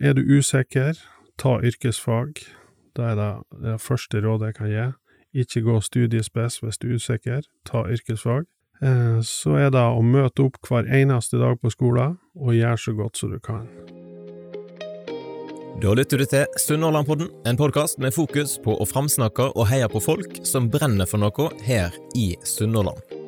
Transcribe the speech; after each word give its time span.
er 0.00 0.14
du 0.14 0.22
usikker, 0.22 0.98
ta 1.38 1.58
yrkesfag. 1.62 2.42
Da 2.96 3.12
er 3.12 3.18
det 3.18 3.32
det 3.62 3.80
første 3.80 4.22
rådet 4.22 4.52
jeg 4.52 4.58
kan 4.58 4.70
gi. 4.70 4.86
Ikke 5.42 5.62
gå 5.66 5.80
studiespes 5.80 6.60
hvis 6.62 6.78
du 6.78 6.88
er 6.88 6.94
usikker, 6.98 7.42
ta 7.66 7.84
yrkesfag. 7.86 8.46
Eh, 8.82 9.20
så 9.22 9.58
er 9.58 9.70
det 9.74 9.82
å 9.82 10.02
møte 10.02 10.46
opp 10.46 10.58
hver 10.68 10.86
eneste 10.86 11.38
dag 11.38 11.58
på 11.60 11.70
skolen, 11.74 12.18
og 12.38 12.54
gjøre 12.54 12.78
så 12.78 12.94
godt 12.94 13.18
som 13.18 13.34
du 13.34 13.38
kan. 13.42 13.66
Da 15.78 15.94
lytter 15.94 16.18
du 16.18 16.26
til 16.26 16.46
Sunnhordlandpodden, 16.58 17.30
en 17.46 17.58
podkast 17.58 18.00
med 18.02 18.14
fokus 18.14 18.56
på 18.62 18.74
å 18.74 18.86
framsnakke 18.86 19.52
og 19.54 19.68
heie 19.70 19.86
på 19.90 20.02
folk 20.02 20.40
som 20.46 20.66
brenner 20.70 21.06
for 21.06 21.22
noe 21.22 21.52
her 21.66 21.94
i 22.18 22.32
Sunnhordland. 22.46 23.27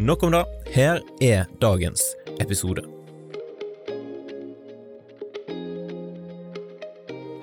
Nok 0.00 0.22
om 0.22 0.30
det. 0.32 0.44
Her 0.72 1.02
er 1.20 1.42
dagens 1.60 2.00
episode. 2.40 2.80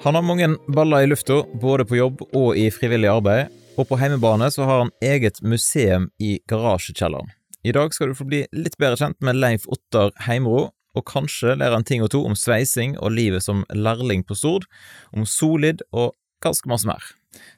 Han 0.01 0.17
har 0.17 0.25
mange 0.25 0.47
baller 0.73 1.05
i 1.05 1.11
lufta, 1.11 1.43
både 1.61 1.85
på 1.85 1.99
jobb 1.99 2.23
og 2.31 2.57
i 2.57 2.71
frivillig 2.73 3.11
arbeid, 3.11 3.53
og 3.77 3.85
på 3.91 3.99
heimebane 4.01 4.49
så 4.49 4.65
har 4.65 4.81
han 4.81 4.91
eget 5.05 5.37
museum 5.45 6.09
i 6.17 6.39
garasjekjelleren. 6.49 7.29
I 7.61 7.77
dag 7.77 7.93
skal 7.93 8.09
du 8.09 8.17
få 8.17 8.25
bli 8.25 8.41
litt 8.57 8.79
bedre 8.81 8.97
kjent 9.03 9.21
med 9.21 9.37
Leif 9.37 9.69
Ottar 9.69 10.09
Heimro, 10.25 10.71
og 10.97 11.07
kanskje 11.13 11.59
lære 11.61 11.77
en 11.77 11.85
ting 11.85 12.01
og 12.01 12.09
to 12.15 12.23
om 12.25 12.33
sveising 12.33 12.97
og 12.97 13.13
livet 13.13 13.45
som 13.45 13.67
lærling 13.69 14.25
på 14.25 14.33
Stord, 14.33 14.65
om 15.13 15.29
Solid 15.29 15.85
og 15.93 16.15
ganske 16.41 16.73
masse 16.73 16.89
mer. 16.89 17.05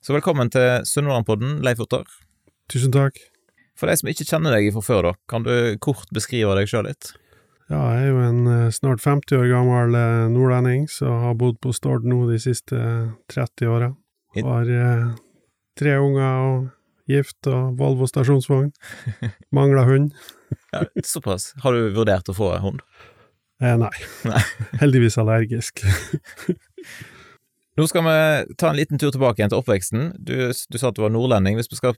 Så 0.03 0.11
velkommen 0.11 0.51
til 0.51 0.81
Sunnhordlandpodden, 0.83 1.61
Leif 1.63 1.87
Ottar. 1.87 2.03
Tusen 2.67 2.91
takk. 2.91 3.28
For 3.79 3.87
de 3.87 3.95
som 3.95 4.11
ikke 4.11 4.27
kjenner 4.27 4.55
deg 4.57 4.73
fra 4.75 4.83
før, 4.83 5.09
da, 5.09 5.15
kan 5.31 5.45
du 5.47 5.53
kort 5.83 6.09
beskrive 6.15 6.55
deg 6.57 6.67
sjøl 6.67 6.89
litt? 6.89 7.13
Ja, 7.69 7.83
jeg 7.93 8.07
er 8.07 8.09
jo 8.09 8.21
en 8.25 8.41
eh, 8.49 8.71
snart 8.73 9.03
50 9.03 9.37
år 9.37 9.47
gammel 9.51 9.95
eh, 9.95 10.25
nordlending 10.33 10.87
som 10.89 11.21
har 11.23 11.37
bodd 11.37 11.59
på 11.61 11.71
Stord 11.75 12.07
nå 12.09 12.23
de 12.27 12.39
siste 12.41 12.79
30 13.29 13.69
åra. 13.69 13.91
Har 14.41 14.71
eh, 14.73 15.05
tre 15.79 15.93
unger 16.01 16.41
og 16.47 16.65
gift 17.09 17.49
og 17.49 17.77
Volvo 17.79 18.09
stasjonsvogn. 18.09 18.71
Mangler 19.55 19.85
hund. 19.89 20.11
ja, 20.73 20.83
såpass. 21.05 21.53
Har 21.63 21.77
du 21.77 21.93
vurdert 21.95 22.29
å 22.29 22.35
få 22.37 22.51
hund? 22.63 22.81
Eh, 23.61 23.75
nei. 23.77 23.93
nei. 24.25 24.43
Heldigvis 24.81 25.19
allergisk. 25.21 25.85
Nå 27.79 27.85
skal 27.87 28.03
vi 28.03 28.17
ta 28.59 28.73
en 28.73 28.79
liten 28.81 28.99
tur 28.99 29.13
tilbake 29.13 29.39
igjen 29.39 29.53
til 29.53 29.61
oppveksten. 29.61 30.09
Du, 30.19 30.35
du 30.49 30.79
sa 30.79 30.89
at 30.89 30.97
du 30.97 31.05
var 31.05 31.13
nordlending. 31.13 31.55
Hvis 31.59 31.71
vi 31.71 31.79
skal 31.79 31.95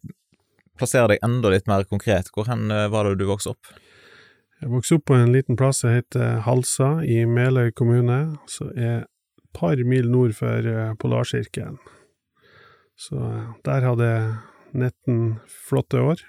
plassere 0.81 1.13
deg 1.13 1.23
enda 1.25 1.51
litt 1.53 1.69
mer 1.69 1.85
konkret, 1.89 2.31
hvor 2.33 2.49
hen 2.49 2.71
eh, 2.73 2.89
var 2.91 3.07
det 3.07 3.21
du 3.21 3.27
vokste 3.29 3.53
opp? 3.53 3.71
Jeg 4.61 4.69
vokste 4.69 4.97
opp 4.97 5.07
på 5.09 5.17
en 5.17 5.33
liten 5.33 5.57
plass 5.57 5.81
som 5.81 5.93
heter 5.93 6.41
Halsa 6.45 6.91
i 7.05 7.23
Meløy 7.25 7.71
kommune, 7.77 8.38
som 8.49 8.69
er 8.75 9.03
et 9.03 9.49
par 9.57 9.81
mil 9.85 10.09
nord 10.11 10.35
for 10.38 10.67
eh, 10.67 10.93
Polarsirkelen. 11.01 11.79
Så 12.99 13.17
eh, 13.17 13.51
der 13.67 13.88
hadde 13.89 14.09
jeg 14.09 14.31
19 14.71 15.21
flotte 15.67 16.01
år. 16.13 16.25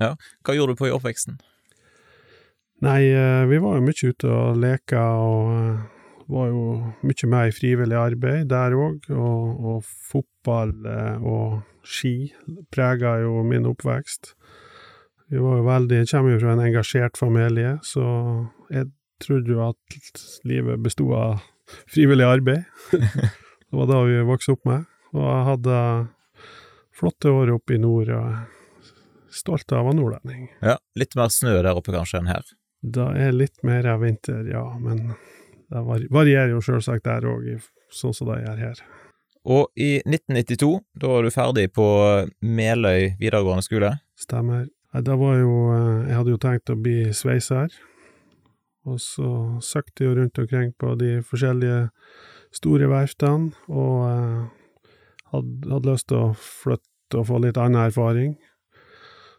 Ja, 0.00 0.14
hva 0.44 0.54
gjorde 0.56 0.76
du 0.76 0.80
på 0.80 0.90
i 0.90 0.94
oppveksten? 0.94 1.38
Nei, 2.84 3.08
vi 3.48 3.56
var 3.64 3.78
jo 3.78 3.84
mye 3.86 4.08
ute 4.12 4.28
og 4.28 4.58
leka, 4.60 5.00
og 5.16 5.95
var 6.32 6.50
jo 6.50 6.62
mye 7.06 7.28
med 7.30 7.48
i 7.50 7.54
frivillig 7.54 7.98
arbeid 7.98 8.48
der 8.50 8.74
òg, 8.76 9.08
og, 9.14 9.64
og 9.70 9.82
fotball 9.84 10.72
og 11.22 11.60
ski 11.86 12.32
prega 12.74 13.18
jo 13.22 13.44
min 13.46 13.68
oppvekst. 13.70 14.34
Vi 15.30 15.38
var 15.42 15.58
jo 15.58 15.66
veldig 15.66 15.98
Jeg 16.02 16.10
kommer 16.12 16.34
jo 16.34 16.42
fra 16.42 16.54
en 16.54 16.64
engasjert 16.66 17.18
familie, 17.18 17.76
så 17.82 18.04
jeg 18.70 18.90
trodde 19.22 19.54
jo 19.54 19.62
at 19.64 20.00
livet 20.46 20.82
bestod 20.82 21.14
av 21.18 21.46
frivillig 21.90 22.26
arbeid. 22.26 22.66
det 22.92 23.74
var 23.74 23.90
det 23.90 24.02
vi 24.10 24.20
vokste 24.28 24.54
opp 24.54 24.68
med. 24.68 24.84
Og 25.16 25.24
jeg 25.24 25.46
hadde 25.50 25.80
flotte 26.96 27.32
år 27.32 27.56
oppe 27.56 27.76
i 27.76 27.80
nord, 27.80 28.12
og 28.14 29.32
stolt 29.34 29.72
av 29.72 29.82
å 29.82 29.88
være 29.90 29.98
nordlending. 29.98 30.46
Ja, 30.64 30.78
Litt 30.96 31.16
mer 31.18 31.32
snø 31.32 31.58
der 31.58 31.74
oppe 31.74 31.94
kanskje 31.94 32.22
enn 32.22 32.30
her? 32.30 32.54
Det 32.86 33.06
er 33.18 33.34
litt 33.34 33.64
mer 33.66 33.88
av 33.90 34.04
vinter, 34.04 34.44
ja, 34.46 34.62
men 34.78 35.16
det 35.72 35.82
varierer 36.14 36.52
jo 36.54 36.62
sjølsagt 36.62 37.06
der 37.06 37.26
òg, 37.26 37.48
sånn 37.90 38.14
som 38.14 38.30
det 38.30 38.42
gjør 38.44 38.62
her. 38.62 38.84
Og 39.46 39.68
i 39.78 40.00
1992, 40.02 40.70
da 40.98 41.10
var 41.10 41.22
du 41.22 41.30
ferdig 41.30 41.68
på 41.74 41.86
Meløy 42.42 43.12
videregående 43.20 43.62
skole? 43.62 43.92
Stemmer. 44.18 44.66
Da 45.04 45.16
var 45.20 45.36
jo 45.36 45.52
eh, 45.74 46.08
Jeg 46.08 46.16
hadde 46.16 46.32
jo 46.32 46.40
tenkt 46.40 46.72
å 46.72 46.78
bli 46.80 47.12
sveiser, 47.14 47.70
og 48.86 48.98
så 49.02 49.28
søkte 49.62 50.02
jeg 50.02 50.10
jo 50.10 50.16
rundt 50.18 50.40
omkring 50.40 50.72
på 50.78 50.94
de 50.98 51.18
forskjellige 51.26 51.88
store 52.56 52.88
verftene, 52.90 53.52
og 53.68 53.96
eh, 54.08 54.92
hadde, 55.34 55.70
hadde 55.74 55.92
lyst 55.92 56.08
til 56.10 56.22
å 56.22 56.34
flytte 56.40 57.20
og 57.20 57.28
få 57.28 57.42
litt 57.44 57.60
annen 57.60 57.86
erfaring. 57.86 58.34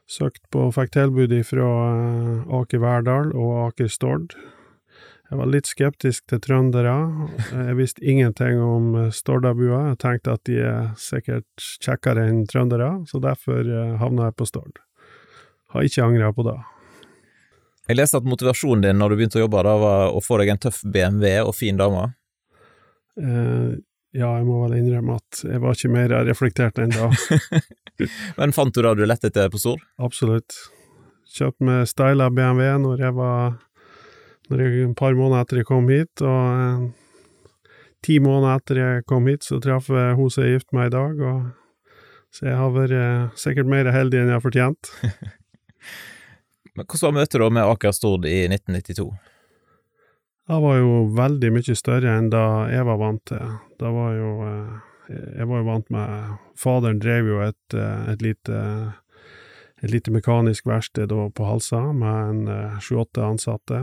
Søkt 0.07 0.45
på, 0.53 0.69
fikk 0.71 0.93
tilbud 0.95 1.33
fra 1.47 1.71
eh, 1.89 2.59
Aker 2.61 2.83
Verdal 2.83 3.33
og 3.35 3.57
Aker 3.65 3.91
Stord. 3.91 4.37
Jeg 5.27 5.39
var 5.41 5.49
litt 5.51 5.67
skeptisk 5.67 6.23
til 6.31 6.39
trøndere. 6.39 6.93
Jeg 7.51 7.75
visste 7.75 8.03
ingenting 8.07 8.61
om 8.63 8.93
eh, 8.95 9.09
Stordabua. 9.11 9.89
Jeg 9.89 9.99
tenkte 9.99 10.37
at 10.37 10.43
de 10.47 10.61
er 10.63 10.93
sikkert 11.01 11.65
kjekkere 11.83 12.29
enn 12.29 12.45
trøndere, 12.47 12.93
så 13.09 13.19
derfor 13.23 13.67
eh, 13.67 13.97
havna 13.99 14.29
jeg 14.29 14.37
på 14.39 14.47
Stord. 14.47 14.79
Har 15.75 15.83
ikke 15.83 16.05
angra 16.05 16.31
på 16.31 16.47
det. 16.47 16.55
Jeg 17.87 17.99
leste 17.99 18.21
at 18.21 18.27
motivasjonen 18.27 18.87
din 18.87 19.01
når 19.01 19.11
du 19.11 19.17
begynte 19.19 19.41
å 19.41 19.43
jobbe, 19.43 19.65
da 19.67 19.75
var 19.83 20.15
å 20.15 20.23
få 20.23 20.39
deg 20.39 20.53
en 20.53 20.63
tøff 20.63 20.79
BMW 20.87 21.43
og 21.43 21.53
fin 21.59 21.79
dame. 21.79 22.07
Eh, 23.19 23.75
ja, 24.15 24.31
jeg 24.31 24.47
må 24.47 24.63
vel 24.63 24.79
innrømme 24.79 25.19
at 25.19 25.43
jeg 25.43 25.59
var 25.59 25.75
ikke 25.75 25.91
mer 25.91 26.17
reflektert 26.31 26.79
enn 26.79 26.95
da. 26.95 27.11
Men 28.39 28.55
fant 28.55 28.71
du 28.71 28.79
det 28.79 28.95
du 28.95 29.03
lette 29.03 29.27
etter 29.27 29.51
på 29.51 29.59
Stord? 29.59 29.83
Absolutt. 29.99 30.55
Kjøpte 31.35 31.67
meg 31.67 31.87
styla 31.91 32.31
BMW 32.31 32.77
når 32.79 33.09
jeg 33.09 33.15
var 33.17 33.57
et 34.51 34.95
par 34.95 35.15
måneder 35.17 35.43
etter 35.43 35.61
jeg 35.61 35.67
kom 35.67 35.89
hit, 35.91 36.23
og 36.23 36.61
eh, 36.63 37.71
ti 38.05 38.19
måneder 38.23 38.61
etter 38.61 38.81
jeg 38.81 39.05
kom 39.09 39.27
hit, 39.27 39.43
så 39.43 39.59
traff 39.63 39.89
jeg 39.91 40.17
hun 40.17 40.29
som 40.31 40.45
er 40.45 40.53
gift 40.55 40.71
med 40.75 40.89
i 40.89 40.95
dag, 40.95 41.19
og 41.19 42.35
så 42.35 42.49
jeg 42.49 42.59
har 42.59 42.75
vært 42.75 42.95
eh, 42.95 43.39
sikkert 43.39 43.71
mer 43.71 43.89
heldig 43.91 44.21
enn 44.21 44.31
jeg 44.31 44.37
har 44.37 44.45
fortjent. 44.45 44.91
Men 46.77 46.85
Hvordan 46.85 47.07
var 47.07 47.15
møtet 47.17 47.41
da 47.41 47.49
med 47.49 47.71
Aker 47.73 47.95
Stord 47.95 48.27
i 48.29 48.43
1992? 48.45 49.07
Det 50.47 50.59
var 50.63 50.77
jo 50.77 50.91
veldig 51.17 51.49
mye 51.55 51.75
større 51.75 52.11
enn 52.19 52.29
da 52.31 52.43
jeg 52.71 52.85
var 52.87 52.99
vant 53.01 53.23
til. 53.27 53.55
Da 53.81 53.91
var 53.91 54.13
jo 54.15 54.29
eh, 54.45 54.77
Jeg 55.07 55.47
var 55.47 55.61
jo 55.61 55.65
vant 55.67 55.89
med 55.89 56.31
Faderen 56.59 56.99
drev 56.99 57.27
jo 57.29 57.37
et, 57.39 57.75
et 58.11 58.21
lite 58.21 58.57
et 59.85 59.91
lite 59.93 60.11
mekanisk 60.11 60.65
verksted 60.67 61.13
på 61.13 61.45
Halsa 61.47 61.79
med 61.93 62.31
en 62.49 62.79
sju-åtte 62.81 63.21
ansatte. 63.23 63.81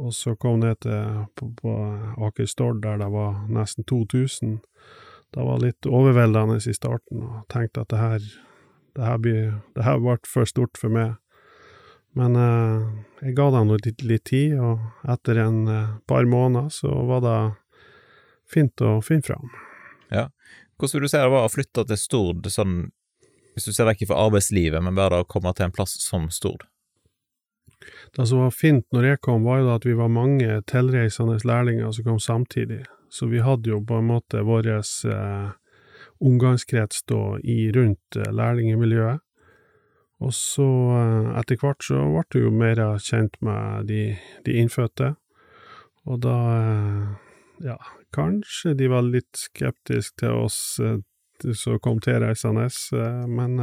Og 0.00 0.14
så 0.16 0.34
kom 0.40 0.62
ned 0.62 0.80
til 0.80 1.24
på, 1.36 1.50
på 1.60 1.72
Aker 2.26 2.48
Stord, 2.48 2.80
der 2.84 3.00
det 3.02 3.10
var 3.12 3.42
nesten 3.52 3.84
2000. 3.84 4.60
Det 5.30 5.46
var 5.46 5.60
litt 5.62 5.86
overveldende 5.86 6.56
i 6.58 6.74
starten, 6.74 7.22
og 7.22 7.42
tenkte 7.52 7.84
at 7.84 7.92
det 7.92 8.00
her, 8.00 8.28
det 8.96 9.04
her, 9.04 9.18
blir, 9.22 9.50
det 9.76 9.84
her 9.86 10.00
ble 10.02 10.16
for 10.26 10.48
stort 10.48 10.80
for 10.80 10.92
meg. 10.94 11.18
Men 12.18 12.34
eh, 12.34 12.86
jeg 13.22 13.36
ga 13.38 13.50
dem 13.54 13.70
litt, 13.76 14.02
litt 14.02 14.24
tid, 14.32 14.56
og 14.58 14.80
etter 15.12 15.38
en 15.44 15.60
eh, 15.70 15.92
par 16.10 16.26
måneder 16.26 16.72
så 16.74 16.90
var 17.06 17.22
det 17.26 17.36
fint 18.50 18.82
å 18.82 18.96
finne 19.04 19.28
fram. 19.28 19.52
Ja. 20.10 20.26
Hvordan 20.80 20.96
vil 20.96 21.06
du 21.06 21.12
si 21.12 21.20
det 21.20 21.30
var 21.30 21.46
å 21.46 21.52
flytte 21.52 21.86
til 21.86 22.00
Stord, 22.00 22.50
sånn, 22.50 22.80
hvis 23.54 23.68
du 23.68 23.76
ser 23.76 23.86
vekk 23.86 24.08
fra 24.10 24.24
arbeidslivet, 24.24 24.82
men 24.82 24.98
bare 24.98 25.22
å 25.22 25.28
komme 25.28 25.52
til 25.54 25.68
en 25.68 25.76
plass 25.76 25.94
som 26.02 26.26
Stord? 26.34 26.66
Det 28.16 28.26
som 28.26 28.42
var 28.44 28.50
fint 28.54 28.86
når 28.92 29.06
jeg 29.06 29.20
kom, 29.24 29.44
var 29.44 29.62
jo 29.62 29.70
at 29.74 29.86
vi 29.86 29.96
var 29.96 30.12
mange 30.12 30.60
tilreisende 30.68 31.38
lærlinger 31.44 31.92
som 31.96 32.04
kom 32.04 32.20
samtidig, 32.20 32.84
så 33.10 33.26
vi 33.30 33.40
hadde 33.42 33.72
jo 33.72 33.80
på 33.84 34.00
en 34.00 34.10
måte 34.10 34.44
vår 34.46 34.68
eh, 34.70 35.50
omgangskrets 36.20 37.02
da 37.08 37.38
i 37.42 37.72
rundt 37.72 38.16
eh, 38.16 38.32
lærlingmiljøet. 38.32 39.22
Og 40.20 40.34
så, 40.36 40.68
eh, 40.98 41.30
etter 41.40 41.60
hvert, 41.62 41.82
så 41.84 42.02
ble 42.12 42.26
du 42.34 42.42
jo 42.44 42.52
mer 42.52 42.82
kjent 43.00 43.40
med 43.44 43.88
de, 43.88 44.02
de 44.44 44.58
innfødte, 44.60 45.14
og 46.04 46.20
da, 46.24 46.36
eh, 46.58 47.08
ja, 47.70 47.78
kanskje 48.12 48.74
de 48.76 48.90
var 48.92 49.06
litt 49.06 49.36
skeptiske 49.36 50.20
til 50.20 50.44
oss 50.44 50.80
som 51.56 51.78
kom 51.80 52.00
tilreisende, 52.04 52.66
men 53.28 53.56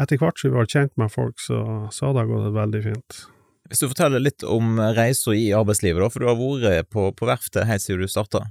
etter 0.00 0.18
hvert 0.20 0.40
som 0.40 0.50
vi 0.50 0.56
ble 0.56 0.66
kjent 0.70 0.94
med 1.00 1.12
folk, 1.12 1.38
så, 1.42 1.60
så 1.94 2.10
hadde 2.10 2.24
det 2.24 2.32
gått 2.32 2.56
veldig 2.56 2.82
fint. 2.88 3.22
Hvis 3.70 3.80
du 3.80 3.88
forteller 3.88 4.20
litt 4.20 4.44
om 4.44 4.76
reisa 4.96 5.32
i 5.32 5.48
arbeidslivet, 5.56 6.02
da, 6.02 6.10
for 6.12 6.20
du 6.20 6.28
har 6.28 6.38
vært 6.40 6.90
på, 6.92 7.08
på 7.16 7.28
verftet 7.28 7.68
helt 7.68 7.84
siden 7.84 8.04
du 8.04 8.10
starta? 8.12 8.44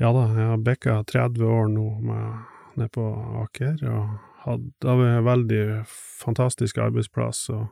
Ja 0.00 0.12
da, 0.16 0.28
jeg 0.32 0.48
har 0.52 0.62
bikka 0.64 1.00
30 1.10 1.44
år 1.44 1.66
nå 1.72 1.86
med, 2.04 2.44
nede 2.78 2.92
på 2.94 3.04
Aker, 3.42 3.82
og 3.90 4.14
hadde, 4.46 4.70
var 4.86 5.04
en 5.08 5.26
veldig 5.26 5.64
fantastisk 6.22 6.78
arbeidsplass. 6.80 7.48
og 7.50 7.68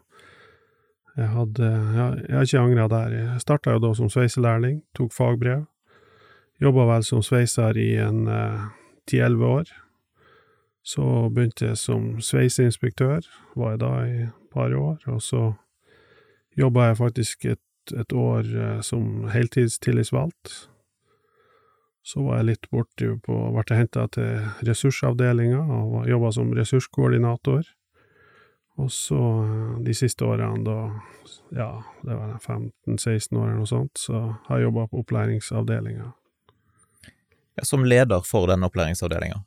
jeg 1.17 1.31
hadde 1.33 1.71
jeg, 1.71 2.25
Jeg 2.29 2.37
har 2.37 2.47
ikke 2.47 2.61
angra 2.61 2.89
der. 2.89 3.17
Jeg 3.17 3.41
starta 3.41 3.75
jo 3.75 3.83
da 3.83 3.95
som 3.95 4.11
sveiselærling, 4.13 4.83
tok 4.95 5.13
fagbrev. 5.13 5.65
Jobba 6.61 6.87
vel 6.93 7.07
som 7.07 7.23
sveiser 7.23 7.79
i 7.79 7.95
en 8.03 8.27
ti-elleve 9.07 9.47
eh, 9.47 9.57
år. 9.61 9.73
Så 10.89 11.05
begynte 11.35 11.67
jeg 11.67 11.77
som 11.77 12.15
sveiseinspektør, 12.25 13.27
var 13.61 13.75
jeg 13.75 13.81
da 13.83 13.93
i 14.09 14.19
et 14.25 14.53
par 14.55 14.73
år, 14.73 15.03
og 15.13 15.21
så 15.21 15.43
jobba 16.57 16.89
jeg 16.89 17.01
faktisk 17.03 17.45
et, 17.45 17.93
et 17.93 18.13
år 18.17 18.49
eh, 18.49 18.79
som 18.81 19.29
heltidstillitsvalgt. 19.29 20.55
Så 22.09 22.25
var 22.25 22.41
jeg 22.41 22.49
litt 22.49 22.71
borti 22.73 23.11
på 23.21 23.37
Ble 23.53 23.77
henta 23.77 24.07
til 24.17 24.47
ressursavdelinga 24.65 25.61
og 25.61 26.09
jobba 26.09 26.31
som 26.33 26.55
ressurskoordinator. 26.57 27.69
Og 28.81 28.89
så 28.95 29.21
eh, 29.45 29.77
de 29.85 29.97
siste 29.99 30.25
årene, 30.25 30.63
da, 30.65 30.79
ja, 31.53 31.69
det 32.01 32.17
var 32.17 32.39
15-16 32.41 33.37
år 33.37 33.45
eller 33.45 33.61
noe 33.61 33.69
sånt, 33.69 34.01
så 34.01 34.23
har 34.49 34.57
jeg 34.57 34.71
jobba 34.71 34.89
på 34.89 35.05
opplæringsavdelinga. 35.05 36.15
Som 37.67 37.85
leder 37.85 38.25
for 38.25 38.49
den 38.49 38.65
opplæringsavdelinga? 38.65 39.43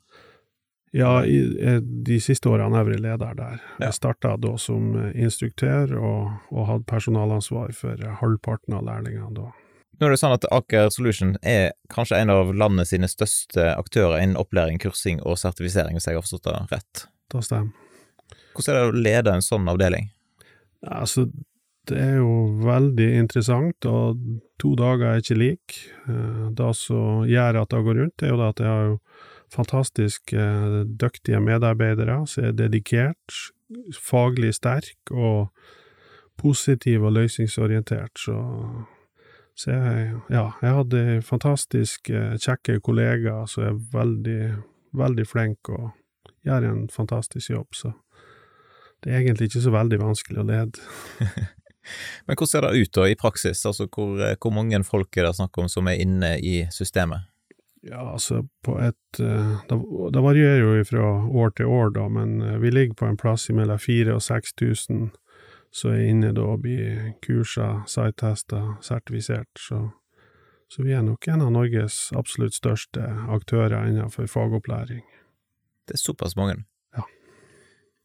Ja, 0.92 1.26
i, 1.26 1.40
eh, 1.64 1.80
de 1.82 2.18
siste 2.20 2.50
årene 2.52 2.76
har 2.76 2.84
jeg 2.84 2.92
vært 2.92 3.04
leder 3.06 3.36
der. 3.38 3.60
Jeg 3.80 3.96
starta 3.96 4.36
da 4.38 4.56
som 4.60 4.92
eh, 5.00 5.14
instruktør, 5.24 5.94
og, 5.96 6.32
og 6.52 6.68
hadde 6.68 6.88
personalansvar 6.90 7.72
for 7.78 8.02
halvparten 8.22 8.76
av 8.76 8.84
lærlingene 8.90 9.32
da. 9.38 9.52
Nå 10.02 10.08
er 10.08 10.16
det 10.16 10.20
sånn 10.20 10.34
at 10.34 10.48
Aker 10.50 10.90
Solution 10.90 11.36
er 11.46 11.76
kanskje 11.94 12.18
en 12.18 12.34
av 12.34 12.50
landet 12.58 12.90
sine 12.90 13.08
største 13.12 13.68
aktører 13.78 14.18
innen 14.18 14.40
opplæring, 14.40 14.82
kursing 14.82 15.22
og 15.22 15.38
sertifisering, 15.38 15.94
hvis 15.96 16.10
jeg 16.10 16.18
har 16.18 16.26
forstått 16.26 16.50
det 16.50 16.56
rett? 16.72 17.04
Det 17.32 17.44
stemmer. 17.46 17.70
Hvordan 18.56 18.76
er 18.76 18.82
det 18.82 18.90
å 18.90 19.04
lede 19.06 19.36
en 19.38 19.46
sånn 19.46 19.70
avdeling? 19.72 20.10
Altså, 20.82 21.28
det 21.88 22.00
er 22.02 22.18
jo 22.18 22.32
veldig 22.66 23.08
interessant, 23.20 23.88
og 23.88 24.20
to 24.62 24.74
dager 24.80 25.12
er 25.12 25.22
ikke 25.22 25.38
lik. 25.40 25.78
Eh, 26.10 26.50
Det 26.58 26.74
som 26.76 27.24
gjør 27.30 27.62
at 27.62 27.70
det 27.70 27.86
går 27.86 28.02
rundt, 28.02 28.24
er 28.26 28.34
jo 28.34 28.42
at 28.50 28.60
jeg 28.60 28.68
har 28.74 28.90
jo 28.90 29.00
fantastisk 29.52 30.34
eh, 30.34 30.82
dyktige 30.86 31.42
medarbeidere 31.44 32.22
som 32.28 32.48
er 32.50 32.58
dedikert, 32.58 33.38
faglig 33.96 34.54
sterk 34.56 35.12
og 35.12 35.52
positiv 36.42 37.06
og 37.08 37.16
løsningsorientert, 37.20 38.20
så 38.20 38.40
så 39.62 39.72
jeg, 39.72 40.12
ja, 40.32 40.46
jeg 40.64 40.76
hadde 40.78 41.02
fantastisk 41.28 42.10
eh, 42.10 42.36
kjekke 42.42 42.80
kollegaer 42.82 43.50
som 43.52 43.68
er 43.68 43.80
veldig, 43.94 44.44
veldig 44.98 45.26
flinke 45.28 45.76
og 45.76 45.90
gjør 46.48 46.70
en 46.70 46.86
fantastisk 46.90 47.52
jobb, 47.52 47.76
så 47.76 47.92
det 49.04 49.12
er 49.12 49.20
egentlig 49.22 49.50
ikke 49.50 49.64
så 49.66 49.74
veldig 49.74 50.00
vanskelig 50.02 50.42
å 50.42 50.48
lede. 50.48 50.86
Men 52.26 52.38
hvordan 52.38 52.50
ser 52.50 52.66
det 52.66 52.86
ut 52.86 52.94
da 52.96 53.08
i 53.10 53.18
praksis, 53.18 53.66
altså 53.66 53.88
hvor, 53.90 54.22
hvor 54.38 54.54
mange 54.54 54.82
folk 54.88 55.18
er 55.18 55.28
det 55.28 55.36
snakk 55.38 55.58
om 55.62 55.70
som 55.70 55.90
er 55.90 56.02
inne 56.02 56.36
i 56.38 56.62
systemet? 56.74 57.31
Ja, 57.82 58.02
altså, 58.14 58.44
på 58.62 58.76
et 58.78 59.20
eh, 59.20 59.56
Det 60.14 60.22
varierer 60.22 60.60
jo 60.62 60.84
fra 60.86 61.08
år 61.26 61.56
til 61.58 61.66
år, 61.66 61.90
da, 61.96 62.08
men 62.10 62.42
eh, 62.42 62.60
vi 62.62 62.70
ligger 62.70 62.94
på 62.94 63.06
en 63.10 63.18
plass 63.18 63.50
mellom 63.50 63.80
4000 63.80 64.14
og 64.14 64.22
6000 64.22 65.10
som 65.72 65.94
er 65.94 66.04
inne 66.12 66.34
da 66.36 66.44
og 66.52 66.66
blir 66.66 67.14
kursa, 67.24 67.82
site-testa, 67.88 68.76
sertifisert, 68.84 69.50
så 69.56 69.90
så 70.72 70.84
vi 70.84 70.94
er 70.96 71.02
nok 71.04 71.28
en 71.28 71.42
av 71.44 71.50
Norges 71.52 71.96
absolutt 72.16 72.56
største 72.56 73.04
aktører 73.36 73.90
innenfor 73.90 74.30
fagopplæring. 74.32 75.02
Det 75.84 75.98
er 75.98 76.00
såpass 76.00 76.38
mange? 76.40 76.62
Ja. 76.96 77.04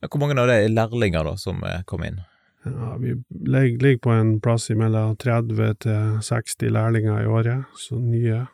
Ja, 0.03 0.09
Hvor 0.11 0.19
mange 0.19 0.35
av 0.35 0.49
det 0.51 0.57
er 0.65 0.75
lærlinger 0.75 1.29
da, 1.29 1.37
som 1.39 1.63
eh, 1.63 1.85
kom 1.87 2.03
inn? 2.03 2.19
Ja, 2.67 2.97
vi 2.99 3.15
ligger 3.31 4.01
på 4.03 4.11
en 4.11 4.41
plass 4.43 4.67
mellom 4.75 5.15
30 5.15 5.79
til 5.87 6.19
60 6.27 6.75
lærlinger 6.75 7.23
i 7.23 7.31
året, 7.31 7.71
så 7.79 8.01
nye. 8.03 8.49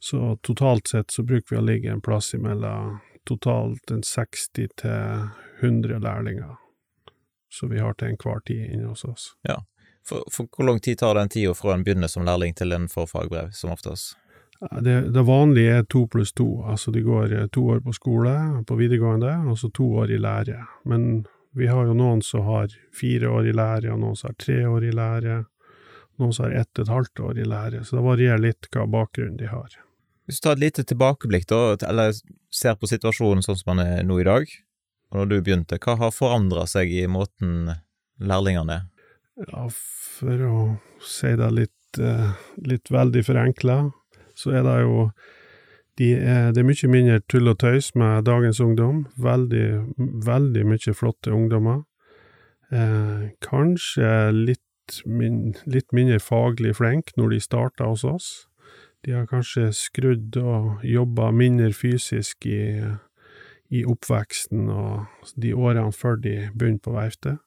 Så 0.00 0.36
totalt 0.42 0.88
sett 0.88 1.10
så 1.10 1.22
bruker 1.22 1.56
vi 1.56 1.60
å 1.60 1.66
ligge 1.66 1.92
en 1.92 2.02
plass 2.04 2.34
mellom 2.34 2.98
totalt 3.26 3.90
en 3.90 4.02
60 4.02 4.68
til 4.78 5.28
100 5.60 5.98
lærlinger, 5.98 6.58
så 7.50 7.66
vi 7.66 7.80
har 7.82 7.96
til 7.98 8.12
enhver 8.12 8.44
tid 8.46 8.68
inne 8.68 8.92
hos 8.92 9.04
oss. 9.04 9.32
For, 10.06 10.22
for 10.30 10.46
hvor 10.54 10.68
lang 10.68 10.78
tid 10.80 11.00
tar 11.00 11.18
den 11.18 11.32
tida 11.32 11.54
fra 11.54 11.74
en 11.74 11.82
begynner 11.82 12.10
som 12.12 12.26
lærling 12.26 12.54
til 12.54 12.72
en 12.76 12.86
får 12.88 13.08
fagbrev, 13.10 13.50
som 13.56 13.72
oftest? 13.74 14.14
Det, 14.80 15.10
det 15.12 15.22
vanlige 15.26 15.80
er 15.80 15.88
to 15.90 16.06
pluss 16.08 16.32
to, 16.32 16.46
altså 16.64 16.92
de 16.94 17.02
går 17.04 17.32
eh, 17.34 17.48
to 17.52 17.66
år 17.74 17.82
på 17.84 17.92
skole, 17.92 18.36
på 18.66 18.78
videregående, 18.78 19.34
og 19.50 19.58
så 19.60 19.68
to 19.74 19.88
år 20.00 20.14
i 20.14 20.20
lære. 20.22 20.62
Men 20.88 21.26
vi 21.56 21.68
har 21.68 21.90
jo 21.90 21.96
noen 21.96 22.22
som 22.24 22.46
har 22.46 22.72
fire 22.94 23.28
år 23.28 23.50
i 23.50 23.56
lære, 23.56 23.90
og 23.92 24.00
noen 24.00 24.16
som 24.16 24.30
har 24.30 24.38
tre 24.40 24.62
år 24.68 24.86
i 24.86 24.94
lære, 24.96 25.42
noen 26.16 26.32
som 26.32 26.46
har 26.46 26.62
ett 26.62 26.78
og 26.78 26.86
et 26.86 26.94
halvt 26.94 27.24
år 27.28 27.42
i 27.42 27.50
lære, 27.50 27.82
så 27.84 27.98
det 27.98 28.06
varierer 28.06 28.44
litt 28.46 28.70
hva 28.72 28.86
bakgrunn 28.88 29.36
de 29.36 29.50
har. 29.50 29.76
Hvis 30.26 30.40
du 30.40 30.46
tar 30.46 30.56
et 30.56 30.64
lite 30.64 30.84
tilbakeblikk, 30.86 31.46
da, 31.50 31.76
eller 31.86 32.14
ser 32.50 32.74
på 32.78 32.88
situasjonen 32.90 33.44
sånn 33.46 33.58
som 33.60 33.76
den 33.76 33.86
er 33.86 34.06
nå 34.06 34.18
i 34.20 34.26
dag, 34.26 34.50
og 35.12 35.20
når 35.20 35.30
du 35.30 35.36
begynte, 35.38 35.78
hva 35.82 35.94
har 36.00 36.14
forandra 36.14 36.66
seg 36.66 36.90
i 36.90 37.06
måten 37.10 37.70
lærlingene 38.18 38.80
er? 38.80 38.84
Ja, 39.46 39.66
for 39.70 40.44
å 40.48 40.60
si 41.04 41.30
det 41.38 41.50
litt, 41.54 42.00
eh, 42.00 42.32
litt 42.64 42.90
veldig 42.90 43.22
forenkla, 43.26 43.78
så 44.36 44.54
er 44.58 44.66
det 44.66 44.78
jo 44.82 45.10
de 45.96 46.12
er, 46.12 46.52
Det 46.52 46.60
er 46.60 46.68
mye 46.68 46.88
mindre 46.92 47.20
tull 47.24 47.48
og 47.48 47.58
tøys 47.58 47.94
med 47.96 48.26
dagens 48.28 48.60
ungdom. 48.60 49.06
Veldig, 49.16 49.94
veldig 49.96 50.64
mye 50.68 50.92
flotte 50.92 51.32
ungdommer. 51.32 51.84
Eh, 52.70 53.30
kanskje 53.40 54.10
litt, 54.34 55.00
min, 55.06 55.54
litt 55.64 55.92
mindre 55.96 56.18
faglig 56.20 56.76
flink 56.76 57.14
når 57.16 57.30
de 57.30 57.40
starter 57.40 57.88
hos 57.88 58.04
oss. 58.04 58.28
De 59.04 59.14
har 59.14 59.26
kanskje 59.30 59.70
skrudd 59.76 60.36
og 60.40 60.84
jobba 60.86 61.30
mindre 61.34 61.72
fysisk 61.76 62.46
i, 62.46 62.82
i 63.68 63.84
oppveksten 63.86 64.70
og 64.72 65.34
de 65.36 65.52
årene 65.54 65.92
før 65.94 66.18
de 66.22 66.36
begynte 66.54 66.88
på 66.88 66.96
verftet. 66.96 67.42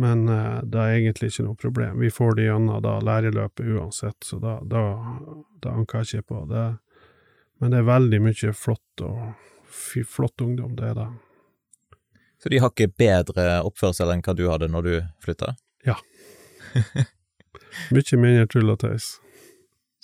Men 0.00 0.28
eh, 0.28 0.60
det 0.64 0.78
er 0.80 0.94
egentlig 0.96 1.32
ikke 1.32 1.44
noe 1.44 1.58
problem. 1.60 1.98
Vi 2.00 2.10
får 2.10 2.38
det 2.38 2.46
gjennom 2.46 2.80
da 2.84 2.94
læreløpet 3.04 3.74
uansett, 3.74 4.16
så 4.24 4.38
da, 4.40 4.56
da, 4.64 4.84
da 5.60 5.74
anker 5.76 6.00
jeg 6.00 6.22
ikke 6.22 6.32
på 6.32 6.44
det. 6.52 6.68
Men 7.60 7.74
det 7.74 7.82
er 7.82 7.90
veldig 7.90 8.22
mye 8.24 8.54
flott 8.56 9.04
og 9.04 9.20
flott 10.08 10.40
ungdom, 10.40 10.72
det 10.76 10.88
er 10.92 10.96
det. 10.98 11.10
Så 12.42 12.50
de 12.50 12.58
har 12.58 12.72
ikke 12.72 12.90
bedre 12.98 13.60
oppførsel 13.62 14.10
enn 14.10 14.24
hva 14.24 14.34
du 14.34 14.48
hadde 14.50 14.66
når 14.72 14.88
du 14.88 14.94
flytta? 15.22 15.52
Mye 17.94 18.18
mindre 18.18 18.48
tull 18.50 18.72
og 18.72 18.80
tøys. 18.82 19.12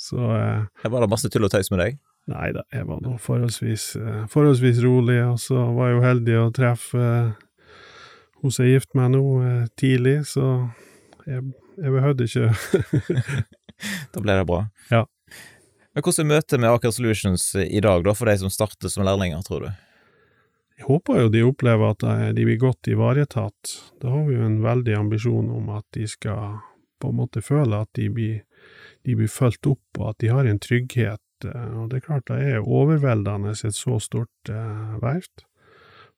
Så 0.08 0.18
eh, 0.36 0.68
Her 0.82 0.94
var 0.94 1.04
det 1.04 1.10
masse 1.12 1.30
tull 1.32 1.46
og 1.48 1.52
tøys 1.54 1.72
med 1.74 1.84
deg? 1.84 1.98
nei 2.28 2.50
da, 2.52 2.60
jeg 2.74 2.84
var 2.84 2.98
nå 3.00 3.14
forholdsvis, 3.24 3.84
eh, 3.96 4.24
forholdsvis 4.28 4.82
rolig, 4.84 5.16
og 5.24 5.38
så 5.40 5.62
var 5.72 5.88
jeg 5.88 5.96
jo 5.96 6.02
heldig 6.04 6.34
å 6.42 6.48
treffe 6.52 7.04
eh, 7.04 7.46
hun 8.42 8.54
som 8.54 8.66
er 8.66 8.74
gift 8.74 8.92
med 8.98 9.14
nå, 9.16 9.22
eh, 9.46 9.62
tidlig, 9.80 10.18
så 10.28 10.44
jeg, 11.24 11.46
jeg 11.80 11.94
behøvde 11.94 12.28
ikke 12.28 12.50
Da 14.12 14.20
ble 14.20 14.34
det 14.34 14.46
bra. 14.48 14.64
Ja. 14.90 15.04
Men 15.94 16.02
hvordan 16.02 16.24
er 16.24 16.34
møtet 16.34 16.60
med 16.60 16.72
Aker 16.72 16.92
Solutions 16.94 17.52
i 17.62 17.80
dag, 17.82 18.02
da, 18.04 18.14
for 18.14 18.26
de 18.26 18.34
som 18.40 18.50
starter 18.50 18.90
som 18.90 19.06
lærlinger, 19.06 19.44
tror 19.46 19.64
du? 19.64 19.68
Jeg 20.78 20.86
håper 20.86 21.22
jo 21.24 21.30
de 21.34 21.44
opplever 21.46 21.94
at 21.94 22.04
eh, 22.06 22.24
de 22.34 22.46
blir 22.46 22.58
godt 22.62 22.90
ivaretatt. 22.90 23.72
Da 24.02 24.12
har 24.12 24.26
vi 24.28 24.36
jo 24.36 24.44
en 24.46 24.60
veldig 24.62 24.94
ambisjon 24.98 25.48
om 25.54 25.70
at 25.74 25.86
de 25.94 26.06
skal 26.10 26.60
på 27.02 27.10
en 27.10 27.18
måte 27.18 27.42
føle 27.42 27.82
at 27.82 27.90
de 27.98 28.08
blir, 28.14 28.36
de 29.06 29.16
blir 29.16 29.30
fulgt 29.30 29.66
opp, 29.66 29.98
og 29.98 30.10
at 30.12 30.20
de 30.22 30.32
har 30.32 30.46
en 30.46 30.58
trygghet. 30.58 31.20
eh, 31.44 31.78
Og 31.78 31.90
det 31.90 31.96
er 31.96 32.06
klart 32.06 32.26
det 32.28 32.40
er 32.42 32.64
overveldende 32.64 33.50
et 33.50 33.74
så 33.74 33.98
stort 33.98 34.48
eh, 34.50 34.96
verft. 35.02 35.44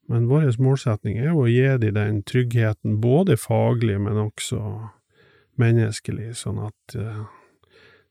Men 0.08 0.26
vår 0.26 0.56
målsetning 0.58 1.18
er 1.18 1.34
å 1.34 1.46
gi 1.46 1.78
dem 1.78 1.94
den 1.94 2.22
tryggheten, 2.22 3.00
både 3.00 3.36
faglig, 3.36 4.00
men 4.00 4.18
også 4.18 4.88
menneskelig, 5.60 6.34
sånn 6.34 6.58
at 6.66 6.96
eh, 6.96 7.22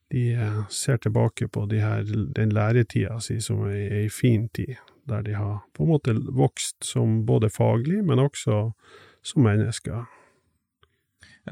de 0.09 0.23
ser 0.69 0.97
tilbake 0.97 1.47
på 1.47 1.65
de 1.69 1.81
her, 1.83 2.03
den 2.33 2.49
læretida 2.49 3.19
si 3.21 3.39
som 3.41 3.67
ei, 3.69 4.07
fin 4.09 4.47
tid 4.49 4.77
der 5.09 5.21
de 5.21 5.35
har 5.37 5.59
på 5.73 5.83
en 5.83 5.89
måte 5.89 6.13
vokst 6.13 6.85
som 6.85 7.25
både 7.25 7.49
faglig, 7.49 8.03
men 8.05 8.21
også 8.21 8.71
som 9.25 9.43
mennesker. 9.43 10.07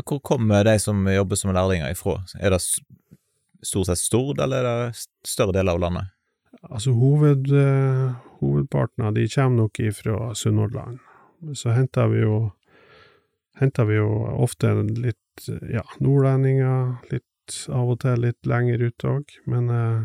Hvor 0.05 0.19
kommer 0.21 0.63
de 0.63 0.77
som 0.79 1.07
jobber 1.09 1.39
som 1.39 1.53
lærlinger 1.53 1.89
ifra? 1.91 2.19
Er 2.39 2.53
det 2.53 2.61
stort 3.65 3.89
sett 3.89 4.01
Stord, 4.01 4.41
eller 4.43 4.65
er 4.65 4.85
det 4.85 5.05
større 5.27 5.55
deler 5.55 5.77
av 5.77 5.83
landet? 5.85 6.13
Altså 6.67 6.93
hoved, 6.97 7.49
eh, 7.51 8.15
hovedparten 8.41 9.05
av 9.05 9.13
de 9.13 9.27
kommer 9.29 9.63
nok 9.63 9.79
ifra 9.79 10.33
Sunnhordland. 10.35 10.99
Så 11.53 11.73
henter 11.75 12.07
vi 12.07 12.23
jo 12.23 12.51
henter 13.59 13.85
vi 13.85 13.97
jo 13.97 14.09
ofte 14.37 14.73
litt, 14.83 15.47
ja, 15.69 15.83
nordlendinger, 15.99 16.97
litt 17.11 17.67
av 17.69 17.93
og 17.93 18.01
til 18.03 18.21
litt 18.21 18.49
lenger 18.49 18.83
ut 18.89 19.05
òg, 19.07 19.33
men 19.49 19.69
eh, 19.73 20.01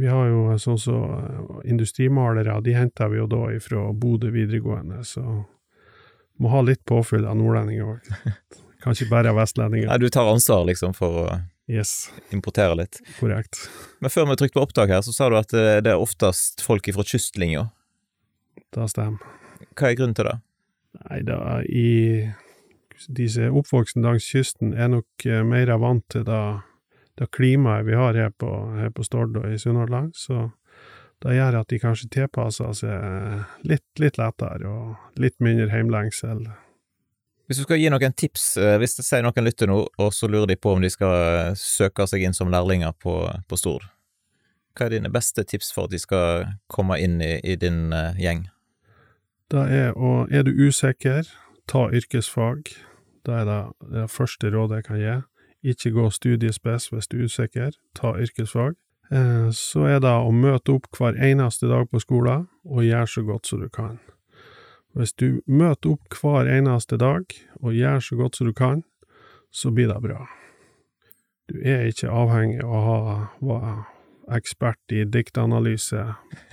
vi 0.00 0.08
har 0.10 0.28
jo 0.30 0.42
sånn 0.58 0.78
som 0.78 0.80
så, 0.80 0.98
eh, 1.20 1.70
industrimalere, 1.70 2.60
de 2.64 2.74
henter 2.76 3.12
vi 3.12 3.20
jo 3.20 3.28
da 3.30 3.46
ifra 3.54 3.90
Bodø 3.92 4.32
videregående, 4.34 5.04
så 5.04 5.44
må 6.40 6.52
ha 6.52 6.62
litt 6.64 6.84
påfyll 6.88 7.26
av 7.28 7.38
nordlendinger 7.38 7.94
òg. 7.94 8.34
Kanskje 8.84 9.10
bare 9.10 9.34
vestlendinger. 9.36 9.90
Nei, 9.90 9.98
du 10.00 10.08
tar 10.08 10.30
ansvar 10.30 10.64
liksom 10.68 10.94
for 10.96 11.24
å 11.24 11.26
Yes, 11.70 12.10
importere 12.34 12.74
litt. 12.74 12.98
korrekt. 13.20 13.68
Men 14.02 14.10
før 14.10 14.26
vi 14.26 14.38
trykte 14.40 14.58
på 14.58 14.64
opptak 14.66 14.90
her, 14.90 15.02
så 15.06 15.14
sa 15.14 15.28
du 15.30 15.36
at 15.38 15.52
eh, 15.54 15.78
det 15.84 15.92
er 15.92 16.02
oftest 16.02 16.64
folk 16.66 16.88
fra 16.96 17.04
kystlinja. 17.06 17.68
Det 18.74 18.86
stemmer. 18.90 19.22
Hva 19.78 19.90
er 19.90 19.98
grunnen 19.98 20.16
til 20.18 20.26
det? 20.26 20.38
Nei, 21.04 21.20
da, 21.28 21.38
i 21.62 22.30
De 23.08 23.26
som 23.30 23.46
er 23.46 23.54
oppvokst 23.56 24.00
langs 24.02 24.26
kysten, 24.26 24.74
er 24.74 24.90
nok 24.90 25.26
eh, 25.26 25.44
mer 25.46 25.70
vant 25.78 26.04
til 26.10 26.24
det, 26.26 26.40
det 27.20 27.30
klimaet 27.36 27.86
vi 27.86 27.94
har 27.94 28.18
her 28.18 28.34
på, 28.34 28.50
her 28.76 28.90
på 28.90 29.06
Stord 29.06 29.38
og 29.38 29.46
i 29.46 29.58
Sunnhordland, 29.60 30.16
så 30.18 30.50
det 31.22 31.36
gjør 31.36 31.60
at 31.60 31.70
de 31.70 31.78
kanskje 31.80 32.10
tilpasser 32.16 32.74
seg 32.76 33.68
litt, 33.68 33.86
litt 34.00 34.18
lettere 34.18 34.68
og 34.68 35.20
litt 35.20 35.36
mindre 35.44 35.68
heimlengsel. 35.72 36.46
Hvis 37.50 37.58
du 37.58 37.64
skal 37.64 37.80
gi 37.82 37.88
noen 37.90 38.12
tips, 38.14 38.44
eh, 38.62 38.76
hvis 38.78 38.92
det 38.94 39.02
sier 39.02 39.24
noen 39.26 39.42
lytter 39.42 39.66
nå, 39.66 39.80
og 39.98 40.12
så 40.14 40.28
lurer 40.30 40.52
de 40.52 40.54
på 40.54 40.70
om 40.70 40.84
de 40.84 40.86
skal 40.86 41.14
eh, 41.18 41.56
søke 41.58 42.04
seg 42.06 42.22
inn 42.22 42.36
som 42.36 42.46
lærlinger 42.46 42.92
på, 43.02 43.14
på 43.26 43.56
Stord, 43.58 43.88
hva 44.78 44.86
er 44.86 44.94
dine 44.94 45.10
beste 45.10 45.42
tips 45.42 45.72
for 45.74 45.88
at 45.88 45.90
de 45.90 45.98
skal 45.98 46.44
komme 46.70 46.94
inn 47.02 47.16
i, 47.18 47.40
i 47.42 47.56
din 47.58 47.90
eh, 47.90 48.20
gjeng? 48.22 48.44
Det 49.50 49.64
er 49.66 49.98
å 49.98 50.28
Er 50.30 50.46
du 50.46 50.52
usikker, 50.54 51.26
ta 51.66 51.88
yrkesfag. 51.90 52.70
Det 53.26 53.34
er 53.34 53.50
det, 53.50 53.58
det 53.96 54.06
første 54.14 54.52
rådet 54.54 54.78
jeg 54.78 54.86
kan 54.86 55.02
gi. 55.02 55.16
Ikke 55.74 55.94
gå 55.98 56.06
studiespes 56.14 56.86
hvis 56.94 57.10
du 57.10 57.18
er 57.18 57.26
usikker, 57.26 57.74
ta 57.98 58.14
yrkesfag. 58.14 58.78
Så 59.50 59.88
er 59.90 59.98
det 59.98 60.14
å 60.14 60.30
møte 60.30 60.78
opp 60.78 60.86
hver 60.94 61.18
eneste 61.18 61.66
dag 61.66 61.90
på 61.90 61.98
skolen, 61.98 62.46
og 62.62 62.86
gjøre 62.86 63.10
så 63.10 63.26
godt 63.26 63.50
som 63.50 63.66
du 63.66 63.66
kan. 63.74 63.98
Hvis 64.98 65.12
du 65.14 65.40
møter 65.46 65.94
opp 65.94 66.16
hver 66.18 66.50
eneste 66.50 66.98
dag, 66.98 67.30
og 67.62 67.76
gjør 67.76 68.02
så 68.02 68.18
godt 68.18 68.38
som 68.38 68.50
du 68.50 68.54
kan, 68.56 68.82
så 69.50 69.70
blir 69.74 69.90
det 69.90 70.00
bra. 70.02 70.24
Du 71.50 71.58
er 71.66 71.88
ikke 71.90 72.10
avhengig 72.10 72.62
av 72.62 72.90
å 72.90 73.14
være 73.42 73.78
ekspert 74.36 74.94
i 74.94 75.04
diktanalyse 75.10 76.04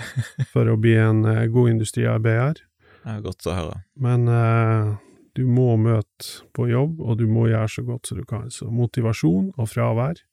for 0.54 0.70
å 0.70 0.78
bli 0.82 0.96
en 0.98 1.26
eh, 1.30 1.46
god 1.54 1.76
industriarbeider. 1.76 2.64
Det 3.04 3.14
er 3.14 3.26
godt 3.26 3.46
å 3.46 3.58
høre. 3.58 3.76
Men 4.02 4.26
eh, 4.32 4.96
du 5.38 5.44
må 5.46 5.76
møte 5.78 6.48
på 6.58 6.66
jobb, 6.72 6.98
og 7.02 7.20
du 7.22 7.28
må 7.30 7.46
gjøre 7.52 7.70
så 7.70 7.86
godt 7.86 8.10
som 8.10 8.22
du 8.22 8.26
kan. 8.26 8.48
Så 8.54 8.70
motivasjon 8.74 9.52
og 9.54 9.70
fravær, 9.70 10.24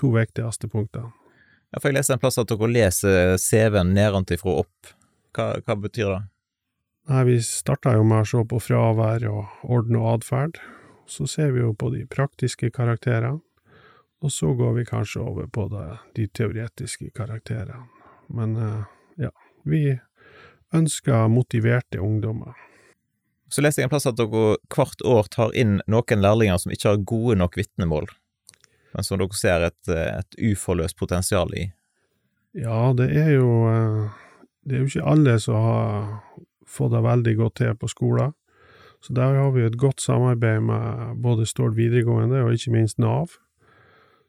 to 0.00 0.14
viktigste 0.16 0.70
punkter. 0.72 1.10
Ja, 1.74 1.80
for 1.80 1.90
jeg 1.90 1.98
leste 1.98 2.16
en 2.16 2.22
plass 2.22 2.40
at 2.40 2.48
dere 2.48 2.70
leser 2.70 3.36
CV-en 3.40 3.92
nedenfra 3.96 4.54
og 4.54 4.64
opp. 4.64 4.94
Hva, 5.34 5.50
hva 5.66 5.76
betyr 5.84 6.12
det? 6.14 6.22
Nei, 7.04 7.24
vi 7.24 7.40
starta 7.44 7.92
jo 7.98 8.04
med 8.08 8.24
å 8.24 8.28
se 8.28 8.40
på 8.48 8.58
fravær 8.64 9.26
og 9.28 9.66
orden 9.68 9.98
og 10.00 10.06
atferd. 10.14 10.56
Så 11.04 11.26
ser 11.28 11.50
vi 11.52 11.60
jo 11.60 11.74
på 11.76 11.90
de 11.92 12.06
praktiske 12.08 12.70
karakterene, 12.72 13.42
og 14.24 14.32
så 14.32 14.54
går 14.56 14.72
vi 14.78 14.86
kanskje 14.88 15.20
over 15.20 15.50
på 15.52 15.66
det, 15.68 15.84
de 16.16 16.24
teoretiske 16.32 17.10
karakterene. 17.12 17.84
Men 18.32 18.56
eh, 18.56 18.86
ja, 19.26 19.30
vi 19.68 19.98
ønsker 20.72 21.28
motiverte 21.28 22.00
ungdommer. 22.00 22.56
Så 23.52 23.60
leser 23.60 23.82
jeg 23.82 23.90
en 23.90 23.92
plass 23.92 24.08
at 24.08 24.16
dere 24.16 24.56
hvert 24.72 25.04
år 25.04 25.28
tar 25.28 25.52
inn 25.52 25.82
noen 25.84 26.24
lærlinger 26.24 26.56
som 26.62 26.72
ikke 26.72 26.94
har 26.94 27.04
gode 27.04 27.36
nok 27.36 27.60
vitnemål, 27.60 28.08
men 28.96 29.04
som 29.04 29.20
dere 29.20 29.36
ser 29.36 29.68
et, 29.68 29.92
et 29.92 30.40
uforløst 30.54 30.96
potensial 30.96 31.52
i. 31.52 31.68
Ja, 32.56 32.94
det 32.96 33.10
er 33.12 33.34
jo 33.34 33.50
eh, 33.68 34.20
Det 34.64 34.76
er 34.76 34.80
jo 34.80 34.88
ikke 34.88 35.08
alle 35.12 35.36
som 35.42 35.60
har 35.60 36.04
fått 36.66 36.92
det 36.92 37.02
veldig 37.04 37.36
godt 37.36 37.56
til 37.60 37.76
på 37.78 37.90
skolen. 37.90 38.34
Så 39.04 39.12
der 39.12 39.36
har 39.36 39.50
vi 39.52 39.64
et 39.66 39.78
godt 39.78 40.00
samarbeid 40.00 40.62
med 40.64 41.16
både 41.22 41.46
Stord 41.46 41.74
videregående 41.76 42.40
og 42.44 42.54
ikke 42.54 42.72
minst 42.72 42.98
Nav. 42.98 43.36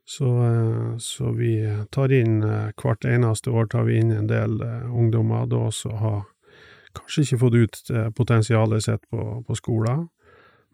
Så, 0.06 0.26
eh, 0.26 0.98
så 0.98 1.32
vi 1.32 1.58
tar 1.92 2.12
inn 2.14 2.44
eh, 2.44 2.72
hvert 2.82 3.06
eneste 3.06 3.52
år 3.52 3.70
tar 3.72 3.88
vi 3.88 4.00
inn 4.00 4.12
en 4.12 4.28
del 4.30 4.60
ungdommer 4.92 5.48
da 5.50 5.70
som 5.72 5.96
har 5.98 6.26
kanskje 6.96 7.24
ikke 7.24 7.40
fått 7.40 7.56
ut 7.56 7.80
potensialet 8.16 8.84
sitt 8.84 9.02
på, 9.12 9.42
på 9.48 9.56
skolen, 9.56 10.06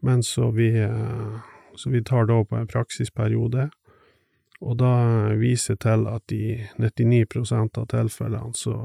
men 0.02 0.22
så 0.24 0.52
vi, 0.54 0.68
så 1.76 1.90
vi 1.90 2.04
tar 2.06 2.28
da 2.30 2.44
på 2.46 2.60
en 2.60 2.68
praksisperiode 2.70 3.72
og 4.62 4.78
da 4.78 4.94
viser 5.42 5.78
til 5.82 6.06
at 6.10 6.34
i 6.36 6.60
99% 6.78 7.80
av 7.82 7.88
tilfellene 7.90 8.54
så, 8.58 8.76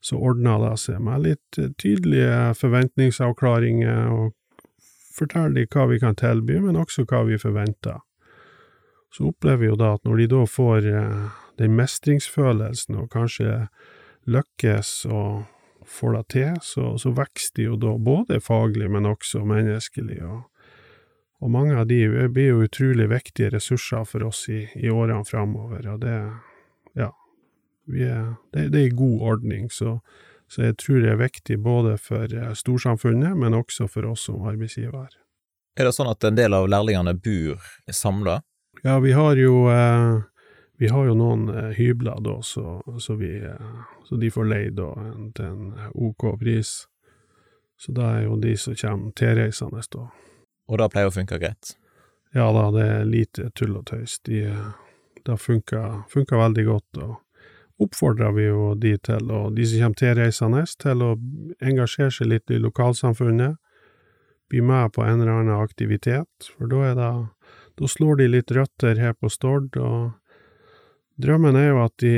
så 0.00 0.16
ordner 0.16 0.62
det 0.62 0.76
seg 0.80 1.00
med 1.04 1.26
litt 1.26 1.58
tydelige 1.78 2.54
forventningsavklaringer, 2.56 4.08
og 4.08 4.32
forteller 5.16 5.60
de 5.60 5.66
hva 5.68 5.86
vi 5.90 6.00
kan 6.00 6.16
tilby, 6.16 6.60
men 6.64 6.78
også 6.80 7.04
hva 7.04 7.24
vi 7.28 7.38
forventer. 7.40 8.00
Så 9.12 9.30
opplever 9.32 9.64
vi 9.64 9.70
jo 9.72 9.78
da 9.78 9.94
at 9.98 10.04
når 10.06 10.22
de 10.22 10.28
da 10.30 10.44
får 10.48 10.86
den 11.60 11.74
mestringsfølelsen, 11.76 13.00
og 13.02 13.10
kanskje 13.12 13.66
lykkes 14.30 14.92
og 15.10 15.48
får 15.90 16.14
det 16.16 16.24
til, 16.32 16.54
så, 16.62 16.94
så 17.02 17.12
vokser 17.16 17.56
de 17.58 17.66
jo 17.66 17.76
da 17.80 17.96
både 17.98 18.40
faglig, 18.40 18.88
men 18.90 19.08
også 19.10 19.44
menneskelig. 19.44 20.22
og 20.22 20.46
og 21.40 21.50
mange 21.50 21.72
av 21.72 21.86
de 21.88 22.02
blir 22.28 22.50
jo 22.50 22.64
utrolig 22.66 23.06
viktige 23.08 23.48
ressurser 23.54 24.04
for 24.04 24.26
oss 24.28 24.42
i, 24.52 24.66
i 24.76 24.90
årene 24.92 25.24
framover, 25.24 25.86
og 25.88 26.02
det, 26.02 26.16
ja, 27.00 27.08
er, 27.94 28.34
det, 28.54 28.68
det 28.74 28.84
er 28.84 28.98
god 28.98 29.24
ordning, 29.34 29.70
så, 29.70 29.98
så, 30.48 30.62
jeg 30.68 30.78
tror 30.82 31.00
det 31.02 31.10
er 31.14 31.22
viktig 31.22 31.58
både 31.62 31.96
for 31.98 32.30
storsamfunnet, 32.54 33.36
men 33.38 33.56
også 33.56 33.88
for 33.90 34.06
oss 34.10 34.28
som 34.28 34.46
arbeidsgiver. 34.46 35.10
Er 35.78 35.86
det 35.86 35.94
sånn 35.94 36.10
at 36.10 36.24
en 36.26 36.38
del 36.38 36.54
av 36.56 36.68
lærlingene 36.68 37.14
bor 37.14 37.60
samla? 37.94 38.40
Ja, 38.82 38.98
vi 39.00 39.12
har 39.12 39.36
jo, 39.36 39.70
eh, 39.70 40.22
vi 40.78 40.88
har 40.88 41.06
jo 41.06 41.14
noen 41.14 41.48
eh, 41.48 41.72
hybler 41.76 42.20
da, 42.24 42.38
så, 42.42 42.80
så, 42.98 43.14
vi, 43.14 43.36
eh, 43.38 43.80
så 44.04 44.16
de 44.16 44.30
får 44.30 44.48
leid 44.48 44.80
til 45.36 45.44
en 45.44 45.74
OK 45.94 46.26
pris. 46.40 46.86
Så 47.80 47.92
da 47.96 48.10
er 48.16 48.26
jo 48.26 48.36
de 48.40 48.56
som 48.60 48.76
kommer 48.76 49.12
tilreisende 49.16 49.82
da. 49.92 50.06
Og 50.68 50.78
det 50.80 50.90
pleier 50.92 51.08
å 51.08 51.14
funke 51.14 51.40
greit? 51.40 51.74
Ja 52.36 52.50
da, 52.54 52.68
det 52.74 52.86
er 52.86 53.08
lite 53.08 53.48
tull 53.56 53.78
og 53.80 53.86
tøys. 53.90 54.18
De, 54.28 54.44
det 55.24 55.36
funker, 55.40 56.02
funker 56.12 56.40
veldig 56.40 56.66
godt, 56.68 57.00
og 57.02 57.16
oppfordrer 57.80 58.32
vi 58.36 58.46
jo 58.46 58.74
de 58.78 58.94
til, 59.00 59.30
og 59.32 59.56
de 59.56 59.66
som 59.66 59.84
kommer 59.84 60.00
tilreisende, 60.00 60.62
til 60.82 61.04
å 61.04 61.10
engasjere 61.64 62.12
seg 62.14 62.30
litt 62.34 62.52
i 62.52 62.60
lokalsamfunnet, 62.60 63.58
bli 64.50 64.62
med 64.66 64.92
på 64.96 65.04
en 65.06 65.20
eller 65.20 65.40
annen 65.40 65.62
aktivitet, 65.62 66.50
for 66.56 66.70
da 66.70 66.88
er 66.90 66.96
det 66.98 67.12
Da 67.80 67.88
slår 67.88 68.18
de 68.18 68.26
litt 68.28 68.50
røtter 68.52 68.98
her 69.00 69.14
på 69.16 69.30
Stord, 69.32 69.76
og 69.80 70.10
drømmen 71.16 71.56
er 71.56 71.70
jo 71.70 71.78
at 71.80 71.94
de 72.02 72.12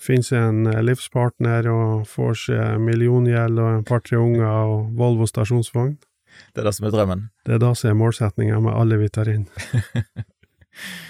finner 0.00 0.24
seg 0.24 0.46
en 0.46 0.84
livspartner 0.86 1.68
og 1.68 2.06
får 2.08 2.38
seg 2.46 2.80
milliongjeld 2.80 3.60
og 3.60 3.68
en 3.68 3.84
par-tre 3.84 4.16
unger 4.16 4.48
og 4.48 4.94
Volvo 4.96 5.28
stasjonsvogn. 5.28 5.98
Det 6.54 6.62
er 6.62 6.70
det 6.70 6.74
som 6.78 6.88
er 6.88 6.94
drømmen? 6.94 7.26
Det 7.44 7.58
er 7.58 7.60
det 7.66 7.74
som 7.76 7.90
er 7.90 8.00
målsettinga 8.00 8.62
med 8.64 8.78
alle 8.80 8.96
vi 9.02 9.10
tar 9.12 9.28
inn. 9.28 9.44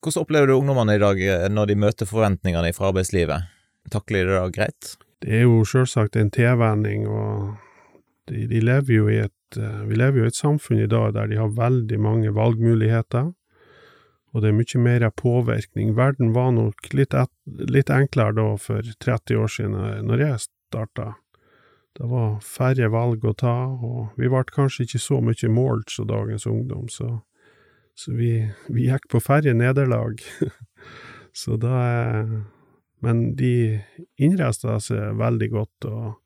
Hvordan 0.00 0.22
opplever 0.22 0.48
du 0.48 0.54
ungdommene 0.56 0.94
i 0.96 1.00
dag 1.02 1.18
når 1.52 1.68
de 1.68 1.74
møter 1.76 2.08
forventningene 2.08 2.72
fra 2.72 2.88
arbeidslivet? 2.88 3.50
Takler 3.92 4.24
de 4.24 4.30
det 4.30 4.38
da 4.38 4.52
greit? 4.54 4.94
Det 5.20 5.34
er 5.36 5.44
jo 5.44 5.60
sjølsagt 5.68 6.16
en 6.16 6.30
tilvenning, 6.32 7.04
og 7.04 7.58
de, 8.30 8.46
de 8.48 8.62
lever 8.64 8.94
jo 8.94 9.10
i 9.12 9.18
et 9.26 9.58
eh, 9.60 9.82
Vi 9.90 9.98
lever 9.98 10.22
jo 10.22 10.24
i 10.24 10.32
et 10.32 10.38
samfunn 10.38 10.80
i 10.80 10.88
dag 10.88 11.12
der 11.16 11.28
de 11.28 11.36
har 11.40 11.52
veldig 11.52 11.98
mange 12.00 12.32
valgmuligheter, 12.32 13.32
og 14.30 14.42
det 14.42 14.48
er 14.48 14.56
mye 14.56 14.80
mer 14.80 15.08
påvirkning. 15.10 15.92
Verden 15.98 16.32
var 16.32 16.52
nok 16.56 16.92
litt, 16.94 17.12
et, 17.12 17.32
litt 17.68 17.90
enklere 17.90 18.38
da 18.38 18.46
for 18.62 18.86
30 19.04 19.42
år 19.42 19.50
siden, 19.52 19.78
når 20.06 20.22
jeg 20.24 20.44
starta. 20.46 21.08
Det 21.98 22.06
var 22.06 22.38
færre 22.46 22.88
valg 22.94 23.26
å 23.26 23.34
ta, 23.34 23.56
og 23.74 24.14
vi 24.16 24.30
ble 24.30 24.44
kanskje 24.54 24.86
ikke 24.86 25.02
så 25.02 25.18
mye 25.20 25.50
målt 25.50 25.90
som 25.90 26.06
dagens 26.08 26.46
ungdom, 26.46 26.86
så, 26.88 27.18
så 27.94 28.14
vi, 28.16 28.32
vi, 28.68 28.86
gikk 28.88 29.08
på 29.12 29.20
færre 29.20 29.54
nederlag. 29.56 30.22
så 31.32 31.56
da 31.60 31.76
Men 33.00 33.34
de 33.36 33.80
innresta 34.20 34.76
seg 34.80 35.16
veldig 35.16 35.48
godt, 35.50 35.86
og 35.88 36.18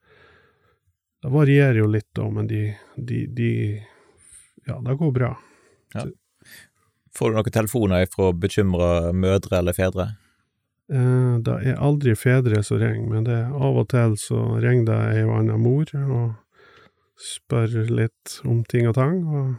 det 1.23 1.31
varierer 1.31 1.79
jo 1.79 1.87
litt, 1.87 2.11
da, 2.19 2.27
men 2.31 2.49
de, 2.51 2.67
de, 2.97 3.27
de 3.31 3.51
Ja, 4.67 4.81
det 4.83 4.97
går 4.99 5.13
bra. 5.15 5.31
Ja. 5.95 6.09
Får 7.15 7.31
du 7.31 7.39
noen 7.39 7.55
telefoner 7.55 8.07
fra 8.11 8.33
bekymra 8.35 9.13
mødre 9.15 9.61
eller 9.61 9.77
fedre? 9.77 10.09
Eh, 10.93 11.37
det 11.41 11.55
er 11.65 11.81
aldri 11.81 12.13
fedre 12.19 12.63
som 12.67 12.81
ringer, 12.83 13.07
men 13.09 13.25
det 13.25 13.37
er 13.39 13.53
av 13.55 13.79
og 13.81 13.89
til 13.93 14.19
så 14.21 14.41
ringer 14.61 14.89
det 14.91 14.99
ei 15.15 15.23
og 15.25 15.37
anna 15.39 15.57
mor 15.61 15.89
og 16.03 16.35
spør 17.21 17.87
litt 17.89 18.41
om 18.45 18.65
ting 18.69 18.89
og 18.91 18.99
tang, 18.99 19.23
og 19.25 19.55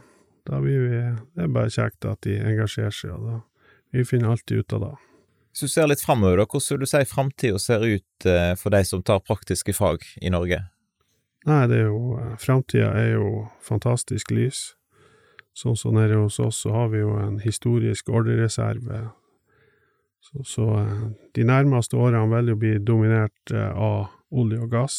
da 0.46 0.60
blir 0.62 0.86
vi 0.86 1.02
Det 1.34 1.44
er 1.44 1.52
bare 1.52 1.72
kjekt 1.72 2.06
at 2.08 2.22
de 2.26 2.38
engasjerer 2.38 2.94
seg, 2.94 3.12
og 3.16 3.26
da 3.26 3.40
vi 3.94 4.04
finner 4.04 4.34
alltid 4.34 4.58
ut 4.58 4.72
av 4.76 4.80
det. 4.80 4.94
Hvis 5.52 5.60
du 5.60 5.72
ser 5.72 5.86
litt 5.88 6.02
framover, 6.04 6.36
da, 6.36 6.44
hvordan 6.44 6.74
vil 6.74 6.82
du 6.82 6.90
si 6.90 7.02
framtida 7.08 7.58
ser 7.62 7.84
ut 7.86 8.26
eh, 8.28 8.52
for 8.60 8.74
de 8.74 8.82
som 8.84 9.02
tar 9.02 9.22
praktiske 9.24 9.72
fag 9.72 10.04
i 10.20 10.32
Norge? 10.32 10.58
Nei, 11.46 11.62
det 11.70 11.78
er 11.78 11.86
jo 11.86 12.18
Framtida 12.42 12.90
er 12.98 13.14
jo 13.14 13.46
fantastisk 13.64 14.34
lys. 14.34 14.74
Sånn 15.56 15.78
som 15.78 15.94
nede 15.96 16.18
hos 16.20 16.36
oss, 16.42 16.58
så 16.66 16.74
har 16.74 16.90
vi 16.92 17.00
jo 17.00 17.14
en 17.16 17.38
historisk 17.40 18.10
ordrereserve. 18.12 19.06
Så, 20.20 20.42
så 20.44 20.66
de 21.32 21.46
nærmeste 21.46 21.96
årene 21.96 22.26
vil 22.34 22.52
jo 22.52 22.60
bli 22.60 22.72
dominert 22.82 23.54
av 23.54 24.10
olje 24.28 24.60
og 24.60 24.72
gass. 24.74 24.98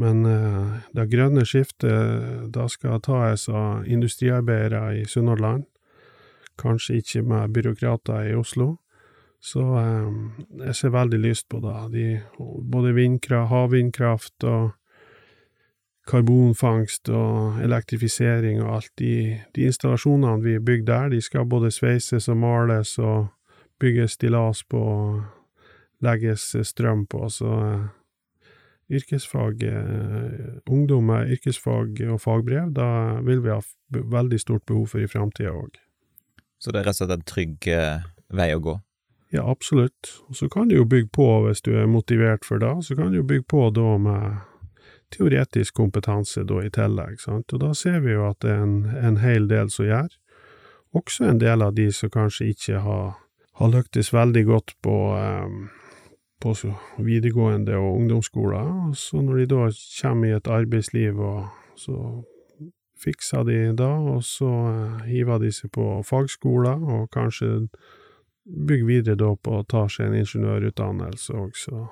Men 0.00 0.24
det 0.90 1.04
grønne 1.12 1.44
skiftet, 1.46 2.50
da 2.50 2.66
skal 2.68 3.02
tas 3.04 3.48
av 3.48 3.86
industriarbeidere 3.86 4.88
i 4.98 5.04
Sunnhordland. 5.06 5.68
Kanskje 6.58 6.96
ikke 6.98 7.22
med 7.22 7.54
byråkrater 7.54 8.30
i 8.30 8.34
Oslo. 8.34 8.76
Så 9.44 9.62
jeg 10.64 10.74
ser 10.74 10.94
veldig 10.94 11.20
lyst 11.20 11.48
på 11.52 11.60
det. 11.60 11.76
De, 11.92 12.06
både 12.72 12.94
vindkraft, 12.96 13.50
havvindkraft 13.52 14.46
og 14.48 14.70
karbonfangst 16.08 17.08
og 17.08 17.60
elektrifisering 17.64 18.62
og 18.62 18.76
alt. 18.76 18.92
De, 18.98 19.40
de 19.56 19.66
installasjonene 19.68 20.42
vi 20.44 20.58
bygger 20.58 20.86
der, 20.88 21.08
de 21.08 21.20
skal 21.24 21.48
både 21.48 21.70
sveises 21.72 22.28
og 22.28 22.40
males 22.40 22.98
og 22.98 23.26
bygges 23.80 24.18
stillas 24.18 24.64
på 24.64 24.80
og 24.80 25.22
legges 26.04 26.54
strøm 26.62 27.06
på, 27.06 27.28
så 27.28 27.52
yrkesfag, 27.52 28.03
ungdom 30.70 31.06
med 31.08 31.30
yrkesfag 31.36 32.02
og 32.10 32.20
fagbrev, 32.20 32.72
da 32.76 32.88
vil 33.24 33.40
vi 33.44 33.52
ha 33.54 33.60
veldig 33.90 34.40
stort 34.40 34.66
behov 34.66 34.92
for 34.92 35.04
i 35.04 35.08
framtida 35.08 35.54
òg. 35.54 35.78
Så 36.60 36.72
det 36.72 36.82
er 36.82 36.88
rett 36.88 36.98
og 36.98 37.02
slett 37.02 37.16
en 37.16 37.28
trygg 37.28 37.68
vei 38.34 38.50
å 38.54 38.60
gå? 38.64 38.78
Ja, 39.34 39.50
absolutt. 39.50 40.12
Og 40.28 40.36
så 40.36 40.48
kan 40.48 40.68
du 40.68 40.76
jo 40.76 40.84
bygge 40.86 41.10
på 41.16 41.26
hvis 41.46 41.64
du 41.66 41.72
er 41.74 41.90
motivert 41.90 42.44
for 42.46 42.62
det, 42.62 42.74
så 42.86 42.94
kan 42.94 43.10
du 43.10 43.18
jo 43.18 43.26
bygge 43.26 43.48
på 43.50 43.66
da 43.74 43.96
med 43.98 44.42
teoretisk 45.14 45.74
kompetanse 45.74 46.44
da 46.46 46.60
i 46.64 46.70
tillegg, 46.74 47.18
sant, 47.22 47.52
og 47.54 47.62
da 47.62 47.72
ser 47.76 48.00
vi 48.04 48.14
jo 48.14 48.28
at 48.28 48.40
det 48.42 48.52
er 48.54 48.62
en, 48.64 48.76
en 48.94 49.18
hel 49.22 49.48
del 49.50 49.70
som 49.70 49.88
gjør. 49.88 50.10
Også 50.94 51.26
en 51.28 51.40
del 51.42 51.62
av 51.66 51.74
de 51.74 51.88
som 51.94 52.12
kanskje 52.14 52.52
ikke 52.54 52.82
har, 52.84 53.16
har 53.58 53.72
lyktes 53.72 54.12
veldig 54.14 54.44
godt 54.46 54.74
på, 54.86 54.96
um, 55.18 55.68
på 56.44 56.52
videregående 57.00 57.78
og 57.80 58.02
ungdomsskoler, 58.02 58.92
så 58.94 59.24
når 59.24 59.42
de 59.42 59.50
da 59.54 59.66
kommer 60.02 60.28
i 60.28 60.36
et 60.36 60.50
arbeidsliv, 60.52 61.24
så 61.80 61.98
fikser 63.04 63.44
de 63.48 63.58
da, 63.76 63.90
og 64.14 64.22
så 64.24 64.48
uh, 64.48 65.02
hiver 65.08 65.40
de 65.42 65.50
seg 65.52 65.72
på 65.74 65.88
fagskoler, 66.06 66.80
og 66.80 67.10
kanskje 67.14 67.68
bygger 68.44 68.86
videre 68.86 69.20
da 69.20 69.34
på 69.36 69.58
å 69.58 69.66
ta 69.68 69.86
seg 69.88 70.10
en 70.10 70.18
ingeniørutdannelse 70.20 71.44
så 71.56 71.86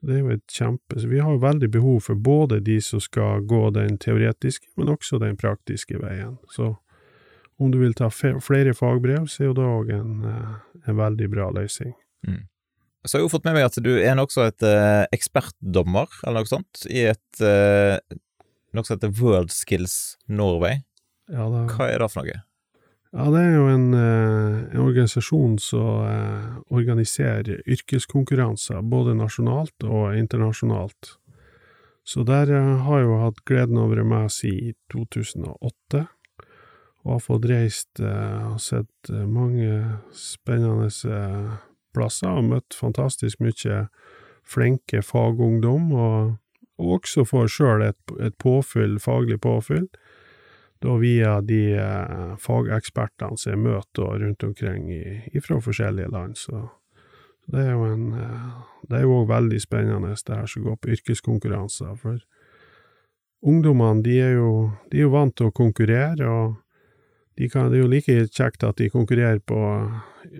Det 0.00 0.14
er 0.14 0.18
jo 0.20 0.30
et 0.30 0.44
kjempe 0.46 1.00
Så 1.00 1.08
vi 1.10 1.18
har 1.18 1.32
jo 1.32 1.40
veldig 1.42 1.68
behov 1.74 2.00
for 2.06 2.14
både 2.14 2.60
de 2.60 2.80
som 2.80 3.00
skal 3.00 3.42
gå 3.42 3.70
den 3.74 3.98
teoretiske, 3.98 4.68
men 4.76 4.88
også 4.88 5.18
den 5.18 5.36
praktiske 5.36 5.98
veien. 5.98 6.38
Så 6.48 6.76
om 7.58 7.72
du 7.72 7.78
vil 7.78 7.94
ta 7.94 8.08
flere 8.08 8.74
fagbrev, 8.74 9.26
så 9.26 9.42
er 9.42 9.46
jo 9.48 9.56
det 9.58 9.64
òg 9.66 9.90
en, 9.90 10.12
en, 10.86 10.96
veldig 10.96 11.28
bra 11.30 11.50
løsning. 11.50 11.94
Mm. 12.22 12.46
Så 13.08 13.16
har 13.16 13.22
jeg 13.22 13.30
jo 13.30 13.32
fått 13.32 13.46
med 13.48 13.56
meg 13.56 13.64
at 13.64 13.78
du 13.80 13.94
er 13.96 14.16
nokså 14.18 14.44
et 14.44 14.64
uh, 14.66 15.06
ekspertdommer, 15.16 16.10
eller 16.26 16.44
noe 16.44 16.50
sånt, 16.50 16.82
i 16.92 17.06
et 17.08 17.40
uh, 17.40 17.96
noe 18.76 18.84
som 18.84 18.98
heter 18.98 19.14
World 19.16 19.54
Skills 19.54 20.18
Norway. 20.28 20.82
Ja, 21.32 21.46
da, 21.48 21.64
Hva 21.72 21.88
er 21.88 22.04
det 22.04 22.10
for 22.12 22.28
noe? 22.28 22.42
Ja, 23.16 23.24
det 23.32 23.40
er 23.40 23.54
jo 23.54 23.62
en, 23.72 23.86
en 23.96 24.82
organisasjon 24.84 25.54
som 25.64 26.02
uh, 26.04 26.58
organiserer 26.68 27.62
yrkeskonkurranser, 27.64 28.82
både 28.84 29.16
nasjonalt 29.16 29.88
og 29.88 30.12
internasjonalt. 30.18 31.14
Så 32.04 32.26
der 32.28 32.52
har 32.52 33.00
jeg 33.00 33.08
jo 33.08 33.16
hatt 33.22 33.40
gleden 33.48 33.80
over 33.80 34.04
med 34.04 34.28
siden 34.32 34.76
2008, 34.92 36.04
og 37.04 37.14
har 37.14 37.24
fått 37.24 37.48
reist 37.48 38.00
og 38.00 38.60
sett 38.60 39.10
mange 39.28 39.98
spennende 40.16 40.88
plasser, 41.98 42.30
og 42.30 42.52
møtt 42.54 42.76
fantastisk 42.78 43.42
mye 43.44 43.82
flinke 44.48 45.02
fagungdom, 45.04 45.90
og, 45.92 46.36
og 46.78 46.94
også 47.00 47.26
får 47.28 47.50
sjøl 47.52 47.84
et, 47.90 48.14
et 48.22 48.38
påfyll, 48.40 48.96
faglig 49.02 49.40
påfyll 49.44 49.90
da 50.78 50.94
via 50.96 51.40
de 51.42 51.62
eh, 51.74 52.34
fagekspertene 52.38 53.38
som 53.38 53.50
jeg 53.52 53.62
møter 53.64 54.18
rundt 54.22 54.44
omkring 54.46 54.90
i, 54.94 55.40
fra 55.42 55.58
forskjellige 55.62 56.10
land. 56.12 56.36
Så 56.38 56.68
det 57.50 57.64
er 57.64 57.72
jo 57.74 57.86
en 57.88 58.12
eh, 58.14 58.50
Det 58.88 58.96
er 58.96 59.02
jo 59.02 59.16
òg 59.20 59.28
veldig 59.28 59.58
spennende, 59.60 60.14
det 60.14 60.36
her 60.36 60.46
som 60.46 60.62
går 60.64 60.76
på 60.78 60.92
yrkeskonkurranser. 60.94 61.96
For 61.98 62.20
ungdommene, 63.42 64.04
de 64.06 64.14
er 64.22 64.32
jo, 64.38 64.70
de 64.90 65.00
er 65.00 65.08
jo 65.08 65.12
vant 65.12 65.34
til 65.36 65.50
å 65.50 65.52
konkurrere, 65.52 66.28
og 66.30 66.54
de 67.38 67.48
kan, 67.50 67.68
det 67.70 67.78
er 67.78 67.84
jo 67.84 67.90
like 67.90 68.14
kjekt 68.34 68.64
at 68.66 68.80
de 68.80 68.90
konkurrerer 68.90 69.38
på 69.38 69.58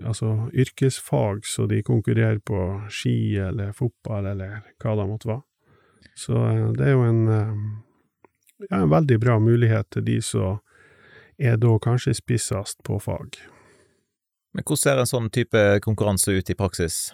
altså 0.03 0.49
yrkesfag, 0.51 1.45
så 1.47 1.65
de 1.69 1.79
konkurrerer 1.83 2.41
på 2.43 2.63
ski 2.91 3.37
eller 3.39 3.71
fotball 3.73 4.27
eller 4.33 4.59
hva 4.83 4.97
det 4.99 5.05
måtte 5.07 5.29
være. 5.31 5.45
Så 6.19 6.35
eh, 6.35 6.65
det 6.75 6.89
er 6.89 6.97
jo 6.97 7.05
en 7.07 7.21
ja, 8.67 8.81
en 8.81 8.89
veldig 8.89 9.19
bra 9.19 9.39
mulighet 9.39 9.89
til 9.91 10.05
de 10.05 10.19
som 10.21 10.59
er 11.39 11.57
da 11.57 11.77
kanskje 11.79 12.17
spissest 12.17 12.83
på 12.83 12.99
fag. 12.99 13.39
Men 14.53 14.65
hvordan 14.65 14.81
ser 14.81 14.99
en 14.99 15.09
sånn 15.09 15.29
type 15.31 15.61
konkurranse 15.85 16.33
ut 16.35 16.49
i 16.49 16.57
praksis? 16.57 17.09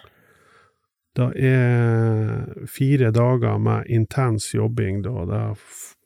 Det 1.16 1.30
er 1.48 2.66
fire 2.68 3.12
dager 3.14 3.60
med 3.62 3.86
intens 3.92 4.50
jobbing, 4.54 5.02
da. 5.04 5.24
da, 5.28 5.42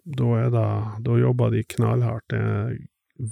da, 0.05 0.29
det, 0.55 0.67
da 1.07 1.17
jobber 1.19 1.55
de 1.55 1.65
knallhardt. 1.75 2.29
Det 2.31 2.39
er 2.39 2.77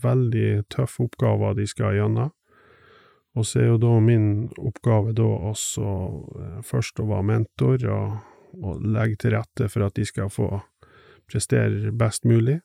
veldig 0.02 0.68
tøffe 0.72 1.06
oppgaver 1.06 1.56
de 1.58 1.66
skal 1.68 1.96
gjennom. 1.96 2.32
Og 3.38 3.46
så 3.46 3.60
er 3.62 3.68
jo 3.68 3.78
da 3.78 3.92
min 4.02 4.48
oppgave 4.58 5.12
da 5.14 5.26
også 5.50 5.84
eh, 6.42 6.56
først 6.66 6.98
å 6.98 7.06
være 7.10 7.28
mentor 7.28 7.84
og, 7.92 8.16
og 8.58 8.80
legge 8.82 9.20
til 9.22 9.36
rette 9.36 9.68
for 9.70 9.86
at 9.86 9.94
de 9.98 10.06
skal 10.08 10.32
få 10.32 10.48
prestere 11.28 11.92
best 11.92 12.26
mulig. 12.26 12.58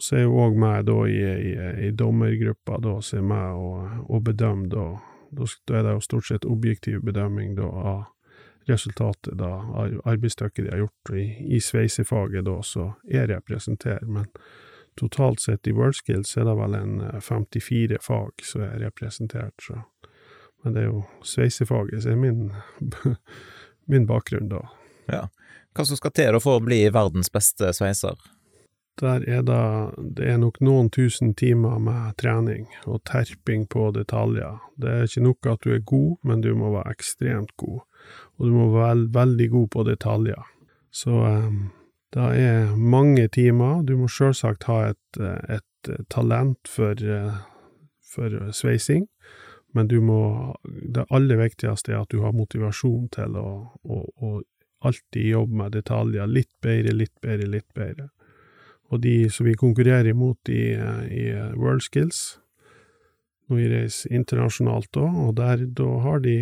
Så 0.00 0.16
er 0.16 0.24
jo 0.24 0.38
òg 0.40 0.56
meg 0.56 0.86
da 0.88 0.96
i, 1.10 1.18
i, 1.20 1.52
i 1.88 1.90
dommergruppa 1.92 2.78
da, 2.80 2.94
som 3.04 3.20
er 3.20 3.26
med 3.34 3.58
og, 3.60 4.06
og 4.08 4.24
bedømmer 4.30 4.72
da. 4.72 4.86
da. 5.36 5.50
er 5.74 5.84
det 5.84 5.98
jo 5.98 6.06
stort 6.06 6.30
sett 6.30 6.48
objektiv 6.48 7.04
bedømming 7.04 7.52
da 7.58 7.68
av 7.68 8.00
resultatet 8.70 9.36
da, 9.38 9.50
arbeidsstykket 10.04 10.64
de 10.64 10.70
har 10.70 10.84
gjort. 10.84 11.12
I, 11.12 11.26
i 11.56 11.60
sveisefaget 11.60 12.46
da, 12.46 12.56
så 12.62 12.92
jeg 13.10 13.28
representerer, 13.28 14.06
men 14.06 14.30
totalt 15.00 15.40
sett 15.40 15.68
i 15.68 15.74
WorldSkills 15.76 16.36
er 16.36 16.46
det 16.48 16.56
vel 16.58 16.76
en 16.78 16.96
54 17.20 17.96
eh, 17.96 18.02
fag 18.04 18.44
som 18.46 18.64
er 18.66 18.78
representert, 18.84 19.56
så 19.62 19.82
Men 20.62 20.74
det 20.74 20.80
er 20.82 20.90
jo 20.90 21.04
sveisefaget 21.24 22.02
som 22.02 22.12
er 22.12 22.16
min, 22.20 22.50
min 23.92 24.06
bakgrunn 24.06 24.50
da. 24.50 24.60
Ja. 25.08 25.22
Hva 25.72 25.86
som 25.88 25.96
skal 25.96 26.12
til 26.12 26.36
for 26.44 26.58
å 26.58 26.64
bli 26.64 26.82
verdens 26.92 27.32
beste 27.32 27.70
sveiser? 27.72 28.18
Der 29.00 29.24
er 29.24 29.42
det, 29.46 29.62
det 30.18 30.26
er 30.28 30.36
nok 30.42 30.58
noen 30.60 30.90
tusen 30.92 31.32
timer 31.32 31.78
med 31.80 32.18
trening 32.20 32.66
og 32.84 33.00
terping 33.08 33.64
på 33.70 33.88
detaljer. 33.96 34.58
Det 34.76 34.90
er 34.92 35.08
ikke 35.08 35.24
nok 35.24 35.50
at 35.54 35.64
du 35.64 35.72
er 35.72 35.84
god, 35.88 36.18
men 36.28 36.44
du 36.44 36.52
må 36.58 36.74
være 36.74 36.92
ekstremt 36.98 37.54
god. 37.56 37.80
Og 38.36 38.50
du 38.50 38.52
må 38.52 38.68
være 38.74 39.08
veldig 39.14 39.48
god 39.54 39.68
på 39.72 39.84
detaljer. 39.88 40.42
Så 40.92 41.14
um, 41.14 41.70
det 42.14 42.26
er 42.42 42.76
mange 42.76 43.28
timer. 43.28 43.82
Du 43.86 43.96
må 44.00 44.08
sjølsagt 44.10 44.66
ha 44.66 44.90
et, 44.90 45.20
et 45.20 45.90
talent 46.10 46.58
for, 46.68 46.98
for 48.02 48.50
sveising, 48.52 49.06
men 49.72 49.86
du 49.88 50.00
må 50.02 50.54
Det 50.66 51.06
aller 51.14 51.38
viktigste 51.38 51.92
er 51.92 52.00
at 52.02 52.10
du 52.10 52.22
har 52.24 52.34
motivasjon 52.34 53.08
til 53.14 53.36
å, 53.38 53.50
å, 53.84 54.00
å 54.18 54.40
alltid 54.80 55.28
jobbe 55.28 55.56
med 55.62 55.72
detaljer. 55.72 56.26
Litt 56.26 56.50
bedre, 56.62 56.92
litt 56.92 57.14
bedre, 57.22 57.46
litt 57.46 57.68
bedre. 57.74 58.08
Og 58.90 59.00
de 59.04 59.30
som 59.30 59.46
vi 59.46 59.54
konkurrerer 59.54 60.10
imot 60.10 60.50
i, 60.50 60.74
i 60.74 61.24
World 61.54 61.84
Skills, 61.86 62.40
når 63.46 63.56
vi 63.56 63.68
reiser 63.70 64.14
internasjonalt 64.14 64.98
òg, 64.98 65.18
og 65.26 65.36
der 65.38 65.62
da 65.78 65.90
har 66.02 66.22
de 66.26 66.36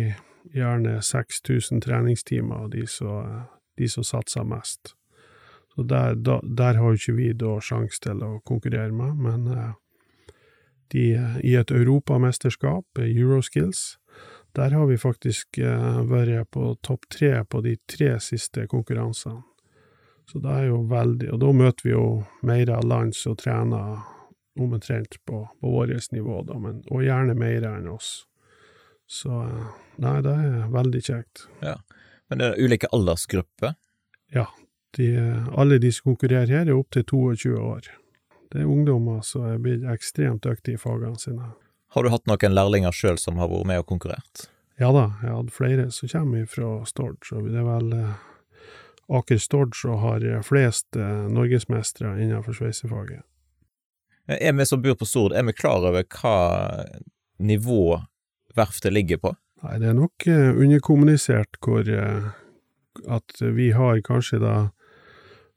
gjerne 0.55 0.97
6000 1.05 1.83
treningstimer, 1.85 2.69
de 2.73 3.89
som 3.89 4.05
satser 4.05 4.47
mest. 4.49 4.95
Så 5.79 5.85
der, 5.87 6.17
da, 6.19 6.39
der 6.43 6.75
har 6.75 6.91
jo 6.91 6.99
ikke 6.99 7.13
vi 7.15 7.29
da 7.39 7.53
sjanse 7.63 8.01
til 8.03 8.19
å 8.25 8.33
konkurrere 8.43 8.91
med, 8.91 9.15
men 9.23 9.45
eh, 9.53 10.33
de, 10.91 11.05
i 11.45 11.53
et 11.55 11.71
europamesterskap, 11.71 12.99
Euroskills. 12.99 13.93
Der 14.57 14.73
har 14.75 14.89
vi 14.89 14.97
faktisk 14.97 15.59
vært 16.09 16.49
på 16.51 16.71
topp 16.81 17.05
tre 17.13 17.45
på 17.45 17.61
de 17.61 17.75
tre 17.87 18.15
siste 18.19 18.65
konkurransene. 18.67 19.43
Så 20.31 20.41
det 20.41 20.49
er 20.49 20.65
jo 20.67 20.83
veldig 20.89 21.31
Og 21.33 21.39
da 21.41 21.51
møter 21.57 21.85
vi 21.85 21.93
jo 21.93 22.05
mer 22.45 22.69
av 22.73 22.83
land 22.85 23.15
som 23.17 23.37
trener 23.37 24.01
omtrent 24.59 25.15
på, 25.25 25.45
på 25.61 25.71
vårt 25.71 26.11
nivå, 26.11 26.41
da, 26.43 26.57
men, 26.59 26.81
og 26.91 27.05
gjerne 27.05 27.37
mer 27.37 27.65
enn 27.69 27.87
oss. 27.89 28.25
Så 29.09 29.31
nei, 30.01 30.17
det 30.25 30.33
er 30.33 30.67
veldig 30.73 31.01
kjekt. 31.05 31.45
Ja. 31.63 31.77
Men 32.29 32.41
det 32.41 32.49
er 32.49 32.65
ulike 32.65 32.89
aldersgrupper? 32.93 33.77
Ja. 34.35 34.45
De, 34.97 35.09
alle 35.53 35.77
de 35.77 35.91
som 35.93 36.11
konkurrerer 36.11 36.49
her, 36.49 36.69
er 36.69 36.77
opptil 36.77 37.05
22 37.05 37.57
år. 37.61 37.89
Det 38.49 38.63
er 38.63 38.69
ungdommer 38.69 39.21
som 39.21 39.45
er 39.45 39.59
blitt 39.61 39.83
ekstremt 39.85 40.41
dyktige 40.45 40.79
i 40.79 40.81
fagene 40.81 41.19
sine. 41.21 41.51
Har 41.93 42.05
du 42.05 42.09
hatt 42.13 42.25
noen 42.29 42.55
lærlinger 42.55 42.93
sjøl 42.93 43.19
som 43.21 43.37
har 43.41 43.49
vært 43.51 43.69
med 43.69 43.83
og 43.83 43.87
konkurrert? 43.89 44.47
Ja 44.79 44.91
da, 44.95 45.09
jeg 45.21 45.35
hadde 45.35 45.53
flere 45.53 45.85
som 45.93 46.09
kommer 46.09 46.45
fra 46.49 46.69
Stord, 46.87 47.17
så 47.27 47.41
det 47.43 47.57
er 47.59 47.65
vel 47.67 47.93
eh, 47.97 48.61
Aker 49.19 49.41
Stord 49.41 49.75
som 49.77 49.99
har 50.01 50.23
flest 50.45 50.97
eh, 50.97 51.25
norgesmestere 51.29 52.15
innenfor 52.23 52.57
sveisefaget. 52.57 53.25
Er 54.29 54.53
vi 54.53 54.65
som 54.69 54.81
bor 54.81 54.97
på 54.97 55.09
Stord, 55.09 55.33
er 55.33 55.45
vi 55.45 55.57
klar 55.57 55.85
over 55.89 56.05
hva 56.05 56.35
nivå 57.41 57.99
verftet 58.57 58.93
ligger 58.93 59.21
på? 59.21 59.33
Nei, 59.65 59.79
det 59.81 59.89
er 59.89 59.97
nok 59.97 60.25
uh, 60.29 60.53
underkommunisert 60.53 61.57
hvor 61.65 61.89
at 63.09 63.41
vi 63.41 63.71
har 63.75 63.99
kanskje 64.05 64.39
da 64.43 64.53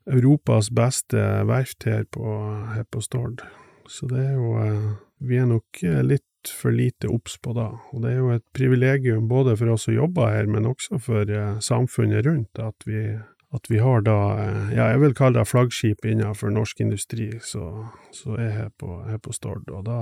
Europas 0.09 0.69
beste 0.73 1.19
verft 1.47 1.87
her 1.87 2.03
på, 2.11 2.37
her 2.75 2.85
på 2.91 3.01
Stord. 3.03 3.43
Så 3.87 4.07
det 4.11 4.21
er 4.23 4.37
jo 4.37 4.53
uh, 4.59 4.93
Vi 5.23 5.37
er 5.39 5.45
nok 5.47 5.79
litt 6.03 6.49
for 6.59 6.75
lite 6.75 7.07
obs 7.07 7.37
på 7.39 7.53
da. 7.55 7.69
Og 7.95 8.01
det 8.03 8.09
er 8.11 8.17
jo 8.17 8.33
et 8.33 8.43
privilegium 8.51 9.29
både 9.31 9.55
for 9.55 9.71
oss 9.71 9.85
som 9.87 9.95
jobber 9.95 10.33
her, 10.33 10.49
men 10.51 10.67
også 10.67 10.99
for 10.99 11.29
samfunnet 11.63 12.25
rundt, 12.27 12.59
at 12.59 12.83
vi 12.83 13.05
at 13.53 13.69
vi 13.69 13.77
har 13.77 14.01
da, 14.01 14.17
ja, 14.73 14.87
jeg 14.89 14.99
vil 15.03 15.13
kalle 15.13 15.37
det 15.37 15.45
flaggskip 15.45 16.05
innenfor 16.09 16.49
norsk 16.49 16.79
industri, 16.81 17.27
så, 17.45 17.67
er 18.33 18.47
jeg 18.47 18.71
på, 18.81 18.95
her 19.05 19.19
på 19.21 19.33
Stord. 19.35 19.69
Og 19.69 19.83
da, 19.85 19.97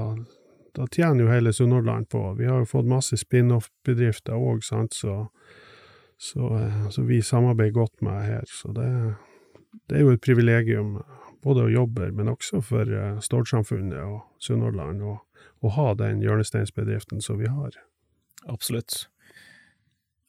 da, 0.77 0.85
tjener 0.87 1.25
jo 1.25 1.33
hele 1.33 1.51
Sunnhordland 1.53 2.07
på. 2.09 2.21
Vi 2.39 2.47
har 2.47 2.61
jo 2.61 2.69
fått 2.69 2.87
masse 2.87 3.19
spin-off-bedrifter 3.19 4.39
òg, 4.39 4.63
sant, 4.63 4.95
så, 4.95 5.25
så, 6.15 6.47
så, 6.95 7.03
vi 7.03 7.19
samarbeider 7.19 7.75
godt 7.75 7.99
med 8.07 8.23
her. 8.23 8.47
Så 8.47 8.71
det, 8.77 8.87
det 9.89 9.97
er 9.97 10.05
jo 10.05 10.15
et 10.15 10.23
privilegium 10.23 10.97
både 11.41 11.65
å 11.65 11.71
jobbe, 11.71 12.11
men 12.13 12.29
også 12.31 12.61
for 12.65 12.89
Stord-samfunnet 13.23 14.01
og 14.03 14.21
Sunnhordland, 14.43 15.01
å 15.61 15.73
ha 15.77 15.87
den 15.97 16.21
hjørnesteinsbedriften 16.21 17.21
som 17.23 17.39
vi 17.41 17.49
har. 17.49 17.77
Absolutt. 18.49 19.05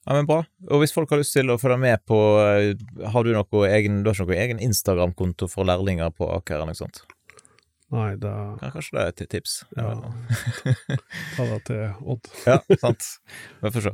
Ja, 0.03 0.17
men 0.17 0.27
bra. 0.27 0.41
Og 0.67 0.81
hvis 0.81 0.93
folk 0.95 1.13
har 1.13 1.21
lyst 1.21 1.35
til 1.37 1.51
å 1.53 1.59
følge 1.61 1.79
med 1.79 2.01
på 2.09 2.17
eh, 2.43 2.73
Har 3.13 3.23
du 3.23 3.31
noe 3.31 3.47
egen, 3.69 4.01
ikke 4.03 4.35
egen 4.35 4.59
Instagram-konto 4.59 5.47
for 5.47 5.67
lærlinger 5.69 6.11
på 6.11 6.27
Aker 6.27 6.57
eller 6.57 6.73
noe 6.73 6.79
sånt? 6.79 7.05
Nei, 7.93 8.15
da 8.17 8.55
Kanskje 8.73 8.95
det 8.95 9.01
er 9.03 9.11
et 9.11 9.21
tips? 9.29 9.51
Ja. 9.77 9.91
Ta 11.35 11.45
det 11.45 11.59
til 11.67 12.07
Odd. 12.09 12.29
ja, 12.49 12.57
sant. 12.81 13.09
Vi 13.61 13.71
får 13.75 13.85
se. 13.85 13.93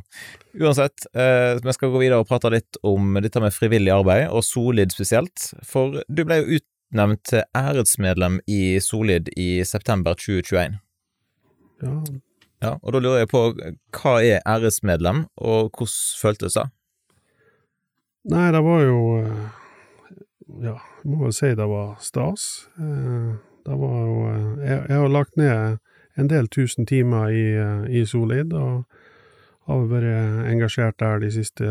Uansett, 0.62 1.08
eh, 1.12 1.60
vi 1.60 1.76
skal 1.76 1.92
gå 1.92 2.00
videre 2.00 2.22
og 2.22 2.30
prate 2.30 2.52
litt 2.54 2.80
om 2.88 3.18
dette 3.20 3.42
med 3.44 3.56
frivillig 3.56 3.92
arbeid, 3.92 4.30
og 4.32 4.46
Solid 4.48 4.96
spesielt. 4.96 5.50
For 5.68 6.00
du 6.08 6.24
ble 6.24 6.40
jo 6.40 6.62
utnevnt 6.62 7.26
til 7.34 7.44
æresmedlem 7.58 8.40
i 8.48 8.62
Solid 8.84 9.34
i 9.36 9.50
september 9.68 10.16
2021. 10.16 10.80
Ja, 11.84 12.00
ja, 12.60 12.74
og 12.80 12.96
da 12.96 13.04
lurer 13.04 13.24
jeg 13.24 13.32
på, 13.32 13.44
hva 13.96 14.16
er 14.24 14.40
æresmedlem, 14.48 15.26
og 15.40 15.76
hvordan 15.76 16.00
føltes 16.24 16.56
det? 16.60 16.66
Nei, 18.32 18.48
det 18.56 18.64
var 18.64 18.82
jo 18.84 18.98
eh, 19.20 19.46
Ja, 20.64 20.80
må 21.08 21.22
vel 21.26 21.36
si 21.36 21.54
det 21.56 21.68
var 21.72 21.94
stas. 22.04 22.50
Eh, 22.80 23.38
det 23.70 23.78
var 23.80 24.00
jo 24.02 24.18
eh, 24.30 24.66
Jeg, 24.66 24.82
jeg 24.90 25.04
har 25.04 25.14
lagt 25.14 25.38
ned 25.40 25.80
en 26.20 26.28
del 26.28 26.50
tusen 26.52 26.86
timer 26.90 27.32
i, 27.32 27.46
i 27.88 28.04
Solid, 28.06 28.52
og 28.54 28.84
har 29.70 29.86
vært 29.88 30.50
engasjert 30.50 30.98
der 31.00 31.22
de 31.22 31.30
siste 31.32 31.70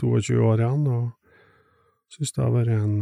22 0.00 0.38
årene, 0.40 0.94
og 0.94 2.14
syns 2.14 2.32
det 2.32 2.44
har 2.44 2.54
vært 2.54 2.72
en 2.78 2.94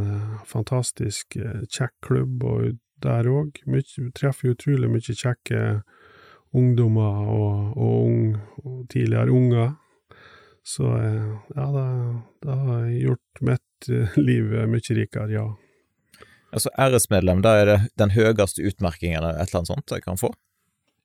fantastisk 0.48 1.36
kjekk 1.70 1.94
klubb, 2.02 2.42
og 2.42 2.80
der 3.02 3.28
òg. 3.30 3.60
Treffer 4.16 4.56
utrolig 4.56 4.90
mye 4.90 5.14
kjekke 5.14 5.60
ungdommer 6.56 7.28
og, 7.28 7.76
og, 7.76 7.94
ung, 8.08 8.36
og 8.64 8.88
tidligere 8.90 9.34
unger. 9.34 9.72
Så 10.68 10.88
eh, 10.98 11.30
ja, 11.56 11.66
det, 11.72 11.86
det 12.44 12.58
har 12.64 12.88
gjort 12.92 13.42
mitt 13.44 13.88
eh, 13.92 14.18
liv 14.28 14.52
mye 14.68 14.98
rikere, 15.00 15.32
ja. 15.32 15.46
Altså 16.54 16.72
æresmedlem, 16.80 17.42
da 17.44 17.54
er 17.60 17.66
det 17.68 17.78
den 18.00 18.12
høyeste 18.14 18.64
utmerkingen 18.64 19.20
eller 19.20 19.36
et 19.36 19.50
eller 19.50 19.62
annet 19.62 19.72
sånt 19.74 19.92
jeg 19.92 20.04
kan 20.04 20.20
få? 20.20 20.32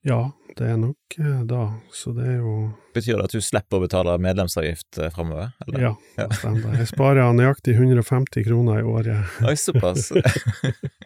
Ja, 0.04 0.34
det 0.58 0.68
er 0.68 0.80
nok 0.80 1.16
eh, 1.20 1.44
da, 1.48 1.66
så 1.96 2.12
det 2.16 2.26
er 2.28 2.40
jo 2.42 2.54
Betyr 2.96 3.18
det 3.18 3.28
at 3.30 3.36
du 3.36 3.44
slipper 3.44 3.80
å 3.80 3.84
betale 3.86 4.18
medlemsavgift 4.22 5.00
framover? 5.16 5.54
Ja, 5.72 5.94
det 6.18 6.28
stemmer. 6.38 6.76
Jeg 6.78 6.90
sparer 6.92 7.32
nøyaktig 7.36 7.78
150 7.78 8.44
kroner 8.46 8.84
i 8.84 8.88
året. 8.88 9.32
Oi, 9.48 9.56
såpass. 9.58 10.12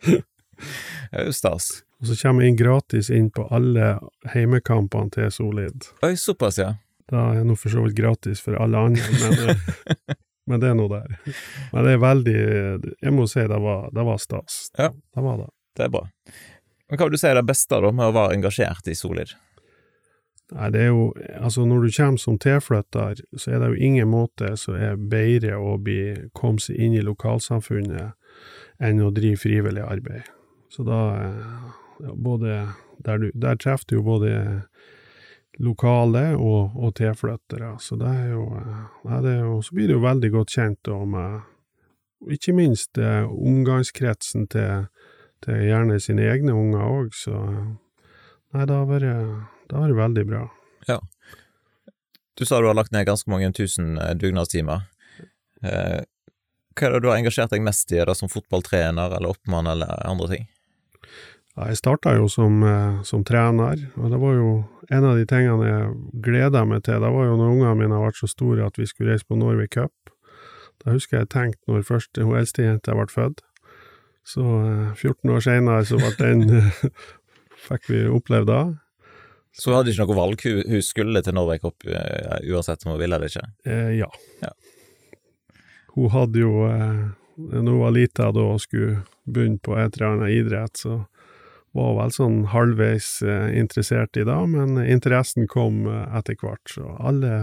det 0.10 0.24
er 1.14 1.30
jo 1.30 1.36
stas. 1.38 1.70
Og 2.02 2.10
så 2.10 2.18
kommer 2.20 2.44
jeg 2.44 2.54
inn 2.54 2.60
gratis 2.60 3.12
inn 3.14 3.30
på 3.34 3.46
alle 3.54 3.96
heimekampene 4.34 5.14
til 5.14 5.32
Solid. 5.34 5.88
Oi, 6.06 6.14
såpass, 6.20 6.60
ja. 6.62 6.74
Da 7.08 7.30
er 7.30 7.40
jeg 7.40 7.48
nå 7.48 7.56
for 7.56 7.72
så 7.72 7.86
vidt 7.86 7.96
gratis 7.98 8.42
for 8.44 8.58
alle 8.60 8.82
andre, 8.90 9.08
men, 9.22 9.54
eh, 9.54 10.18
men 10.48 10.62
det 10.64 10.70
er 10.72 10.78
nå 10.80 10.88
der. 10.92 11.18
Men 11.74 11.86
det 11.86 11.96
er 11.96 12.04
veldig 12.04 12.38
Jeg 13.04 13.14
må 13.16 13.28
si 13.30 13.44
det 13.44 13.60
var, 13.64 13.90
det 13.96 14.06
var 14.08 14.22
stas. 14.22 14.68
Ja. 14.78 14.92
Det 14.92 15.24
var 15.26 15.42
det. 15.44 15.50
Det 15.78 15.88
er 15.88 15.92
bra. 15.94 16.06
Men 16.88 17.00
hva 17.00 17.08
vil 17.08 17.18
du 17.18 17.22
si 17.22 17.28
er 17.28 17.38
det 17.38 17.50
beste 17.50 17.82
da 17.84 17.92
med 17.92 18.10
å 18.10 18.16
være 18.16 18.38
engasjert 18.38 18.88
i 18.88 18.96
Solid? 18.96 19.34
Nei, 20.56 20.70
det 20.72 20.86
er 20.86 20.94
jo 20.94 21.10
Altså, 21.42 21.66
når 21.68 21.84
du 21.84 21.92
kommer 21.98 22.22
som 22.24 22.38
tilflytter, 22.40 23.20
så 23.36 23.52
er 23.52 23.60
det 23.60 23.72
jo 23.74 23.82
ingen 23.90 24.08
måte 24.08 24.54
som 24.60 24.78
er 24.80 24.96
bedre 24.96 25.58
å 25.60 25.76
bli, 25.78 26.30
komme 26.34 26.64
seg 26.64 26.80
inn 26.80 26.96
i 26.96 27.04
lokalsamfunnet 27.04 28.16
enn 28.80 29.04
å 29.04 29.12
drive 29.12 29.42
frivillig 29.42 29.84
arbeid. 29.84 30.30
Så 30.72 30.86
da 30.88 31.02
eh, 31.18 31.68
ja, 32.06 32.14
både 32.14 32.62
der, 33.04 33.20
du, 33.20 33.32
der 33.34 33.60
treffer 33.60 33.90
du 33.90 33.98
jo 33.98 34.06
både 34.06 34.32
lokale 35.64 36.36
og, 36.36 36.76
og 36.78 36.96
tilflyttere, 36.98 37.74
så 37.82 37.98
det 37.98 38.10
er 38.10 38.34
jo 38.36 38.44
ja, 38.58 39.22
det 39.24 39.32
er 39.32 39.40
jo, 39.46 39.62
Så 39.62 39.76
blir 39.76 39.88
det 39.90 39.98
jo 39.98 40.04
veldig 40.04 40.32
godt 40.36 40.54
kjent 40.54 40.92
med 41.10 41.42
ikke 42.34 42.54
minst 42.54 42.98
eh, 42.98 43.26
omgangskretsen 43.26 44.48
til, 44.50 44.88
til, 45.46 45.60
gjerne 45.70 46.00
sine 46.02 46.26
egne 46.32 46.54
unger 46.54 46.86
òg, 46.86 47.14
så 47.14 47.38
Nei, 48.56 48.64
det 48.64 48.74
har 48.74 48.86
vært, 48.88 49.98
veldig 49.98 50.22
bra. 50.24 50.46
Ja. 50.88 51.02
Du 52.40 52.46
sa 52.48 52.62
du 52.62 52.70
har 52.70 52.78
lagt 52.78 52.94
ned 52.96 53.04
ganske 53.06 53.30
mange 53.30 53.50
tusen 53.54 53.98
eh, 54.00 54.14
dugnadstimer. 54.16 54.86
Eh, 55.62 56.06
hva 56.78 56.88
er 56.88 56.96
det 56.96 57.02
du 57.04 57.10
har 57.10 57.20
engasjert 57.20 57.52
deg 57.52 57.66
mest 57.66 57.92
i, 57.92 58.00
det 58.00 58.16
som 58.16 58.32
fotballtrener 58.32 59.18
eller 59.18 59.34
oppmann 59.36 59.68
eller 59.68 60.00
andre 60.08 60.30
ting? 60.32 60.48
Jeg 61.58 61.80
starta 61.80 62.14
jo 62.14 62.28
som, 62.30 62.62
eh, 62.64 63.02
som, 63.04 63.24
trener, 63.26 63.80
og 63.98 64.12
det 64.14 64.20
var 64.22 64.34
jo 64.38 64.50
en 64.94 65.06
av 65.10 65.18
de 65.18 65.26
tingene 65.26 65.66
jeg 65.66 65.96
gleda 66.28 66.62
meg 66.70 66.84
til. 66.86 67.02
Det 67.02 67.10
var 67.16 67.26
jo 67.26 67.38
når 67.40 67.54
ungene 67.56 67.76
mine 67.80 68.02
ble 68.04 68.14
så 68.14 68.30
store 68.30 68.68
at 68.68 68.78
vi 68.78 68.86
skulle 68.86 69.16
reise 69.16 69.26
på 69.26 69.40
Norway 69.40 69.68
Cup. 69.68 69.92
Da 70.84 70.94
husker 70.94 71.24
jeg 71.24 71.32
tenkte 71.34 71.72
når 71.72 71.88
først 71.88 72.22
hun 72.22 72.38
eldste 72.38 72.68
jenta 72.68 72.94
ble 72.94 73.10
født. 73.10 73.42
Så 74.28 74.44
14 74.44 75.10
eh, 75.10 75.34
år 75.34 75.46
seinere 75.48 75.88
så 75.88 75.98
ble 75.98 76.14
den 76.20 76.72
Fikk 77.68 77.90
vi 77.90 78.04
oppleve 78.06 78.46
da. 78.48 78.62
Så 79.58 79.72
hun 79.72 79.80
hadde 79.80 79.92
ikke 79.92 80.06
noe 80.06 80.20
valg, 80.20 80.44
hun 80.46 80.84
skulle 80.86 81.24
til 81.26 81.34
Norway 81.34 81.58
Cup 81.64 81.88
eh, 81.90 82.38
uansett 82.54 82.86
om 82.86 82.94
hun 82.94 83.02
ville 83.02 83.18
det 83.18 83.32
ikke? 83.34 83.48
Eh, 83.66 83.94
ja. 83.98 84.12
ja. 84.46 84.54
Hun 85.98 86.14
hadde 86.14 86.44
jo 86.44 86.54
Når 86.68 87.66
hun 87.66 87.80
var 87.82 87.94
lita 87.96 88.30
da 88.34 88.46
og 88.54 88.62
skulle 88.62 89.02
begynne 89.26 89.58
på 89.58 89.74
et 89.78 89.98
eller 89.98 90.14
annet 90.14 90.36
idrett, 90.38 90.78
så 90.78 91.02
var 91.78 91.96
vel 92.00 92.14
sånn 92.14 92.40
halvveis 92.52 93.22
eh, 93.22 93.52
interessert 93.60 94.18
i 94.18 94.26
da, 94.28 94.40
men 94.50 94.80
interessen 94.82 95.48
kom 95.52 95.86
eh, 95.90 96.06
etter 96.18 96.38
hvert, 96.42 96.64
så 96.74 96.96
alle, 96.98 97.34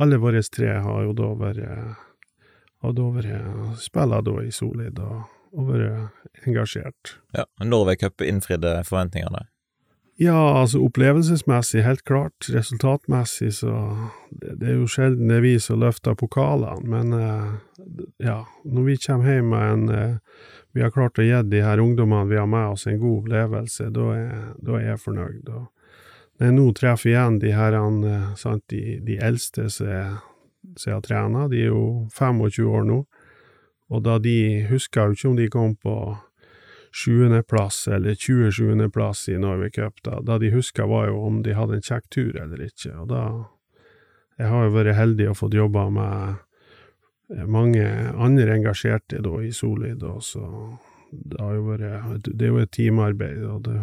alle 0.00 0.20
våre 0.22 0.42
tre 0.48 0.78
har 0.80 1.04
jo 1.04 1.16
da 1.16 1.34
vært 1.40 1.66
har 2.80 2.94
da 2.96 3.06
vært 3.12 3.76
spiller 3.76 4.22
da 4.24 4.38
i 4.40 4.50
Solid 4.56 5.00
og, 5.04 5.24
og 5.52 5.66
vært 5.68 6.46
engasjert. 6.48 7.18
Ja, 7.36 7.44
Norway 7.60 8.00
Cup 8.00 8.24
innfridde 8.24 8.78
forventningene? 8.88 9.44
Ja, 10.20 10.36
altså 10.62 10.80
opplevelsesmessig, 10.84 11.82
helt 11.84 12.06
klart. 12.08 12.48
Resultatmessig 12.52 13.54
så 13.56 13.74
Det, 14.30 14.54
det 14.60 14.68
er 14.68 14.78
jo 14.78 14.88
sjelden 14.88 15.28
det 15.28 15.38
er 15.38 15.44
vi 15.44 15.52
som 15.60 15.80
løfter 15.80 16.16
pokalene, 16.16 16.88
men 16.88 17.12
ja, 18.16 18.44
når 18.64 18.88
vi 18.88 18.96
kommer 19.04 19.34
hjem 19.34 19.52
med 19.52 19.72
en 19.74 20.18
vi 20.72 20.82
har 20.82 20.92
klart 20.94 21.18
å 21.18 21.26
gi 21.26 21.42
de 21.50 21.62
her 21.64 21.82
ungdommene 21.82 22.30
vi 22.30 22.38
har 22.38 22.46
med 22.46 22.76
oss, 22.76 22.86
en 22.86 23.00
god 23.00 23.24
opplevelse, 23.24 23.90
da 23.94 24.06
er, 24.14 24.32
da 24.62 24.78
er 24.78 24.86
jeg 24.92 25.02
fornøyd. 25.04 25.48
Og 25.50 25.66
når 26.38 26.46
jeg 26.46 26.56
nå 26.56 26.66
treffer 26.78 27.10
igjen 27.10 27.38
de 27.42 27.52
her, 27.56 27.78
sant, 28.38 28.64
de, 28.70 28.98
de 29.04 29.18
eldste 29.18 29.66
som 29.72 29.90
jeg, 29.90 30.10
har 30.86 31.02
trena, 31.04 31.48
de 31.50 31.64
er 31.64 31.72
jo 31.72 31.84
25 32.14 32.70
år 32.70 32.86
nå, 32.86 33.04
og 33.90 34.02
da 34.06 34.18
de 34.22 34.66
husker 34.70 35.10
jo 35.10 35.16
ikke 35.16 35.30
om 35.32 35.38
de 35.40 35.48
kom 35.50 35.72
på 35.74 35.94
sjuendeplass 36.94 37.88
eller 37.90 38.14
tjuesjuendeplass 38.18 39.28
i 39.28 39.38
Norway 39.38 39.70
Cup, 39.74 39.98
da, 40.06 40.20
da 40.22 40.38
de 40.38 40.52
husker 40.54 40.86
var 40.90 41.08
jo 41.10 41.18
om 41.26 41.42
de 41.42 41.54
hadde 41.54 41.78
en 41.78 41.86
kjekk 41.86 42.06
tur 42.14 42.38
eller 42.38 42.62
ikke, 42.66 42.94
og 42.98 43.10
da 43.14 43.24
Jeg 44.40 44.48
har 44.48 44.62
jo 44.64 44.72
vært 44.72 44.96
heldig 44.96 45.26
og 45.28 45.36
fått 45.36 45.52
jobba 45.52 45.82
med 45.92 46.36
mange 47.30 47.84
andre 48.18 48.56
engasjerte 48.56 49.20
da 49.22 49.40
i 49.42 49.52
Solid, 49.54 50.02
og 50.02 50.22
så 50.26 50.44
det 51.10 51.40
har 51.42 51.56
jo 51.56 51.62
vært 51.66 52.28
Det 52.28 52.46
er 52.46 52.52
jo 52.52 52.60
et 52.62 52.70
teamarbeid, 52.70 53.42
og 53.44 53.64
det 53.66 53.80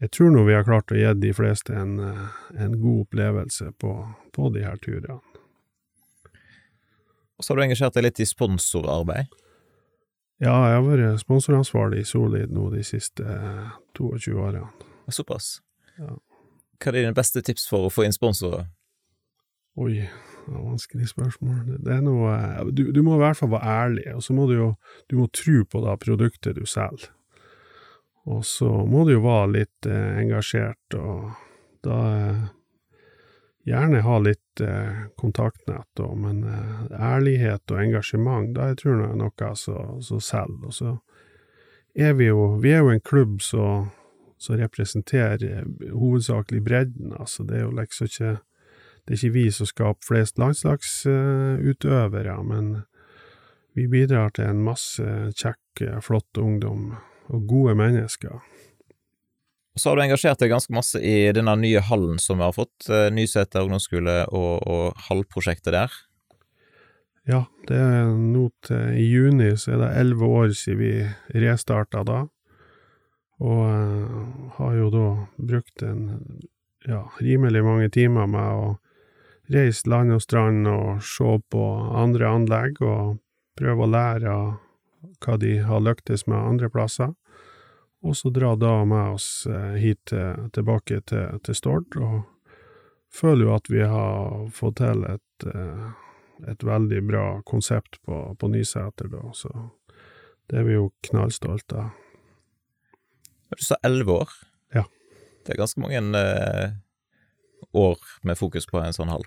Jeg 0.00 0.10
tror 0.14 0.30
nå 0.30 0.44
vi 0.46 0.54
har 0.54 0.66
klart 0.66 0.92
å 0.94 0.98
gi 0.98 1.08
de 1.18 1.32
fleste 1.34 1.74
en, 1.74 1.98
en 1.98 2.74
god 2.78 3.00
opplevelse 3.02 3.72
på, 3.82 3.94
på 4.30 4.50
de 4.54 4.62
her 4.62 4.76
turene. 4.78 5.18
Og 7.34 7.42
så 7.42 7.50
har 7.50 7.58
du 7.58 7.64
engasjert 7.64 7.96
deg 7.98 8.06
litt 8.06 8.20
i 8.22 8.26
sponsorarbeid? 8.26 9.26
Ja, 10.38 10.54
jeg 10.70 10.76
har 10.76 10.86
vært 10.86 11.18
sponsoransvarlig 11.24 12.04
i 12.04 12.06
Solid 12.06 12.54
nå 12.54 12.68
de 12.70 12.84
siste 12.86 13.26
22 13.98 14.38
årene. 14.38 14.70
Såpass? 15.10 15.56
Ja. 15.98 16.14
Hva 16.78 16.92
er 16.92 17.00
dine 17.00 17.14
beste 17.16 17.42
tips 17.42 17.66
for 17.66 17.88
å 17.88 17.90
få 17.90 18.04
inn 18.06 18.14
sponsorer? 18.14 18.68
Oi, 19.82 20.04
det 20.48 20.64
vanskelig 20.64 21.10
spørsmål. 21.12 21.78
Det 21.84 21.94
er 21.94 22.02
noe 22.04 22.34
du, 22.72 22.88
du, 22.94 23.02
må 23.06 23.16
i 23.16 23.22
hvert 23.22 23.38
fall 23.38 23.52
være 23.54 23.76
ærlig, 23.84 24.06
og 24.14 24.22
så 24.24 24.36
må 24.36 24.48
du 24.50 24.56
jo 24.56 24.68
du 25.10 25.18
må 25.20 25.28
tro 25.32 25.64
på 25.64 25.82
det 25.84 25.96
produktet 26.04 26.58
du 26.58 26.66
selger. 26.68 27.10
Og 28.28 28.44
så 28.44 28.68
må 28.84 29.06
du 29.08 29.14
jo 29.14 29.24
være 29.24 29.52
litt 29.54 29.88
eh, 29.88 30.18
engasjert, 30.20 30.96
og 30.98 31.30
da 31.86 31.98
eh, 32.12 32.46
Gjerne 33.68 34.00
ha 34.00 34.18
litt 34.22 34.60
eh, 34.64 35.08
kontaktnett 35.20 36.00
òg, 36.00 36.14
men 36.22 36.40
eh, 36.48 36.84
ærlighet 36.94 37.68
og 37.68 37.82
engasjement, 37.82 38.54
da 38.56 38.70
jeg 38.70 38.78
tror 38.82 39.02
jeg 39.02 39.10
er 39.12 39.18
noe 39.20 39.50
som 39.58 40.22
selger. 40.24 40.62
Og 40.70 40.74
så 40.74 40.94
er 41.98 42.14
vi 42.16 42.30
jo 42.30 42.54
Vi 42.62 42.72
er 42.72 42.84
jo 42.84 42.94
en 42.94 43.04
klubb 43.04 43.42
som 43.44 43.90
representerer 44.48 45.66
hovedsakelig 45.92 46.62
bredden, 46.64 47.12
altså. 47.18 47.44
Det 47.44 47.58
er 47.58 47.66
jo 47.66 47.74
liksom 47.76 48.08
ikke 48.08 48.36
det 49.08 49.14
er 49.14 49.20
ikke 49.22 49.36
vi 49.38 49.46
som 49.56 49.64
skaper 49.64 50.04
flest 50.04 50.36
landslagsutøvere, 50.36 52.34
men 52.44 52.84
vi 53.72 53.86
bidrar 53.88 54.28
til 54.36 54.44
en 54.50 54.60
masse 54.66 55.00
kjekk, 55.38 55.80
flott 56.04 56.36
ungdom 56.36 56.92
og 57.32 57.46
gode 57.48 57.72
mennesker. 57.78 58.36
Og 59.72 59.80
så 59.80 59.88
har 59.88 59.96
du 59.96 60.02
engasjert 60.02 60.36
deg 60.42 60.52
ganske 60.52 60.74
masse 60.76 61.00
i 61.00 61.32
denne 61.32 61.54
nye 61.56 61.80
hallen 61.88 62.20
som 62.20 62.36
vi 62.36 62.44
har 62.44 62.52
fått, 62.52 62.84
Nyseter 63.14 63.64
ungdomsskole 63.64 64.26
og, 64.28 64.60
og 64.68 64.92
hallprosjektet 65.08 65.72
der. 65.72 65.88
Ja, 67.28 67.44
det 67.68 67.76
er 67.80 68.12
nå 68.12 68.48
til 68.64 68.96
i 69.00 69.08
juni 69.08 69.56
så 69.60 69.72
er 69.76 69.80
det 69.82 69.96
elleve 70.02 70.24
år 70.42 70.48
siden 70.56 70.80
vi 70.80 70.92
restarta 71.44 72.00
da, 72.04 72.26
og 73.40 73.64
uh, 73.64 74.52
har 74.58 74.72
jo 74.76 74.88
da 74.92 75.08
brukt 75.36 75.82
en 75.86 76.02
ja, 76.88 77.04
rimelig 77.22 77.62
mange 77.64 77.88
timer 77.94 78.26
med 78.28 78.48
å 78.48 78.76
reist 79.52 79.86
land 79.86 80.12
og 80.12 80.22
strand 80.22 80.68
og 80.68 81.02
se 81.04 81.38
på 81.50 81.64
andre 81.96 82.28
anlegg 82.28 82.82
og 82.84 83.18
prøve 83.58 83.86
å 83.86 83.90
lære 83.90 84.32
av 84.32 84.48
hva 85.24 85.36
de 85.38 85.56
har 85.66 85.82
lyktes 85.82 86.26
med 86.26 86.38
andre 86.38 86.70
plasser, 86.70 87.14
og 88.02 88.14
så 88.14 88.30
dra 88.30 88.54
da 88.58 88.84
med 88.86 89.16
oss 89.16 89.46
hit 89.78 90.12
tilbake 90.54 91.00
til, 91.10 91.38
til 91.42 91.56
Stord, 91.58 91.96
og 91.98 92.22
føler 93.14 93.46
jo 93.46 93.54
at 93.56 93.70
vi 93.70 93.82
har 93.82 94.46
fått 94.54 94.78
til 94.82 95.02
et, 95.10 95.46
et 96.50 96.66
veldig 96.66 97.00
bra 97.08 97.24
konsept 97.46 97.98
på, 98.06 98.20
på 98.38 98.50
Nyseter, 98.52 99.10
da, 99.10 99.24
så 99.34 99.50
det 100.48 100.62
er 100.62 100.68
vi 100.68 100.76
jo 100.78 100.90
knallstolte 101.10 101.82
av. 101.82 101.96
Du 103.56 103.64
sa 103.64 103.76
elleve 103.84 104.12
år? 104.12 104.30
Ja. 104.76 104.84
Det 105.44 105.54
er 105.54 105.60
ganske 105.60 105.80
mange 105.80 106.00
eh, 106.20 106.70
år 107.72 107.98
med 108.22 108.38
fokus 108.38 108.68
på 108.68 108.80
en 108.80 108.96
sånn 108.96 109.12
hall? 109.12 109.24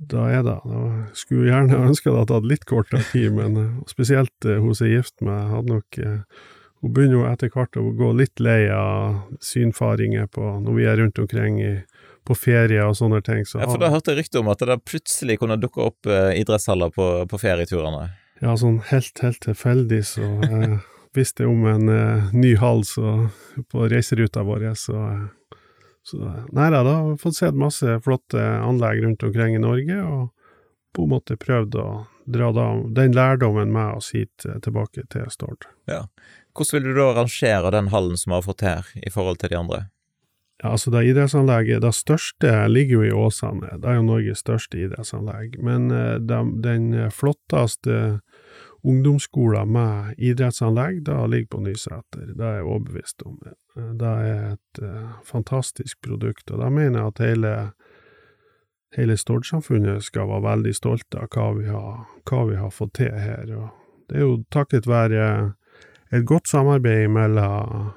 Da 0.00 0.24
er 0.32 0.44
det. 0.46 0.56
Jeg 0.64 1.18
skulle 1.20 1.50
gjerne 1.50 1.82
ønska 1.90 2.12
det 2.14 2.22
hadde 2.22 2.48
litt 2.48 2.64
kortere 2.68 3.02
tid, 3.10 3.34
men 3.36 3.58
uh, 3.58 3.82
spesielt 3.90 4.48
uh, 4.48 4.56
hun 4.62 4.76
som 4.76 4.88
er 4.88 4.94
gift 4.96 5.20
med, 5.24 5.50
hadde 5.52 5.76
nok 5.76 6.00
uh, 6.00 6.46
Hun 6.80 6.94
begynner 6.96 7.18
jo 7.18 7.24
etter 7.28 7.50
hvert 7.52 7.76
å 7.76 7.82
gå 7.92 8.06
litt 8.16 8.40
lei 8.40 8.70
av 8.72 9.18
synfaringer 9.44 10.30
på, 10.32 10.46
når 10.64 10.76
vi 10.78 10.86
er 10.88 10.96
rundt 10.96 11.18
omkring 11.20 11.58
i, 11.60 11.74
på 12.24 12.32
ferie 12.32 12.86
og 12.88 12.94
sånne 12.96 13.20
ting. 13.20 13.42
Så, 13.44 13.58
ja, 13.60 13.68
for 13.68 13.82
da 13.82 13.90
hørte 13.92 14.14
jeg 14.14 14.22
rykte 14.22 14.40
om 14.40 14.48
at 14.48 14.64
det 14.64 14.78
plutselig 14.88 15.36
kunne 15.42 15.58
dukke 15.60 15.82
opp 15.90 16.08
idrettshaller 16.08 16.88
på, 16.96 17.08
på 17.28 17.40
ferieturene? 17.42 18.06
Ja, 18.40 18.54
sånn 18.56 18.78
helt, 18.88 19.12
helt 19.20 19.42
tilfeldig 19.44 20.00
så 20.08 20.30
visste 21.18 21.44
jeg 21.44 21.52
om 21.52 21.68
en 21.68 21.92
ny 22.32 22.54
hall 22.62 22.80
så, 22.88 23.28
på 23.68 23.84
reiseruta 23.92 24.46
vår, 24.48 24.70
så 24.80 25.04
så 26.06 26.18
nei 26.52 26.70
da, 26.72 26.82
da 26.86 26.94
har 27.02 27.16
fått 27.20 27.36
sett 27.36 27.56
masse 27.58 27.98
flotte 28.04 28.40
anlegg 28.40 29.02
rundt 29.04 29.22
omkring 29.26 29.56
i 29.56 29.62
Norge, 29.62 30.00
og 30.02 30.30
på 30.96 31.04
en 31.06 31.12
måte 31.12 31.36
prøvd 31.38 31.76
å 31.78 31.86
dra 32.30 32.50
da, 32.54 32.66
den 32.96 33.14
lærdommen 33.14 33.72
med 33.72 34.00
oss 34.00 34.10
hit 34.14 34.46
eh, 34.46 34.58
tilbake 34.64 35.06
til 35.12 35.28
Stord. 35.30 35.68
Ja. 35.90 36.06
Hvordan 36.56 36.80
vil 36.80 36.90
du 36.90 36.98
da 36.98 37.08
rangere 37.14 37.72
den 37.74 37.90
hallen 37.94 38.18
som 38.18 38.32
vi 38.32 38.38
har 38.38 38.46
fått 38.46 38.66
her, 38.66 38.90
i 38.98 39.10
forhold 39.12 39.40
til 39.42 39.52
de 39.52 39.58
andre? 39.58 39.80
Ja, 40.60 40.74
altså 40.74 40.92
det 40.92 41.06
idrettsanlegget, 41.08 41.80
det 41.82 41.94
største 41.96 42.50
ligger 42.68 43.00
jo 43.00 43.06
i 43.06 43.14
Åsane, 43.16 43.78
det 43.80 43.88
er 43.88 43.96
jo 43.96 44.08
Norges 44.08 44.42
største 44.44 44.82
idrettsanlegg, 44.82 45.60
men 45.64 45.90
eh, 45.94 46.16
de, 46.20 46.42
den 46.64 46.90
flotteste 47.14 48.20
ungdomsskolen 48.82 49.72
med 49.72 50.14
idrettsanlegg, 50.18 51.02
da 51.06 51.26
ligger 51.26 51.56
på 51.56 51.60
Nysæter. 51.60 52.32
det 52.36 52.46
er 52.46 52.54
jeg 52.54 52.64
overbevist 52.64 53.22
om. 53.26 53.38
Det 53.74 54.08
er 54.08 54.52
et 54.52 54.82
uh, 54.82 55.20
fantastisk 55.24 56.00
produkt, 56.02 56.50
og 56.50 56.62
da 56.62 56.70
mener 56.70 57.00
jeg 57.00 57.06
at 57.06 57.22
hele, 57.28 57.54
hele 58.96 59.16
Stord-samfunnet 59.16 60.04
skal 60.04 60.28
være 60.28 60.46
veldig 60.48 60.74
stolte 60.74 61.20
av 61.20 61.28
hva 61.34 61.52
vi, 61.58 61.66
har, 61.68 62.04
hva 62.30 62.44
vi 62.48 62.56
har 62.56 62.70
fått 62.70 62.94
til 62.94 63.12
her. 63.12 63.52
Og 63.56 63.68
det 64.08 64.16
er 64.16 64.26
jo 64.26 64.42
takket 64.50 64.88
være 64.88 65.26
et 66.12 66.26
godt 66.26 66.48
samarbeid 66.48 67.08
mellom 67.08 67.92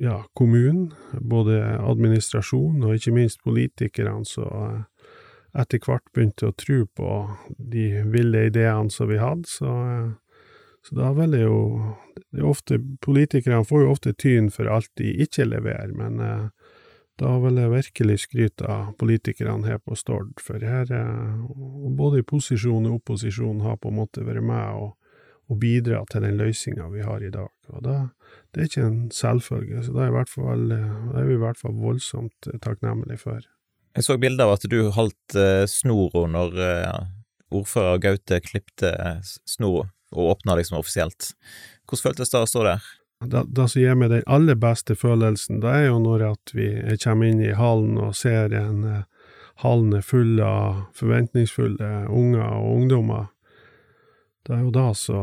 ja, 0.00 0.22
kommunen, 0.34 0.92
både 1.20 1.60
administrasjonen 1.62 2.84
og 2.84 2.94
ikke 2.94 3.14
minst 3.14 3.42
politikerne, 3.44 4.24
som 4.24 4.84
etter 5.56 5.80
hvert 5.82 6.04
begynte 6.14 6.50
å 6.50 6.56
tro 6.56 6.84
på 6.86 7.10
de 7.56 7.88
ville 8.12 8.46
ideene 8.50 8.92
som 8.92 9.08
vi 9.10 9.18
hadde. 9.22 9.48
Så 9.50 9.72
uh, 9.72 10.14
så 10.88 10.94
da 10.94 11.12
vil 11.12 11.30
det 11.34 11.42
jo 11.42 11.94
det 12.30 12.42
ofte, 12.46 12.78
Politikerne 13.02 13.64
får 13.66 13.82
jo 13.82 13.90
ofte 13.90 14.12
tyn 14.14 14.52
for 14.54 14.70
alt 14.70 14.90
de 15.00 15.10
ikke 15.24 15.48
leverer, 15.48 15.90
men 15.98 16.20
eh, 16.22 16.44
da 17.18 17.32
vil 17.42 17.58
jeg 17.58 17.72
virkelig 17.72 18.18
skryte 18.22 18.68
av 18.70 18.92
politikerne 19.00 19.66
her 19.66 19.80
på 19.82 19.96
Stord, 19.98 20.36
for 20.42 20.62
her, 20.62 20.92
eh, 20.94 21.42
både 21.98 22.22
posisjon 22.22 22.86
og 22.86 23.00
opposisjon, 23.00 23.64
har 23.66 23.80
på 23.82 23.90
en 23.90 23.98
måte 23.98 24.22
vært 24.26 24.46
med 24.46 24.78
og, 24.78 24.94
og 25.50 25.60
bidra 25.62 26.04
til 26.12 26.22
den 26.28 26.38
løsninga 26.38 26.86
vi 26.94 27.02
har 27.02 27.24
i 27.24 27.32
dag. 27.34 27.50
Og 27.74 27.82
da, 27.82 27.96
det 28.54 28.62
er 28.62 28.70
ikke 28.70 28.86
en 28.86 29.02
selvfølge, 29.10 29.82
så 29.82 29.96
da 29.96 30.06
er, 30.06 30.20
er, 30.22 31.26
vi 31.26 31.34
i 31.34 31.42
hvert 31.42 31.58
fall 31.58 31.74
voldsomt 31.82 32.52
takknemlige 32.62 33.24
for. 33.26 33.42
Jeg 33.96 34.04
så 34.04 34.18
bilde 34.20 34.44
av 34.44 34.50
at 34.58 34.64
du 34.68 34.90
holdt 34.92 35.36
uh, 35.40 35.64
snora 35.64 36.26
når 36.28 36.58
uh, 36.60 36.96
ordfører 37.56 38.02
Gaute 38.04 38.42
klipte 38.44 38.90
snora 39.48 39.88
og 40.12 40.34
åpna 40.34 40.58
liksom 40.58 40.76
offisielt. 40.76 41.30
Hvordan 41.88 42.10
føltes 42.10 42.32
det 42.32 42.42
å 42.44 42.48
stå 42.50 42.64
der? 42.66 42.88
Det, 43.24 43.42
det 43.56 43.64
som 43.72 43.80
gir 43.80 43.96
meg 43.96 44.10
den 44.12 44.26
aller 44.28 44.58
beste 44.60 44.94
følelsen, 45.00 45.62
det 45.64 45.72
er 45.72 45.86
jo 45.88 45.96
når 46.04 46.24
at 46.28 46.52
vi 46.52 46.68
kommer 47.02 47.30
inn 47.30 47.40
i 47.40 47.54
hallen 47.56 47.96
og 47.96 48.12
ser 48.18 48.52
en 48.54 48.84
hallen 49.64 49.96
er 49.96 50.04
full 50.04 50.36
av 50.44 50.82
forventningsfulle 50.96 51.90
unger 52.12 52.44
og 52.44 52.68
ungdommer. 52.74 53.30
Det 54.46 54.58
er 54.58 54.66
jo 54.66 54.74
da 54.76 54.90
så 54.94 55.22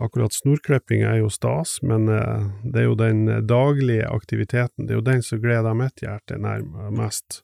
Akkurat 0.00 0.32
snorklipping 0.32 1.02
er 1.04 1.18
jo 1.20 1.32
stas, 1.34 1.80
men 1.82 2.06
det 2.06 2.84
er 2.84 2.86
jo 2.86 2.94
den 2.98 3.26
daglige 3.50 4.06
aktiviteten, 4.08 4.86
det 4.86 4.94
er 4.94 5.02
jo 5.02 5.08
den 5.10 5.26
som 5.26 5.42
gleder 5.42 5.76
mitt 5.78 6.06
hjerte 6.06 6.38
nærmest 6.38 6.94
mest. 6.94 7.42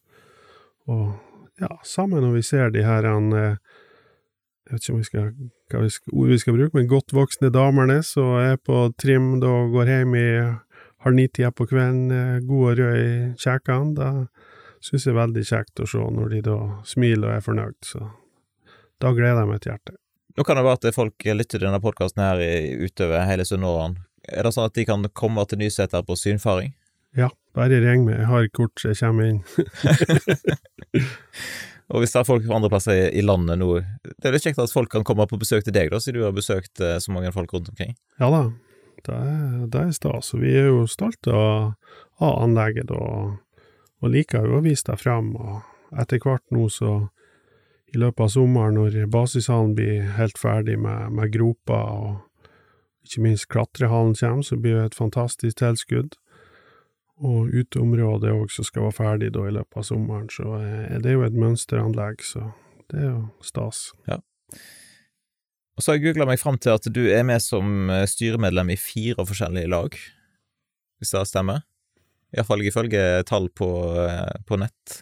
Og 0.90 1.60
ja, 1.60 1.70
sammen 1.86 2.24
når 2.24 2.36
vi 2.38 2.42
ser 2.46 2.74
de 2.74 2.84
her 2.86 3.06
han, 3.06 3.30
Jeg 3.32 4.74
vet 4.74 4.84
ikke 4.84 4.92
om 4.92 5.00
vi 5.00 5.08
skal 5.08 5.32
hva 5.70 5.84
vi 5.84 5.90
skal, 5.92 6.14
ord 6.18 6.30
vi 6.32 6.38
skal 6.38 6.56
bruke, 6.56 6.74
men 6.78 6.90
godt 6.90 7.14
voksne 7.14 7.50
damene 7.54 8.00
som 8.06 8.36
er 8.40 8.58
på 8.58 8.88
trim 8.98 9.36
da 9.42 9.52
går 9.70 9.90
hjem 9.92 10.16
i 10.18 10.28
halv 11.04 11.16
ni-tida 11.16 11.50
på 11.54 11.66
kvelden, 11.70 12.42
god 12.46 12.64
og 12.72 12.80
rød 12.80 12.98
i 13.00 13.12
kjekene. 13.40 13.94
Da 13.96 14.10
syns 14.84 15.06
jeg 15.06 15.14
er 15.14 15.20
veldig 15.20 15.44
kjekt 15.46 15.82
å 15.82 15.88
se 15.88 16.04
når 16.16 16.34
de 16.34 16.42
da 16.50 16.58
smiler 16.88 17.30
og 17.30 17.36
er 17.36 17.46
fornøyd, 17.46 17.78
så 17.86 18.10
da 19.00 19.14
gleder 19.16 19.42
jeg 19.44 19.50
meg 19.50 19.62
til 19.62 19.74
hjerte. 19.74 19.96
Nå 20.38 20.46
kan 20.46 20.58
det 20.58 20.66
være 20.66 20.78
at 20.78 20.96
folk 20.96 21.26
lytter 21.26 21.58
til 21.58 21.66
denne 21.66 21.82
podkasten 21.82 22.22
her 22.22 22.42
utover 22.84 23.26
hele 23.28 23.46
Sunnhordland. 23.48 23.98
Er 24.30 24.46
det 24.46 24.54
sånn 24.54 24.68
at 24.68 24.76
de 24.76 24.84
kan 24.88 25.06
komme 25.16 25.44
til 25.48 25.60
Nyseter 25.62 26.04
på 26.06 26.16
synfaring? 26.18 26.74
Ja, 27.16 27.30
bare 27.56 27.80
ring 27.82 28.06
meg, 28.06 28.20
jeg 28.20 28.30
har 28.30 28.48
kort 28.54 28.80
så 28.80 28.92
jeg 28.92 29.00
kommer 29.00 29.30
inn. 29.30 29.40
og 31.90 32.02
hvis 32.02 32.14
det 32.14 32.20
er 32.20 32.28
folk 32.28 32.46
fra 32.46 32.58
andre 32.58 32.70
plasser 32.72 33.02
i, 33.08 33.24
landet 33.26 33.60
nå, 33.60 33.70
det 34.06 34.28
er 34.28 34.36
litt 34.36 34.46
kjekt 34.46 34.62
at 34.62 34.74
folk 34.74 34.92
kan 34.92 35.06
komme 35.06 35.26
på 35.30 35.40
besøk 35.40 35.66
til 35.66 35.74
deg, 35.76 35.90
da, 35.92 36.00
siden 36.02 36.20
du 36.20 36.26
har 36.28 36.36
besøkt 36.36 36.82
eh, 36.84 36.98
så 37.02 37.14
mange 37.14 37.32
folk 37.34 37.52
rundt 37.56 37.72
omkring? 37.72 37.96
Ja 38.22 38.30
da, 38.32 38.44
det 39.06 39.16
er, 39.16 39.66
det 39.72 39.84
er 39.84 39.94
stas. 39.96 40.34
Vi 40.38 40.54
er 40.62 40.70
jo 40.70 40.86
stolte 40.90 41.34
av, 41.34 41.72
av 42.22 42.42
anlegget 42.44 42.92
og, 42.94 43.40
og 44.00 44.14
liker 44.14 44.46
jo 44.46 44.60
å 44.60 44.64
vise 44.64 44.86
det 44.90 45.00
frem. 45.02 45.34
Og 45.34 45.98
etter 45.98 46.22
hvert 46.22 46.46
nå 46.54 46.68
så 46.72 46.94
i 47.90 47.98
løpet 47.98 48.22
av 48.22 48.34
sommeren, 48.36 48.78
når 48.78 49.08
basishallen 49.10 49.74
blir 49.74 50.12
helt 50.14 50.38
ferdig 50.38 50.76
med, 50.78 51.10
med 51.16 51.32
groper 51.34 51.88
og 51.90 52.18
ikke 53.06 53.24
minst 53.24 53.48
klatrehallen 53.50 54.14
kommer, 54.14 54.46
så 54.46 54.58
blir 54.60 54.76
det 54.76 54.90
et 54.90 54.98
fantastisk 54.98 55.58
tilskudd. 55.58 56.14
Og 57.20 57.52
uteområdet 57.52 58.32
også 58.32 58.64
skal 58.64 58.86
være 58.86 58.96
ferdig 58.96 59.32
da 59.34 59.44
i 59.44 59.52
løpet 59.52 59.76
av 59.76 59.84
sommeren, 59.84 60.28
så 60.32 60.56
er 60.64 61.02
det 61.04 61.12
jo 61.12 61.24
et 61.26 61.36
mønsteranlegg, 61.36 62.22
så 62.24 62.46
det 62.88 63.02
er 63.02 63.10
jo 63.10 63.24
stas. 63.44 63.90
Ja. 64.08 64.22
Og 65.76 65.84
så 65.84 65.92
har 65.92 65.98
jeg 65.98 66.10
googla 66.10 66.26
meg 66.28 66.40
fram 66.40 66.56
til 66.60 66.74
at 66.76 66.88
du 66.92 67.02
er 67.12 67.22
med 67.28 67.42
som 67.44 67.92
eh, 67.92 68.06
styremedlem 68.08 68.72
i 68.72 68.78
fire 68.80 69.24
forskjellige 69.28 69.70
lag, 69.72 69.96
hvis 71.00 71.12
det 71.14 71.26
stemmer? 71.28 71.62
Iallfall 72.36 72.64
ifølge 72.64 73.22
tall 73.28 73.48
på, 73.56 73.68
eh, 74.04 74.40
på 74.46 74.58
nett. 74.60 75.00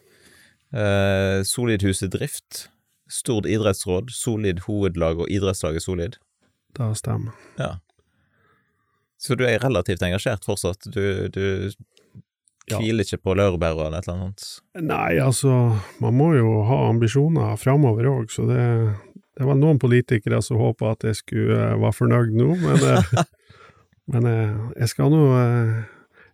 Eh, 0.75 1.43
Solidhuset 1.47 2.13
Drift, 2.15 2.69
Stord 3.09 3.47
idrettsråd, 3.49 4.11
Solid 4.13 4.65
hovedlag 4.67 5.23
og 5.23 5.31
idrettslaget 5.33 5.83
Solid. 5.83 6.19
Det 6.77 6.89
stemmer. 7.01 7.35
Ja. 7.59 7.77
Så 9.19 9.35
du 9.35 9.47
er 9.49 9.59
relativt 9.63 10.03
engasjert 10.05 10.47
fortsatt? 10.47 10.87
Du, 10.95 11.29
du 11.33 11.73
hviler 12.77 13.07
ikke 13.07 13.21
på 13.25 13.35
laurbæra 13.39 13.89
eller 13.89 14.03
et 14.03 14.09
eller 14.09 14.19
annet? 14.19 14.47
Nei, 14.83 15.19
altså, 15.23 15.55
man 16.03 16.17
må 16.19 16.33
jo 16.37 16.61
ha 16.69 16.81
ambisjoner 16.89 17.59
framover 17.61 18.11
òg, 18.11 18.33
så 18.35 18.47
det, 18.49 18.63
det 19.39 19.49
var 19.49 19.59
noen 19.59 19.81
politikere 19.83 20.41
som 20.45 20.61
håpa 20.61 20.93
at 20.95 21.07
jeg 21.09 21.21
skulle 21.23 21.57
uh, 21.57 21.77
være 21.81 21.97
fornøyd 21.97 22.35
nå, 22.39 22.51
men, 22.65 22.85
uh, 22.85 23.23
men 24.15 24.29
uh, 24.29 24.67
jeg 24.79 24.93
skal 24.95 25.15
nå 25.15 25.23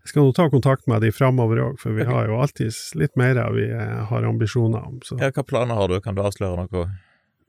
jeg 0.04 0.10
skal 0.10 0.26
nå 0.26 0.34
ta 0.36 0.50
kontakt 0.52 0.84
med 0.90 1.00
de 1.00 1.08
framover 1.16 1.62
òg, 1.64 1.78
for 1.80 1.96
vi 1.96 2.04
har 2.04 2.28
jo 2.28 2.36
alltid 2.44 2.76
litt 3.00 3.14
mer 3.16 3.38
vi 3.56 3.70
har 3.72 4.26
ambisjoner 4.28 4.84
om. 4.84 4.98
Så. 5.00 5.16
Ja, 5.16 5.30
hva 5.32 5.44
planer 5.48 5.78
har 5.78 5.88
du, 5.88 5.96
kan 6.04 6.12
du 6.12 6.20
avsløre 6.20 6.66
noe? 6.66 6.82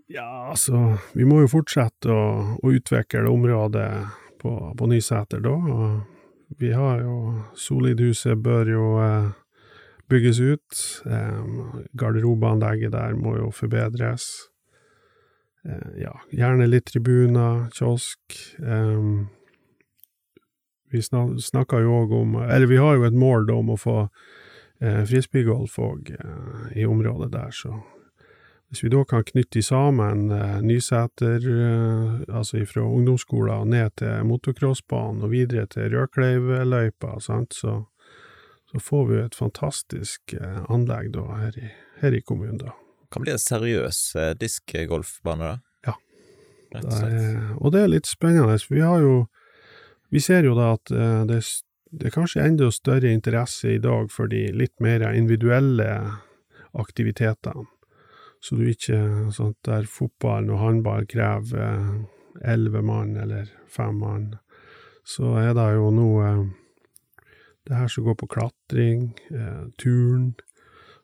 Ja, 0.07 0.53
altså, 0.53 0.95
vi 1.17 1.25
må 1.27 1.41
jo 1.43 1.49
fortsette 1.51 2.13
å, 2.13 2.55
å 2.55 2.71
utvikle 2.71 3.25
området 3.27 3.89
på, 4.39 4.53
på 4.77 4.87
Nyseter 4.87 5.43
da. 5.43 5.51
Og 5.51 6.14
vi 6.57 6.71
har 6.71 7.01
jo 7.03 7.15
Solidhuset 7.55 8.39
bør 8.43 8.69
jo 8.69 8.85
eh, 9.03 9.29
bygges 10.09 10.39
ut. 10.39 10.81
Garderobeanlegget 11.97 12.93
der 12.93 13.15
må 13.19 13.35
jo 13.37 13.51
forbedres. 13.51 14.27
Eh, 15.65 16.01
ja, 16.05 16.13
gjerne 16.31 16.69
litt 16.69 16.87
tribuner, 16.91 17.67
kiosk. 17.75 18.37
Vi 20.93 21.01
snakker 21.01 21.83
jo 21.83 21.95
òg 22.03 22.13
om 22.15 22.35
Eller 22.45 22.69
vi 22.69 22.77
har 22.79 22.95
jo 22.95 23.07
et 23.07 23.17
mål 23.17 23.49
om 23.51 23.73
å 23.73 23.79
få 23.79 23.97
eh, 24.05 25.03
frisbeegolf 25.03 25.79
òg 25.81 26.13
i 26.75 26.85
området 26.87 27.33
der, 27.33 27.51
så 27.51 27.81
hvis 28.75 28.83
vi 28.83 28.89
da 28.91 29.05
kan 29.07 29.23
knytte 29.23 29.61
sammen 29.63 30.31
eh, 30.35 30.57
Nyseter, 30.59 31.39
eh, 31.47 32.35
altså 32.35 32.59
fra 32.67 32.81
ungdomsskolen 32.83 33.69
ned 33.71 33.93
til 34.01 34.25
motocrossbanen 34.27 35.23
og 35.23 35.31
videre 35.31 35.63
til 35.71 35.93
Rødkleiveløypa, 35.93 37.13
sant, 37.23 37.55
så, 37.55 37.85
så, 38.67 38.81
får 38.83 39.05
vi 39.07 39.19
et 39.21 39.37
fantastisk 39.39 40.33
eh, 40.35 40.57
anlegg 40.67 41.13
da 41.15 41.23
her 41.39 41.55
i, 41.55 41.69
her 42.01 42.17
i 42.17 42.19
kommunen. 42.19 42.57
da. 42.65 42.73
Kan 43.15 43.23
bli 43.23 43.31
en 43.31 43.39
seriøs 43.39 43.99
eh, 44.19 44.33
diskgolfbane, 44.41 45.53
da? 45.53 45.87
Ja. 45.87 45.95
Det 46.75 46.99
er, 47.07 47.37
og 47.55 47.71
det 47.71 47.85
er 47.85 47.93
litt 47.93 48.11
spennende. 48.11 48.59
Vi 48.67 48.83
har 48.83 48.99
jo 48.99 49.15
Vi 50.11 50.19
ser 50.19 50.43
jo 50.43 50.53
da 50.55 50.73
at 50.75 50.91
eh, 50.91 51.23
det, 51.31 51.39
det 51.95 52.11
er 52.11 52.13
kanskje 52.17 52.43
enda 52.43 52.67
større 52.71 53.07
interesse 53.07 53.71
i 53.71 53.79
dag 53.79 54.11
for 54.11 54.27
de 54.27 54.49
litt 54.51 54.75
mer 54.83 55.07
individuelle 55.15 55.87
aktivitetene. 56.75 57.65
Så 58.45 58.59
du 58.59 58.67
ikke 58.69 58.97
sånn 59.33 59.55
der 59.65 59.87
fotballen 59.89 60.51
og 60.53 60.61
håndball 60.61 61.07
krever 61.09 61.63
eh, 61.65 62.51
elleve 62.53 62.83
mann 62.85 63.15
eller 63.17 63.49
fem 63.71 63.97
mann, 63.97 64.27
så 65.05 65.31
er 65.41 65.55
det 65.57 65.65
jo 65.73 65.89
nå 65.95 66.09
eh, 66.21 66.43
det 67.65 67.79
her 67.79 67.89
som 67.89 68.05
går 68.05 68.19
på 68.21 68.29
klatring, 68.35 69.07
eh, 69.33 69.63
turn, 69.81 70.35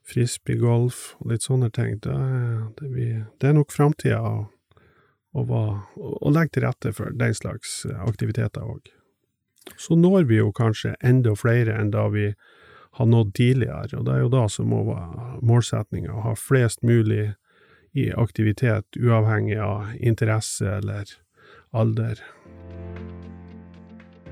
frisbeegolf 0.05 1.15
og 1.17 1.33
litt 1.33 1.47
sånne 1.47 1.71
ting. 1.73 1.97
Det, 2.05 2.17
det, 2.77 2.89
blir, 2.93 3.25
det 3.41 3.49
er 3.49 3.57
nok 3.57 3.73
framtida 3.73 4.21
å, 4.21 4.45
å, 5.33 5.43
å, 5.97 6.29
legge 6.29 6.59
til 6.59 6.67
rette 6.67 6.93
for 6.93 7.13
den 7.17 7.33
slags 7.37 7.79
aktiviteter 8.05 8.69
òg. 8.69 8.93
Så 9.81 9.97
når 9.97 10.29
vi 10.29 10.43
jo 10.43 10.53
kanskje 10.53 10.93
enda 11.01 11.33
flere 11.37 11.73
enn 11.79 11.89
da 11.93 12.05
vi 12.13 12.31
har 12.97 13.07
nådd 13.07 13.33
tidligere, 13.33 13.97
og 13.97 14.05
det 14.05 14.15
er 14.15 14.25
jo 14.25 14.31
da 14.33 14.47
som 14.51 14.71
må 14.71 14.83
være 14.89 15.39
målsettinga, 15.47 16.11
å 16.11 16.25
ha 16.25 16.33
flest 16.35 16.83
mulig 16.83 17.31
i 17.95 18.09
aktivitet, 18.15 18.85
uavhengig 18.99 19.59
av 19.63 19.93
interesse 19.99 20.67
eller 20.79 21.11
alder. 21.71 22.19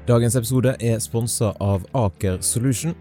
Dagens 0.07 0.35
episode 0.35 0.75
er 0.81 0.99
sponsa 1.03 1.53
av 1.61 1.85
Aker 1.93 2.39
Solution. 2.41 2.95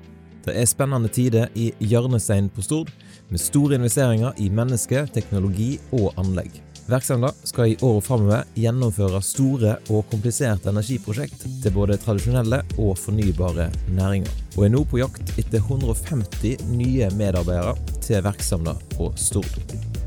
Det 0.45 0.55
er 0.57 0.69
spennende 0.69 1.11
tider 1.13 1.49
i 1.59 1.71
hjørnesteinen 1.81 2.51
på 2.53 2.63
Stord, 2.63 2.93
med 3.29 3.41
store 3.43 3.79
investeringer 3.79 4.37
i 4.39 4.49
menneske, 4.53 5.07
teknologi 5.15 5.77
og 5.93 6.13
anlegg. 6.21 6.68
Virksomheten 6.89 7.47
skal 7.47 7.67
i 7.69 7.77
året 7.85 8.07
framover 8.07 8.47
gjennomføre 8.57 9.19
store 9.21 9.75
og 9.93 10.07
kompliserte 10.09 10.71
energiprosjekt 10.73 11.43
til 11.61 11.75
både 11.75 11.99
tradisjonelle 12.01 12.63
og 12.81 12.95
fornybare 12.97 13.67
næringer, 13.93 14.33
og 14.57 14.65
er 14.65 14.73
nå 14.73 14.81
på 14.89 15.03
jakt 15.03 15.35
etter 15.37 15.61
150 15.61 16.65
nye 16.73 17.11
medarbeidere 17.19 17.77
til 18.01 18.25
verksemda 18.25 18.73
på 18.95 19.11
Stord. 19.21 19.61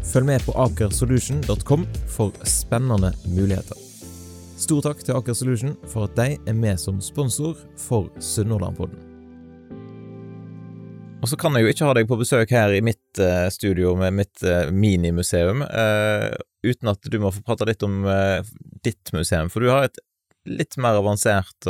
Følg 0.10 0.32
med 0.32 0.42
på 0.48 0.58
akersolution.com 0.66 1.86
for 2.10 2.34
spennende 2.50 3.14
muligheter. 3.30 3.78
Stor 4.58 4.82
takk 4.86 5.06
til 5.06 5.18
Aker 5.18 5.38
Solution 5.38 5.78
for 5.90 6.10
at 6.10 6.18
de 6.18 6.36
er 6.50 6.58
med 6.58 6.82
som 6.82 6.98
sponsor 7.02 7.62
for 7.78 8.10
Sunnhordlandpodden. 8.22 9.11
Og 11.22 11.30
så 11.30 11.38
kan 11.38 11.54
jeg 11.54 11.66
jo 11.66 11.72
ikke 11.72 11.88
ha 11.88 11.96
deg 11.98 12.08
på 12.10 12.18
besøk 12.20 12.54
her 12.56 12.74
i 12.74 12.82
mitt 12.84 13.22
uh, 13.22 13.46
studio 13.54 13.94
med 14.00 14.16
mitt 14.18 14.42
uh, 14.42 14.72
minimuseum 14.74 15.62
uh, 15.62 16.32
uten 16.66 16.90
at 16.90 17.12
du 17.14 17.18
må 17.22 17.30
få 17.34 17.44
prate 17.46 17.68
litt 17.70 17.86
om 17.86 18.04
ditt 18.86 19.14
museum, 19.14 19.50
for 19.50 19.62
du 19.62 19.70
har 19.72 19.88
et 19.88 20.02
litt 20.46 20.78
mer 20.82 20.98
avansert 20.98 21.66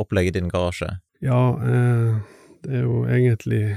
opplegg 0.00 0.30
i 0.30 0.32
din 0.36 0.48
garasje. 0.48 0.88
Ja, 1.24 1.56
det 2.64 2.72
er 2.72 2.86
jo 2.86 3.02
egentlig 3.04 3.76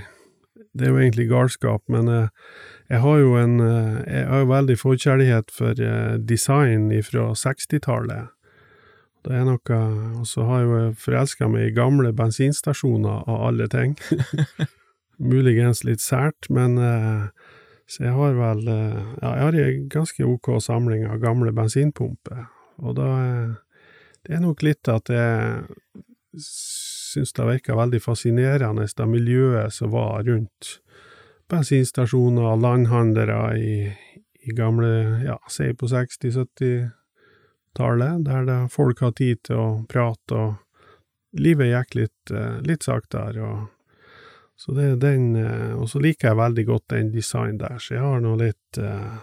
Det 0.71 0.87
er 0.87 0.93
jo 0.93 1.01
egentlig 1.01 1.27
galskap, 1.27 1.83
men 1.91 2.07
jeg 2.07 3.01
har 3.03 3.19
jo 3.19 3.35
en 3.35 3.59
Jeg 3.59 4.23
har 4.31 4.39
jo 4.45 4.49
veldig 4.53 4.79
forkjærlighet 4.79 5.51
for 5.51 5.83
design 6.31 6.87
fra 7.03 7.27
60-tallet. 7.35 8.31
Det 9.27 9.35
er 9.35 9.43
noe 9.51 9.83
Og 10.21 10.27
så 10.31 10.47
har 10.47 10.63
jeg 10.63 10.71
jo 10.71 10.95
forelska 11.03 11.51
meg 11.51 11.67
i 11.67 11.75
gamle 11.75 12.15
bensinstasjoner 12.15 13.27
av 13.27 13.47
alle 13.51 13.67
ting. 13.67 13.99
muligens 15.17 15.83
litt 15.83 16.01
sært, 16.01 16.49
men 16.53 16.77
eh, 16.77 17.25
så 17.87 18.03
jeg 18.03 18.13
har 18.17 18.33
vel 18.37 18.67
eh, 18.67 19.03
Ja, 19.21 19.29
jeg 19.31 19.43
har 19.45 19.53
ei 19.63 19.87
ganske 19.91 20.23
ok 20.27 20.61
samling 20.63 21.05
av 21.07 21.19
gamle 21.23 21.51
bensinpumper, 21.55 22.45
og 22.83 22.95
da 22.99 23.09
eh, 23.23 23.51
Det 24.25 24.33
er 24.35 24.41
nok 24.43 24.59
litt 24.65 24.87
at 24.91 25.09
jeg 25.09 25.63
syns 26.43 27.33
det 27.33 27.45
virka 27.47 27.75
veldig 27.77 28.01
fascinerende, 28.03 28.85
det 28.85 29.07
miljøet 29.07 29.73
som 29.73 29.91
var 29.93 30.23
rundt 30.27 30.81
bensinstasjoner 31.49 32.55
landhandlere 32.59 33.57
i, 33.57 33.91
i 34.43 34.51
gamle, 34.51 35.21
ja, 35.23 35.37
si 35.47 35.73
på 35.73 35.87
60-70-tallet, 35.87 38.25
der 38.27 38.45
det 38.49 38.71
folk 38.73 38.99
har 38.99 39.11
tid 39.15 39.37
til 39.47 39.55
å 39.55 39.85
prate, 39.87 40.35
og 40.35 40.53
livet 41.39 41.67
gikk 41.71 41.95
litt, 41.95 42.31
litt 42.67 42.83
saktere. 42.83 43.41
og 43.47 43.76
så 44.57 44.73
det 44.73 44.85
er 44.91 44.99
den, 45.01 45.35
eh, 45.35 45.73
og 45.77 45.89
så 45.91 46.01
liker 46.01 46.31
jeg 46.31 46.39
veldig 46.39 46.65
godt 46.65 46.93
den 46.95 47.11
designen 47.13 47.59
der, 47.61 47.77
så 47.79 47.95
jeg 47.95 48.03
har 48.03 48.21
nå 48.23 48.35
litt, 48.41 48.79
eh, 48.81 49.17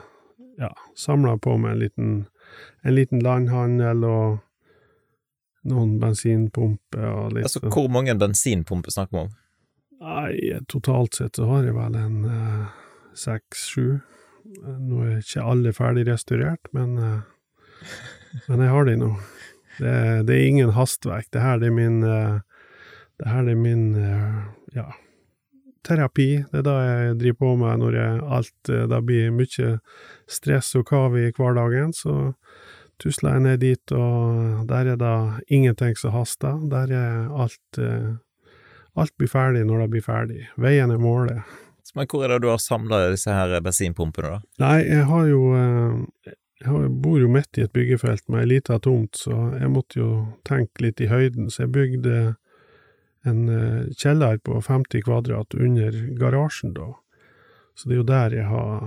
ja, 0.63 0.71
samla 0.97 1.37
på 1.43 1.57
meg 1.59 1.75
en 1.75 1.83
liten, 1.83 2.13
en 2.83 2.95
liten 2.95 3.23
landhandel 3.25 4.05
og 4.07 4.39
noen 5.65 5.97
bensinpumper 5.99 7.07
og 7.09 7.35
litt 7.35 7.49
Altså, 7.49 7.65
hvor 7.73 7.91
mange 7.91 8.15
bensinpumper 8.21 8.95
snakker 8.95 9.17
vi 9.17 9.23
om? 9.25 9.35
Nei, 10.05 10.33
totalt 10.69 11.17
sett 11.17 11.41
så 11.41 11.49
har 11.49 11.67
jeg 11.67 11.75
vel 11.77 11.97
en 11.99 12.25
eh, 12.29 12.65
seks-sju. 13.19 14.01
Nå 14.63 15.01
er 15.03 15.23
ikke 15.23 15.47
alle 15.51 15.73
ferdig 15.73 16.05
restaurert, 16.07 16.69
men 16.77 16.99
Men 18.49 18.61
jeg 18.61 18.73
har 18.73 18.89
de 18.89 18.97
nå. 19.01 19.13
Det, 19.79 19.95
det 20.29 20.35
er 20.35 20.49
ingen 20.49 20.75
hastverk. 20.77 21.31
Det 21.35 21.43
her 21.43 21.63
er 21.63 21.75
min 21.75 22.03
eh, 22.07 22.41
Det 23.19 23.31
her 23.31 23.49
er 23.51 23.59
min 23.59 23.95
eh, 23.99 24.39
ja, 24.75 24.89
terapi. 25.87 26.29
Det 26.51 26.61
er 26.63 26.67
det 26.67 26.77
jeg 26.83 27.17
driver 27.23 27.41
på 27.43 27.55
med 27.63 27.83
når 27.85 27.99
jeg 28.01 28.23
alt 28.39 28.71
eh, 28.73 28.87
Det 28.91 29.01
blir 29.07 29.35
mye 29.35 29.73
stress 30.31 30.75
og 30.81 30.87
kav 30.91 31.17
i 31.21 31.31
hverdagen, 31.35 31.93
så 31.93 32.35
tusler 33.03 33.37
jeg 33.37 33.45
ned 33.45 33.63
dit, 33.65 33.93
og 33.93 34.69
der 34.71 34.93
er 34.93 34.99
det 35.01 35.17
ingenting 35.53 35.97
som 35.99 36.15
haster. 36.15 36.61
Der 36.71 36.93
er 36.95 37.33
alt 37.45 37.83
Alt 38.95 39.11
blir 39.19 39.27
ferdig 39.27 39.65
når 39.67 39.81
det 39.83 39.91
blir 39.91 40.05
ferdig. 40.07 40.45
Veien 40.55 40.93
er 40.95 41.01
målet. 41.03 41.43
Men 41.95 42.09
hvor 42.11 42.25
er 42.25 42.35
det 42.35 42.45
du 42.45 42.51
har 42.51 42.63
samla 42.63 43.05
disse 43.13 43.33
her 43.35 43.55
bensinpumpene, 43.63 44.37
da? 44.37 44.65
Nei, 44.65 44.79
jeg 44.89 45.07
har 45.11 45.27
jo 45.31 45.43
Jeg 46.65 46.89
bor 47.03 47.19
jo 47.21 47.29
midt 47.29 47.59
i 47.59 47.65
et 47.67 47.73
byggefelt 47.75 48.23
med 48.31 48.41
ei 48.41 48.49
lita 48.55 48.79
tomt, 48.81 49.19
så 49.21 49.35
jeg 49.59 49.69
måtte 49.69 49.99
jo 49.99 50.11
tenke 50.49 50.81
litt 50.87 51.03
i 51.03 51.11
høyden, 51.11 51.51
så 51.51 51.65
jeg 51.65 51.75
bygde 51.75 52.15
en 53.25 53.41
kjeller 53.97 54.39
på 54.45 54.61
50 54.61 55.05
kvadrat 55.07 55.57
under 55.57 55.97
garasjen, 56.21 56.75
da. 56.77 56.93
Så 57.75 57.89
det 57.89 57.97
er 57.97 58.01
jo 58.03 58.07
der 58.09 58.37
jeg 58.37 58.47
har 58.47 58.85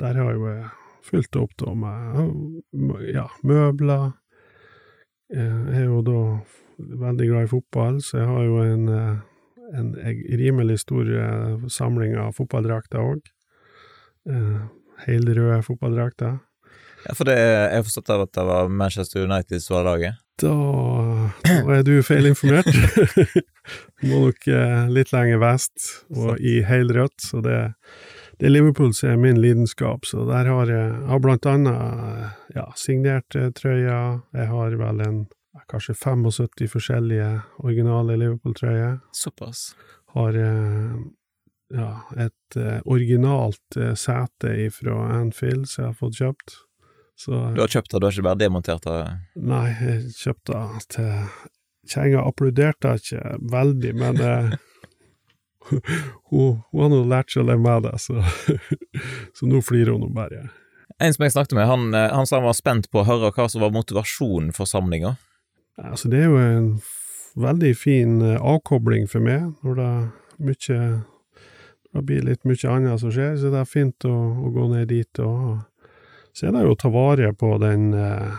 Der 0.00 0.14
har 0.16 0.32
jo 0.32 0.46
jeg 0.48 0.68
fylt 1.04 1.36
opp, 1.36 1.50
da, 1.60 1.74
med 1.74 3.08
ja, 3.12 3.26
møbler. 3.42 4.12
Jeg 5.28 5.76
er 5.76 5.84
jo 5.84 6.00
da 6.04 6.20
veldig 6.78 7.26
glad 7.28 7.44
i 7.44 7.50
fotball, 7.50 7.98
så 8.00 8.22
jeg 8.22 8.28
har 8.30 8.46
jo 8.46 8.62
en 8.64 8.86
en 9.74 9.94
rimelig 10.38 10.80
stor 10.84 11.10
samling 11.70 12.16
av 12.18 12.34
fotballdrakter 12.38 13.02
òg. 13.02 13.28
Helrøde 15.06 15.60
fotballdrakter. 15.66 16.38
Ja, 17.06 17.14
for 17.16 17.28
det, 17.28 17.36
jeg 17.38 17.76
har 17.78 17.86
forstått 17.86 18.10
at 18.12 18.34
det 18.36 18.46
var 18.50 18.68
Manchester 18.68 19.24
United 19.24 19.62
som 19.64 19.78
var 19.78 19.88
laget? 19.88 20.20
Da, 20.40 20.54
da 21.44 21.74
er 21.76 21.84
du 21.84 21.98
feilinformert. 22.06 22.70
du 24.00 24.06
må 24.08 24.22
nok 24.26 24.46
litt 24.92 25.12
lenger 25.12 25.42
vest, 25.42 25.90
og 26.16 26.40
i 26.40 26.60
helrødt, 26.66 27.18
så 27.20 27.42
det, 27.44 27.58
det 28.40 28.48
er 28.48 28.54
Liverpool 28.54 28.94
som 28.96 29.12
er 29.12 29.20
min 29.20 29.40
lidenskap, 29.40 30.08
så 30.08 30.24
der 30.28 30.48
har 30.48 30.72
jeg, 30.72 30.86
jeg 30.94 31.10
har 31.12 31.20
blant 31.20 31.48
annet 31.50 32.56
ja, 32.56 32.64
signert 32.78 33.36
trøya, 33.58 34.00
jeg 34.32 34.48
har 34.48 34.80
vel 34.80 35.04
en 35.04 35.20
kanskje 35.70 35.94
75 35.94 36.70
forskjellige 36.72 37.28
originale 37.58 38.16
Liverpool-trøyer. 38.16 38.98
Såpass. 39.12 39.74
Har 40.14 40.34
ja, 41.70 41.90
et 42.16 42.58
originalt 42.84 43.78
sete 43.94 44.56
fra 44.74 44.96
Anfield 45.20 45.68
som 45.68 45.84
jeg 45.84 45.92
har 45.92 46.00
fått 46.00 46.18
kjøpt. 46.18 46.56
Så, 47.20 47.36
du 47.52 47.60
har 47.60 47.68
kjøpt 47.68 47.92
det, 47.92 48.00
du 48.00 48.06
har 48.06 48.14
ikke 48.14 48.28
bare 48.30 48.40
demontert 48.40 48.86
det? 48.86 48.98
Nei, 49.44 49.66
jeg 49.76 50.12
kjøpte 50.16 50.56
det 50.56 50.84
til 50.94 51.10
Kjerringa 51.90 52.22
applauderte 52.28 52.94
ikke 53.00 53.34
veldig, 53.50 53.90
men 53.98 54.20
eh, 54.24 54.54
hun, 56.30 56.60
hun 56.70 56.82
har 56.84 56.92
nå 56.92 57.00
lært 57.10 57.32
seg 57.32 57.42
å 57.42 57.48
leve 57.50 57.64
med 57.64 57.84
det, 57.88 57.96
så, 58.00 58.22
så 59.36 59.48
nå 59.50 59.60
flirer 59.64 59.92
hun 59.92 60.06
nå 60.06 60.10
bare. 60.16 60.46
En 61.00 61.16
som 61.16 61.24
jeg 61.26 61.34
snakket 61.34 61.56
med, 61.58 61.68
han, 61.68 61.92
han 61.96 62.28
sa 62.28 62.38
han 62.38 62.48
var 62.48 62.56
spent 62.56 62.88
på 62.92 63.02
å 63.02 63.08
høre 63.08 63.32
hva 63.36 63.48
som 63.52 63.64
var 63.64 63.74
motivasjonen 63.74 64.52
for 64.56 64.68
samlinga. 64.68 65.14
Altså, 65.80 66.08
det 66.12 66.22
er 66.22 66.28
jo 66.28 66.40
en 66.40 66.70
veldig 67.40 67.72
fin 67.78 68.18
avkobling 68.36 69.08
for 69.08 69.24
meg, 69.24 69.48
når 69.64 69.80
det 69.80 69.92
mye 70.50 70.82
det 71.90 72.02
blir 72.06 72.22
litt 72.22 72.46
mye 72.46 72.70
annet 72.70 73.02
som 73.02 73.10
skjer, 73.10 73.34
så 73.40 73.50
det 73.50 73.64
er 73.64 73.68
fint 73.68 74.06
å, 74.06 74.14
å 74.14 74.52
gå 74.54 74.68
ned 74.70 74.92
dit 74.92 75.20
og 75.24 75.58
Så 76.40 76.48
er 76.48 76.54
det 76.56 76.62
jo 76.64 76.72
å 76.72 76.80
ta 76.80 76.88
vare 76.88 77.34
på 77.36 77.50
den 77.60 77.90
eh, 77.92 78.36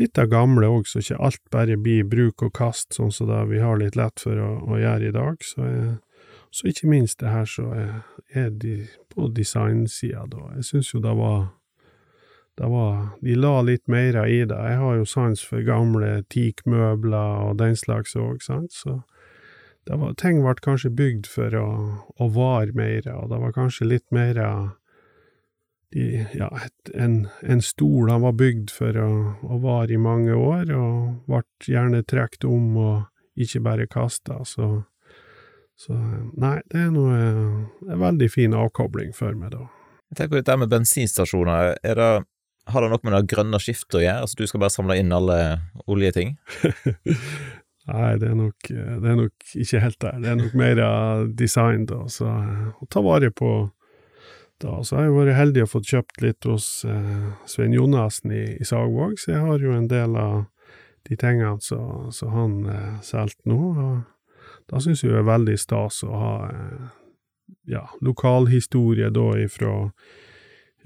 litt 0.00 0.18
av 0.18 0.26
gamle 0.32 0.66
òg, 0.66 0.88
så 0.90 0.98
ikke 0.98 1.20
alt 1.22 1.42
bare 1.54 1.76
blir 1.78 2.08
bruk 2.10 2.42
og 2.42 2.50
kast, 2.58 2.96
sånn 2.96 3.12
som 3.14 3.28
det 3.30 3.44
vi 3.52 3.60
har 3.62 3.78
litt 3.78 3.94
lett 3.94 4.18
for 4.18 4.34
å, 4.42 4.48
å 4.66 4.78
gjøre 4.80 5.06
i 5.06 5.14
dag. 5.14 5.44
Så, 5.46 5.68
eh, 5.68 6.24
så 6.50 6.66
ikke 6.66 6.90
minst 6.90 7.20
det 7.22 7.30
her 7.30 7.46
så 7.46 7.68
er, 7.78 7.92
er 8.34 8.50
de, 8.50 8.74
på 9.14 9.28
designsida, 9.36 10.24
da. 10.32 10.48
Jeg 10.56 10.66
syns 10.66 10.90
jo 10.90 11.02
det 11.04 11.14
var 11.14 11.52
det 12.58 12.66
var 12.68 12.96
De 13.22 13.36
la 13.38 13.52
litt 13.62 13.86
mer 13.88 14.18
i 14.26 14.42
det. 14.44 14.58
Jeg 14.58 14.80
har 14.82 14.96
jo 14.98 15.06
sans 15.08 15.44
for 15.46 15.62
gamle 15.64 16.24
teakmøbler 16.28 17.46
og 17.46 17.54
den 17.62 17.78
slags 17.78 18.18
òg, 18.18 18.42
sant, 18.42 18.74
så 18.74 18.98
var, 19.86 20.10
ting 20.18 20.42
ble 20.42 20.58
kanskje 20.58 20.90
bygd 20.90 21.30
for 21.30 21.54
å, 21.54 21.70
å 22.18 22.28
vare 22.34 22.74
mer, 22.74 23.06
og 23.14 23.30
det 23.30 23.40
var 23.46 23.54
kanskje 23.54 23.88
litt 23.94 24.08
mer 24.10 24.42
de, 25.94 26.26
ja, 26.36 26.48
et, 26.64 26.92
en, 26.94 27.24
en 27.42 27.62
stol 27.64 28.10
han 28.12 28.22
var 28.22 28.36
bygd 28.38 28.70
for 28.74 28.96
å, 29.00 29.08
å 29.42 29.58
vare 29.62 29.96
i 29.96 30.00
mange 30.00 30.36
år, 30.36 30.70
og 30.76 31.26
ble 31.30 31.42
gjerne 31.66 32.04
trukket 32.06 32.46
om 32.48 32.76
og 32.78 33.40
ikke 33.40 33.62
bare 33.64 33.90
kasta, 33.90 34.42
så 34.44 34.84
så 35.80 35.94
nei, 36.36 36.58
det 36.68 36.76
er 36.76 36.90
noe 36.92 37.14
en 37.16 38.00
veldig 38.02 38.26
fin 38.28 38.52
avkobling 38.52 39.14
for 39.16 39.32
meg, 39.32 39.54
da. 39.54 39.62
Jeg 40.10 40.18
tenker 40.18 40.34
på 40.34 40.40
dette 40.42 40.56
med 40.60 40.72
bensinstasjoner, 40.74 41.70
er 41.80 41.96
det 41.96 42.10
har 42.70 42.84
det 42.84 42.90
noe 42.92 43.06
med 43.06 43.14
det 43.16 43.30
grønne 43.32 43.58
skiftet 43.62 43.96
å 43.98 44.02
gjøre? 44.02 44.26
Altså 44.26 44.38
du 44.38 44.50
skal 44.50 44.60
bare 44.62 44.74
samle 44.74 44.98
inn 45.00 45.14
alle 45.16 45.38
oljeting? 45.90 46.34
Nei, 47.90 48.10
det 48.20 48.28
er, 48.28 48.36
nok, 48.38 48.68
det 48.68 49.08
er 49.08 49.16
nok 49.18 49.54
ikke 49.64 49.80
helt 49.82 49.98
der. 50.04 50.18
Det 50.20 50.28
er 50.30 50.36
nok 50.38 50.52
mer 50.60 50.82
design, 51.38 51.86
da. 51.88 52.04
Så 52.12 52.28
å 52.28 52.88
ta 52.92 53.02
vare 53.02 53.32
på 53.34 53.48
da. 54.62 54.78
Så 54.84 54.96
har 54.96 55.08
jeg 55.08 55.16
vært 55.16 55.38
heldig 55.38 55.64
og 55.64 55.72
fått 55.74 55.90
kjøpt 55.90 56.22
litt 56.24 56.48
hos 56.48 56.70
eh, 56.88 57.26
Svein 57.48 57.74
Jonassen 57.76 58.32
i, 58.34 58.44
i 58.60 58.66
Sagvåg, 58.66 59.18
så 59.20 59.34
jeg 59.34 59.44
har 59.44 59.64
jo 59.64 59.74
en 59.76 59.90
del 59.90 60.16
av 60.20 60.44
de 61.08 61.16
tingene 61.16 61.58
som 61.60 62.34
han 62.34 62.56
eh, 62.68 62.96
solgte 63.06 63.50
nå. 63.50 63.60
Og 63.70 64.70
da 64.70 64.80
syns 64.82 65.04
jeg 65.04 65.14
det 65.14 65.22
er 65.22 65.30
veldig 65.30 65.56
stas 65.60 66.02
å 66.06 66.10
ha 66.14 66.34
eh, 66.48 66.90
ja, 67.70 67.86
lokalhistorie 68.04 69.10
da 69.14 69.30
ifra 69.40 69.74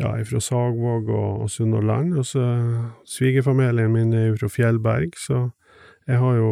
ja, 0.01 0.17
ifra 0.19 0.41
Sagvåg 0.43 1.11
og, 1.11 1.45
og 1.45 1.51
Sunnhordland. 1.51 2.17
Og 2.19 2.27
så 2.27 2.47
svigerfamilien 3.07 3.93
min 3.95 4.15
er 4.17 4.35
fra 4.39 4.51
Fjellberg, 4.51 5.15
så 5.21 5.49
jeg 6.05 6.21
har 6.21 6.37
jo 6.37 6.51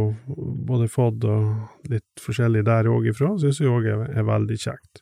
både 0.69 0.89
fått 0.89 1.27
og 1.29 1.89
litt 1.93 2.23
forskjellig 2.23 2.65
der 2.65 2.89
òg 2.89 3.11
ifra, 3.11 3.35
syns 3.41 3.61
jeg 3.61 3.69
òg 3.69 3.89
er, 3.91 4.07
er, 4.09 4.25
veldig 4.25 4.57
kjekt. 4.57 5.02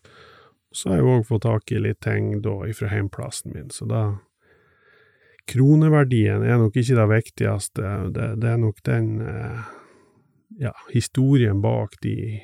Så 0.72 0.90
har 0.90 1.00
jeg 1.00 1.08
òg 1.10 1.26
fått 1.26 1.42
tak 1.46 1.72
i 1.74 1.80
litt 1.82 2.00
ting 2.04 2.36
da 2.44 2.60
ifra 2.70 2.90
heimplassen 2.92 3.54
min, 3.54 3.70
så 3.74 3.88
da 3.90 4.02
Kroneverdien 5.50 6.44
er 6.46 6.60
nok 6.60 6.76
ikke 6.78 6.94
det 6.94 7.06
viktigste, 7.10 7.92
det, 8.14 8.26
det 8.42 8.50
er 8.52 8.58
nok 8.60 8.76
den 8.86 9.08
eh, 9.24 9.70
ja, 10.62 10.72
historien 10.92 11.58
bak 11.64 11.96
de, 12.04 12.38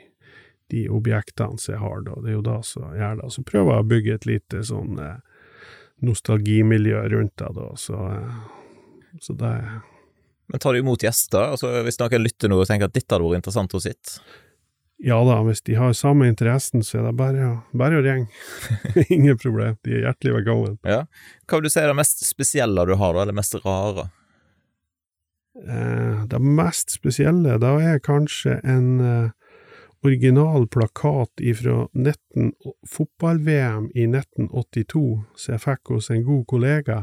de 0.72 0.87
objektene 0.91 1.61
som 1.61 1.77
jeg 1.77 1.83
har, 1.85 2.01
da. 2.07 2.16
Det 2.22 2.33
er 2.33 2.39
jo 2.39 2.47
det 2.49 2.61
som 2.66 2.97
gjør 2.97 3.20
det. 3.20 3.29
Så 3.35 3.45
prøver 3.47 3.72
jeg 3.77 3.85
å 3.85 3.91
bygge 3.93 4.16
et 4.16 4.27
lite 4.27 4.62
sånn 4.66 4.99
eh, 5.03 5.45
nostalgimiljø 6.07 7.05
rundt 7.12 7.37
deg, 7.43 7.61
da, 7.61 7.68
så, 7.79 8.01
så 9.22 9.37
det 9.39 9.53
Men 10.51 10.62
tar 10.62 10.74
du 10.74 10.81
imot 10.81 11.03
gjester? 11.03 11.53
Altså, 11.55 11.70
hvis 11.87 12.01
noen 12.03 12.22
lytter 12.22 12.51
nå 12.51 12.61
og 12.62 12.68
tenker 12.68 12.91
at 12.91 12.97
dette 12.97 13.14
hadde 13.14 13.27
vært 13.27 13.43
interessant 13.43 13.74
å 13.74 13.83
sitte? 13.83 14.18
Ja 14.99 15.18
da, 15.24 15.42
hvis 15.44 15.61
de 15.66 15.74
har 15.76 15.92
samme 15.92 16.28
interessen, 16.30 16.84
så 16.84 17.01
er 17.01 17.09
det 17.11 17.16
bare, 17.18 17.49
bare 17.76 17.99
å 17.99 18.05
ringe. 18.05 18.30
Ingen 19.12 19.36
problem, 19.38 19.76
de 19.84 19.99
er 19.99 20.07
hjertelig 20.07 20.38
velkommen. 20.38 20.78
Ja. 20.88 21.03
Hva 21.44 21.59
vil 21.59 21.68
du 21.68 21.72
si 21.74 21.82
er 21.82 21.90
det 21.92 21.99
mest 21.99 22.24
spesielle 22.24 22.86
du 22.88 22.94
har, 22.97 23.12
da, 23.12 23.26
eller 23.26 23.36
mest 23.36 23.59
rare? 23.61 24.09
Eh, 25.61 26.24
det 26.32 26.40
mest 26.40 26.97
spesielle, 26.97 27.59
da 27.61 27.74
er 27.80 28.01
kanskje 28.05 28.57
en 28.64 28.88
eh, 29.05 29.59
original 30.07 30.64
plakat 30.72 31.44
ifra 31.44 31.86
fotball-VM 32.88 33.90
i 33.92 34.09
1982, 34.09 35.05
som 35.36 35.57
jeg 35.57 35.64
fikk 35.64 35.92
hos 35.92 36.11
en 36.12 36.24
god 36.24 36.44
kollega. 36.49 36.99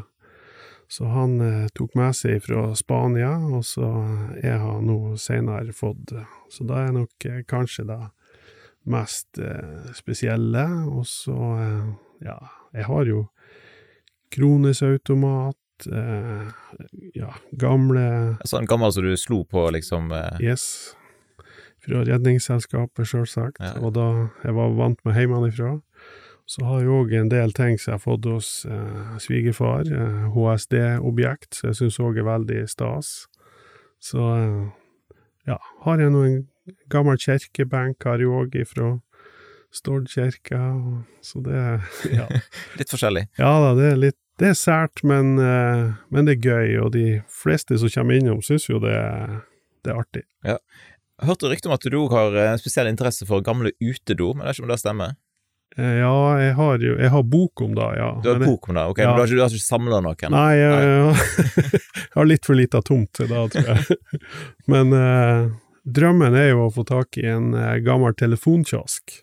Så 0.93 1.07
han 1.09 1.39
eh, 1.41 1.67
tok 1.73 1.95
med 1.97 2.13
seg 2.13 2.43
fra 2.45 2.67
Spania, 2.77 3.31
og 3.49 3.63
så 3.65 3.87
jeg 4.43 4.59
han 4.61 4.85
nå 4.85 5.15
senere 5.17 5.73
fått 5.73 6.13
Så 6.53 6.67
da 6.69 6.83
er 6.85 6.91
nok 6.93 7.25
eh, 7.25 7.39
kanskje 7.49 7.87
det 7.89 7.99
mest 8.93 9.39
eh, 9.41 9.89
spesielle. 9.97 10.65
Og 10.91 11.07
så, 11.09 11.37
eh, 11.63 11.87
ja, 12.29 12.37
jeg 12.77 12.85
har 12.91 13.09
jo 13.09 13.23
Kronesautomat, 14.33 15.57
eh, 15.91 16.47
ja, 17.17 17.29
gamle 17.61 18.05
Sånn 18.49 18.65
gammel 18.69 18.93
som 18.93 19.05
du 19.05 19.13
slo 19.17 19.43
på, 19.45 19.65
liksom? 19.73 20.11
Eh. 20.13 20.41
Yes 20.45 20.95
fra 21.83 21.99
Redningsselskapet, 22.07 23.03
sjølsagt, 23.09 23.59
Ja. 23.59 23.73
og 23.83 23.93
da 23.97 24.29
jeg 24.45 24.53
var 24.55 24.69
vant 24.77 25.01
med 25.03 25.17
hjemmefra. 25.19 25.81
Så 26.49 26.65
har 26.67 26.81
jeg 26.81 26.91
òg 26.91 27.13
en 27.15 27.29
del 27.31 27.53
ting 27.55 27.77
som 27.79 27.93
jeg 27.93 27.99
har 27.99 28.03
fått 28.03 28.25
hos 28.27 28.49
eh, 28.67 29.13
svigerfar, 29.23 29.87
eh, 29.87 30.25
HSD-objekt, 30.33 31.53
som 31.55 31.69
jeg 31.71 31.79
syns 31.79 31.99
òg 32.03 32.19
er 32.19 32.27
veldig 32.27 32.63
stas. 32.71 33.13
Så 34.03 34.25
eh, 34.35 34.65
ja, 35.47 35.57
har 35.85 36.03
jeg 36.03 36.11
nå 36.11 36.25
en 36.27 36.41
gammel 36.91 37.19
kirkebenk, 37.21 38.03
har 38.03 38.19
jeg 38.19 38.31
òg 38.31 38.59
ifra 38.59 38.97
Stord 39.73 40.05
kirke, 40.11 40.59
så 41.25 41.39
det 41.41 41.61
ja. 42.19 42.27
Litt 42.79 42.91
forskjellig. 42.93 43.25
ja 43.39 43.53
da, 43.63 43.71
det 43.79 43.87
er 43.89 43.97
litt, 43.97 44.19
det 44.41 44.51
er 44.51 44.59
sært, 44.59 45.01
men, 45.07 45.37
eh, 45.41 45.95
men, 46.13 46.27
det 46.27 46.37
er 46.37 46.49
gøy, 46.51 46.75
og 46.83 46.91
de 46.93 47.07
fleste 47.31 47.79
som 47.81 47.91
kommer 47.95 48.19
innom, 48.19 48.43
syns 48.45 48.67
jo 48.69 48.81
det, 48.83 48.93
det, 49.81 49.93
er 49.93 50.03
artig. 50.03 50.25
Ja. 50.45 50.59
Jeg 51.21 51.29
hørte 51.29 51.49
rykte 51.49 51.71
om 51.71 51.75
at 51.77 51.87
du 51.87 51.97
òg 52.03 52.13
har 52.13 52.37
en 52.43 52.61
spesiell 52.61 52.89
interesse 52.91 53.25
for 53.29 53.45
gamle 53.45 53.71
utedo, 53.79 54.33
men 54.33 54.43
det 54.43 54.51
er 54.51 54.59
ikke 54.59 54.67
om 54.67 54.73
det 54.73 54.81
stemmer? 54.83 55.17
Eh, 55.77 55.85
ja, 55.85 56.39
jeg 56.39 56.53
har 56.53 56.83
jo 56.85 56.93
jeg 56.99 57.09
har 57.09 57.23
bok 57.25 57.61
om 57.65 57.73
det, 57.75 57.89
ja. 57.97 58.09
Du 58.21 58.29
har 58.29 58.39
men 58.39 58.49
bok 58.51 58.69
om 58.69 58.77
det, 58.77 58.85
ok, 58.93 58.99
ja. 58.99 59.07
men 59.07 59.15
du 59.15 59.21
har 59.21 59.27
ikke, 59.27 59.35
du 59.39 59.41
har 59.41 59.55
ikke 59.57 59.65
samla 59.65 60.01
noen? 60.05 60.35
Nei, 60.35 60.53
jeg, 60.59 60.83
jeg, 60.85 61.81
jeg 62.03 62.13
har 62.19 62.29
litt 62.29 62.45
for 62.49 62.59
lita 62.59 62.81
tomt 62.85 63.09
til 63.17 63.31
det, 63.31 63.41
tror 63.55 63.71
jeg. 63.71 63.97
Men 64.73 64.93
eh, 64.97 65.49
drømmen 65.83 66.37
er 66.37 66.51
jo 66.51 66.67
å 66.67 66.71
få 66.73 66.85
tak 66.87 67.17
i 67.19 67.25
en 67.27 67.51
eh, 67.57 67.79
gammel 67.85 68.13
telefonkiosk. 68.15 69.17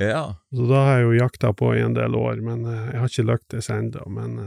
Ja. 0.00 0.24
Så 0.56 0.66
da 0.70 0.86
har 0.86 0.98
jeg 0.98 1.06
jo 1.10 1.20
jakta 1.20 1.52
på 1.52 1.74
i 1.76 1.84
en 1.84 1.94
del 1.94 2.16
år, 2.16 2.40
men 2.40 2.64
eh, 2.64 2.86
jeg 2.94 3.02
har 3.02 3.12
ikke 3.12 3.26
lyktes 3.28 3.68
ennå. 3.70 4.06
Men 4.08 4.40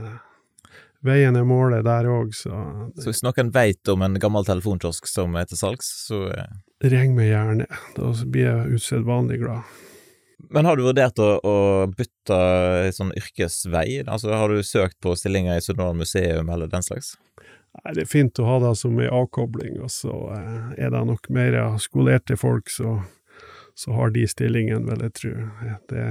veien 1.06 1.38
er 1.38 1.46
målet 1.46 1.86
der 1.86 2.10
òg, 2.10 2.34
så 2.34 2.50
Så 2.98 3.12
hvis 3.12 3.22
noen 3.22 3.54
veit 3.54 3.94
om 3.94 4.02
en 4.02 4.18
gammel 4.18 4.44
telefonkiosk 4.50 5.06
som 5.06 5.38
er 5.38 5.46
til 5.46 5.62
salgs, 5.62 5.94
så 6.10 6.26
Ring 6.84 7.14
meg 7.14 7.30
gjerne, 7.30 7.70
da 7.94 8.10
blir 8.26 8.50
jeg 8.50 8.80
usedvanlig 8.82 9.38
glad. 9.46 9.62
Men 10.38 10.66
har 10.66 10.76
du 10.76 10.84
vurdert 10.86 11.18
å, 11.22 11.28
å 11.38 11.56
bytte 11.90 12.38
sånn 12.94 13.12
yrkesvei? 13.16 14.02
Altså, 14.04 14.32
har 14.34 14.50
du 14.50 14.62
søkt 14.66 14.98
på 15.04 15.14
stillinger 15.18 15.58
i 15.58 15.64
Sudan 15.64 15.98
museum 15.98 16.50
eller 16.50 16.70
den 16.70 16.84
slags? 16.84 17.14
Nei, 17.80 17.94
det 17.96 18.04
er 18.04 18.10
fint 18.10 18.38
å 18.38 18.46
ha 18.46 18.60
det 18.62 18.74
som 18.78 18.98
ei 19.02 19.10
avkobling, 19.10 19.80
og 19.82 19.90
så 19.90 20.14
eh, 20.36 20.74
er 20.86 20.92
det 20.94 21.02
nok 21.08 21.26
mer 21.34 21.58
skolerte 21.82 22.36
folk, 22.38 22.70
så, 22.70 23.00
så 23.74 23.96
har 23.96 24.14
de 24.14 24.26
stillingen, 24.30 24.86
vil 24.90 25.02
jeg 25.08 25.16
tro. 25.18 25.34
Det 25.90 26.04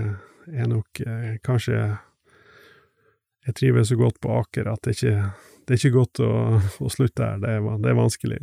er 0.52 0.68
nok 0.72 1.06
eh, 1.06 1.38
kanskje 1.44 1.80
Jeg 3.44 3.56
trives 3.60 3.90
så 3.92 3.96
godt 4.00 4.22
på 4.24 4.32
Aker 4.40 4.70
at 4.72 4.86
det 4.88 4.94
ikke 4.96 5.18
det 5.64 5.76
er 5.76 5.80
ikke 5.80 5.96
godt 5.96 6.20
å, 6.24 6.32
å 6.84 6.90
slutte 6.92 7.24
her, 7.24 7.38
det 7.40 7.52
er, 7.56 7.68
det 7.80 7.92
er 7.92 7.96
vanskelig. 7.96 8.40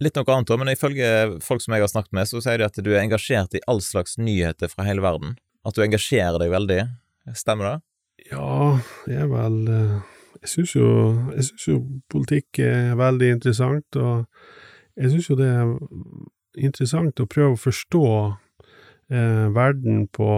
Litt 0.00 0.16
noe 0.16 0.32
annet 0.32 0.48
òg, 0.48 0.60
men 0.62 0.72
ifølge 0.72 1.08
folk 1.44 1.60
som 1.60 1.74
jeg 1.76 1.84
har 1.84 1.90
snakket 1.92 2.14
med, 2.16 2.28
så 2.30 2.40
sier 2.40 2.60
de 2.60 2.64
at 2.64 2.78
du 2.80 2.88
er 2.94 3.02
engasjert 3.02 3.56
i 3.56 3.60
all 3.68 3.82
slags 3.84 4.16
nyheter 4.16 4.70
fra 4.72 4.86
hele 4.86 5.04
verden. 5.04 5.34
At 5.68 5.76
du 5.76 5.84
engasjerer 5.84 6.40
deg 6.40 6.52
veldig. 6.54 6.80
Stemmer 7.36 7.68
det? 7.68 7.76
Ja, 8.30 8.80
jeg 9.08 9.26
er 9.26 9.28
vel 9.30 9.58
eh, 9.68 10.16
Jeg 10.40 10.52
syns 10.54 10.72
jo, 10.72 10.88
jo, 11.66 11.76
politikk 12.08 12.62
er 12.64 12.94
veldig 12.96 13.28
interessant, 13.36 13.96
og 14.00 14.24
jeg 14.96 15.12
syns 15.12 15.28
jo 15.28 15.36
det 15.36 15.48
er 15.52 15.74
interessant 16.64 17.20
å 17.20 17.28
prøve 17.28 17.58
å 17.58 17.60
forstå 17.60 18.04
eh, 19.12 19.46
verden 19.52 20.06
på, 20.08 20.30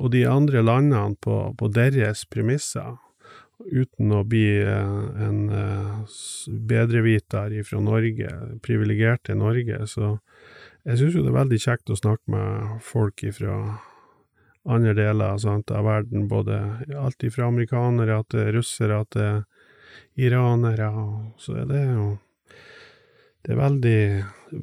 og 0.00 0.12
de 0.16 0.24
andre 0.28 0.64
landene 0.64 1.12
på, 1.20 1.36
på 1.60 1.68
deres 1.76 2.24
premisser 2.24 2.96
uten 3.64 4.12
å 4.12 4.22
bli 4.28 4.46
eh, 4.60 5.24
en 5.26 5.40
eh, 5.50 6.18
bedreviter 6.68 7.56
fra 7.64 7.80
Norge, 7.80 8.30
privilegert 8.64 9.30
i 9.32 9.38
Norge, 9.38 9.86
så 9.90 10.18
jeg 10.84 11.00
syns 11.00 11.16
jo 11.16 11.24
det 11.24 11.32
er 11.32 11.40
veldig 11.40 11.60
kjekt 11.62 11.90
å 11.90 11.98
snakke 11.98 12.34
med 12.34 12.80
folk 12.84 13.24
fra 13.36 13.56
andre 14.64 14.94
deler 14.96 15.38
sant, 15.40 15.72
av 15.72 15.86
verden, 15.88 16.28
både 16.28 16.60
alt 17.00 17.24
fra 17.32 17.48
amerikanere 17.48 18.20
til 18.32 18.52
russere 18.58 19.00
til 19.12 19.42
iranere, 20.20 20.90
så 21.40 21.56
er 21.62 21.68
det 21.68 21.82
jo 21.88 22.06
det 23.44 23.52
er 23.52 23.58
veldig, 23.60 24.02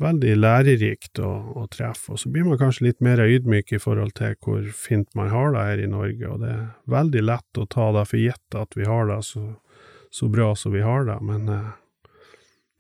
veldig 0.02 0.32
lærerikt 0.40 1.20
å, 1.22 1.30
å, 1.62 1.68
treffe. 1.70 2.16
Og 2.16 2.22
så 2.22 2.32
blir 2.34 2.48
man 2.48 2.58
kanskje 2.58 2.88
litt 2.88 3.04
mer 3.06 3.22
ydmyk 3.22 3.76
i 3.76 3.80
forhold 3.82 4.16
til 4.18 4.34
hvor 4.42 4.64
fint 4.74 5.12
man 5.18 5.30
har 5.30 5.54
det 5.54 5.66
her 5.68 5.84
i 5.84 5.92
Norge, 5.92 6.32
og 6.32 6.42
det 6.42 6.50
er 6.56 6.64
veldig 6.90 7.24
lett 7.28 7.62
å 7.62 7.68
ta 7.70 7.92
det 7.94 8.08
for 8.10 8.22
gitt 8.22 8.58
at 8.58 8.78
vi 8.78 8.88
har 8.90 9.06
det 9.12 9.20
så, 9.28 9.44
så 10.10 10.32
bra 10.34 10.56
som 10.58 10.74
vi 10.74 10.82
har 10.86 11.06
det, 11.06 11.20
men 11.28 11.46
eh, 11.54 11.70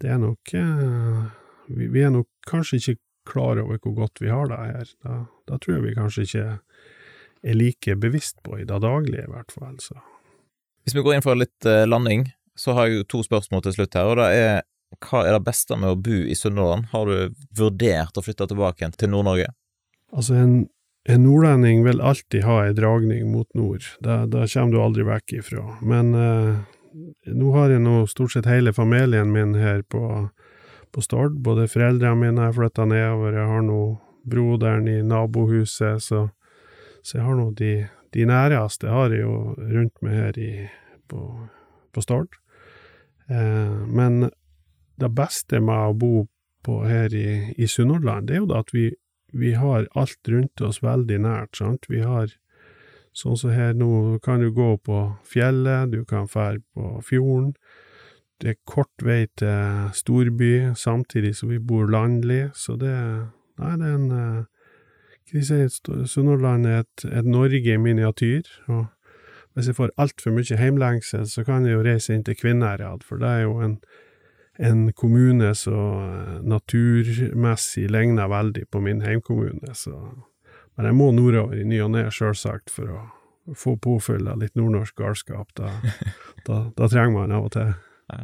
det 0.02 0.10
er 0.16 0.18
nok 0.24 0.56
eh, 0.58 1.22
vi, 1.70 1.91
vi, 1.93 2.02
er 2.02 2.16
nok 2.16 2.30
kanskje 2.49 2.82
ikke 2.82 2.97
klar 3.30 3.62
over 3.62 3.78
hvor 3.78 3.93
godt 4.02 4.24
vi 4.24 4.34
har 4.34 4.49
det 4.49 4.58
her. 4.58 4.89
Da, 5.06 5.20
da 5.47 5.62
tror 5.62 5.78
jeg 5.78 5.86
vi 5.86 5.95
kanskje 5.99 6.26
ikke 6.26 6.47
er 7.41 7.58
like 7.58 7.95
bevisst 8.02 8.41
på 8.41 8.58
i 8.58 8.66
det 8.66 8.82
daglige, 8.82 9.28
i 9.28 9.32
hvert 9.32 9.54
fall. 9.54 9.78
Så. 9.82 10.02
Hvis 10.82 10.97
vi 10.97 11.06
går 11.06 11.20
inn 11.20 11.26
for 11.26 11.38
litt 11.38 11.70
eh, 11.70 11.86
landing, 11.86 12.26
så 12.58 12.74
har 12.74 12.89
jeg 12.89 13.04
jo 13.04 13.10
to 13.14 13.24
spørsmål 13.30 13.68
til 13.68 13.78
slutt 13.78 14.02
her, 14.02 14.10
og 14.10 14.18
det 14.18 14.30
er 14.34 14.62
hva 15.00 15.24
er 15.26 15.36
det 15.38 15.46
beste 15.46 15.78
med 15.80 15.94
å 15.94 16.00
bo 16.00 16.18
i 16.28 16.36
Sunnhordland? 16.36 16.89
Har 16.92 17.08
du 17.08 17.34
vurdert 17.58 18.18
å 18.18 18.24
flytte 18.26 18.50
tilbake 18.52 18.92
til 18.98 19.12
Nord-Norge? 19.14 19.48
Altså, 20.12 20.36
en, 20.36 20.56
en, 21.08 21.24
nordlending 21.24 21.86
vil 21.86 22.04
alltid 22.04 22.44
ha 22.44 22.60
ei 22.66 22.76
dragning 22.76 23.32
mot 23.32 23.48
nord, 23.58 23.88
det, 24.04 24.18
det 24.34 24.50
kommer 24.52 24.76
du 24.76 24.82
aldri 24.84 25.08
vekk 25.08 25.36
ifra. 25.39 25.64
Men 25.80 26.12
eh, 26.18 26.60
nå 27.32 27.54
har 27.56 27.72
jeg 27.72 27.84
nå 27.86 28.04
stort 28.12 28.36
sett 28.36 28.50
hele 28.50 28.76
familien 28.76 29.32
min 29.32 29.56
her 29.56 29.86
på, 29.88 30.28
på 30.92 31.06
Stord. 31.06 31.39
Både 31.46 31.70
foreldrene 31.72 32.20
mine 32.20 32.50
har 32.50 32.58
flytta 32.58 32.86
nedover, 32.89 33.39
jeg 33.39 33.54
har 33.54 33.66
nå 33.66 33.82
broderen 34.28 34.89
i 34.92 35.00
nabohuset, 35.06 36.04
så, 36.04 36.28
så 37.02 37.18
jeg 37.18 37.26
har 37.26 37.39
nå 37.39 37.48
de, 37.58 37.72
de 38.14 38.28
næreste 38.28 38.92
har 38.92 39.16
jeg 39.16 39.24
jo 39.24 39.56
rundt 39.56 40.04
meg 40.04 40.20
her 40.20 40.38
i, 40.38 40.52
på, 41.10 41.24
på 41.96 42.04
Stord. 42.04 42.36
Eh, 43.32 43.80
men 43.88 44.28
det 45.02 45.12
beste 45.18 45.62
med 45.64 45.89
å 45.89 45.97
bo 45.97 46.14
på 46.66 46.84
her 46.86 47.14
i, 47.18 47.54
i 47.58 47.68
Sunnhordland, 47.68 48.30
det 48.30 48.38
er 48.38 48.43
jo 48.43 48.52
da 48.52 48.62
at 48.62 48.74
vi, 48.76 48.91
vi 49.34 49.56
har 49.58 49.88
alt 49.97 50.30
rundt 50.30 50.62
oss 50.62 50.82
veldig 50.84 51.18
nært, 51.24 51.58
sant. 51.58 51.88
Vi 51.89 52.04
har 52.06 52.30
sånn 53.18 53.39
som 53.39 53.54
her 53.56 53.74
nå, 53.76 54.20
kan 54.24 54.43
du 54.43 54.52
gå 54.56 54.76
på 54.86 55.02
fjellet, 55.28 55.91
du 55.91 56.06
kan 56.08 56.30
fære 56.32 56.62
på 56.76 56.93
fjorden. 57.08 57.52
Det 58.41 58.54
er 58.54 58.62
kort 58.66 59.04
vei 59.06 59.26
til 59.38 59.91
storby, 59.97 60.72
samtidig 60.78 61.36
som 61.38 61.52
vi 61.52 61.60
bor 61.60 61.89
landlig, 61.91 62.47
så 62.58 62.78
det 62.80 62.95
Nei, 63.62 63.76
det 63.78 63.86
er 63.86 63.97
en 63.99 65.43
si, 65.45 65.58
Sunnhordland 66.10 66.66
er 66.66 66.80
et, 66.82 67.04
et 67.06 67.28
Norge 67.28 67.76
i 67.76 67.78
miniatyr. 67.78 68.47
og 68.74 68.88
hvis 69.54 69.68
jeg 69.68 69.76
får 69.76 69.91
altfor 69.99 70.34
mye 70.34 70.58
heimlengsel, 70.58 71.28
så 71.28 71.43
kan 71.43 71.68
jeg 71.68 71.76
jo 71.76 71.84
reise 71.86 72.16
inn 72.16 72.24
til 72.24 72.38
Kvinnherad, 72.39 73.04
for 73.06 73.22
det 73.22 73.28
er 73.28 73.41
jo 73.43 73.60
en 73.62 73.76
en 74.62 74.93
kommune 74.93 75.55
som 75.55 76.03
eh, 76.05 76.41
naturmessig 76.45 77.88
ligner 77.91 78.30
veldig 78.30 78.68
på 78.70 78.82
min 78.82 79.01
heimkommune, 79.01 79.74
så 79.74 79.97
Men 80.78 80.86
jeg 80.88 80.95
må 80.95 81.09
nordover 81.12 81.59
i 81.59 81.66
ny 81.68 81.82
og 81.84 81.89
ne, 81.91 82.05
sjølsagt, 82.16 82.72
for 82.72 82.91
å 82.95 83.55
få 83.57 83.74
påfyll 83.76 84.30
av 84.32 84.39
litt 84.39 84.55
nordnorsk 84.55 84.95
galskap. 84.97 85.49
Da, 85.57 85.68
da, 86.47 86.59
da, 86.78 86.88
trenger 86.88 87.12
man 87.12 87.34
av 87.36 87.49
og 87.49 87.51
til. 87.57 87.74
Ja. 88.14 88.22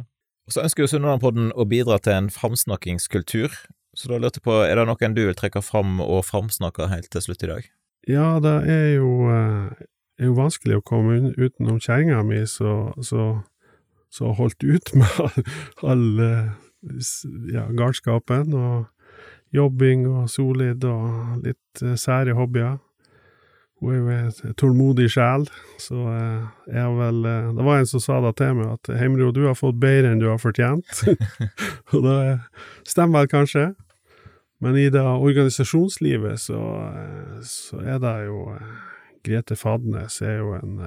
Og 0.48 0.54
Så 0.54 0.62
ønsker 0.64 0.82
jo 0.82 0.88
Sunnhordlandpodden 0.88 1.50
å 1.52 1.66
bidra 1.68 1.98
til 2.00 2.16
en 2.16 2.30
framsnakkingskultur, 2.32 3.52
så 3.94 4.10
da 4.10 4.16
lurte 4.22 4.40
jeg 4.40 4.46
på, 4.46 4.56
er 4.64 4.80
det 4.80 4.86
noen 4.88 5.14
du 5.18 5.24
vil 5.26 5.36
trekke 5.36 5.60
fram 5.62 6.00
og 6.00 6.24
framsnakke 6.24 6.88
helt 6.88 7.10
til 7.12 7.26
slutt 7.26 7.44
i 7.44 7.52
dag? 7.52 7.68
Ja, 8.08 8.38
det 8.40 8.56
er 8.72 8.88
jo, 8.96 9.12
eh, 9.34 9.86
er 10.22 10.30
jo 10.30 10.38
vanskelig 10.38 10.80
å 10.80 10.86
komme 10.88 11.34
utenom 11.36 11.82
kjerringa 11.84 12.22
mi, 12.24 12.40
så, 12.48 12.94
så 13.04 13.42
som 14.10 14.30
har 14.30 14.38
holdt 14.40 14.64
ut 14.64 14.94
med 14.98 15.42
all 15.82 16.06
ja, 17.52 17.66
galskapen 17.76 18.54
og 18.54 18.86
jobbing 19.54 20.06
og 20.08 20.28
solid 20.30 20.84
og 20.88 21.40
litt 21.46 21.82
uh, 21.82 21.96
sære 21.98 22.36
hobbyer. 22.36 22.78
Hun 23.78 23.92
er 23.94 23.98
jo 23.98 24.10
en 24.10 24.54
tålmodig 24.58 25.06
sjel, 25.14 25.46
så 25.78 25.98
uh, 26.10 26.48
jeg 26.66 26.94
vel 26.98 27.20
uh, 27.24 27.50
Det 27.56 27.66
var 27.66 27.78
en 27.78 27.90
som 27.90 28.02
sa 28.02 28.20
det 28.24 28.34
til 28.40 28.56
meg, 28.58 28.72
at 28.74 28.92
Heimro, 28.98 29.30
du 29.32 29.44
har 29.46 29.58
fått 29.58 29.78
bedre 29.80 30.12
enn 30.12 30.22
du 30.22 30.28
har 30.30 30.40
fortjent. 30.42 31.04
og 31.94 32.08
det 32.08 32.18
stemmer 32.88 33.22
vel 33.22 33.32
kanskje. 33.32 33.68
Men 34.58 34.74
i 34.74 34.88
det 34.90 35.04
organisasjonslivet 35.04 36.40
så, 36.42 36.58
så 37.46 37.78
er 37.78 38.00
det 38.02 38.14
jo 38.26 38.56
Grete 39.22 39.54
Fadnes 39.54 40.16
er 40.26 40.40
jo 40.40 40.56
en, 40.56 40.80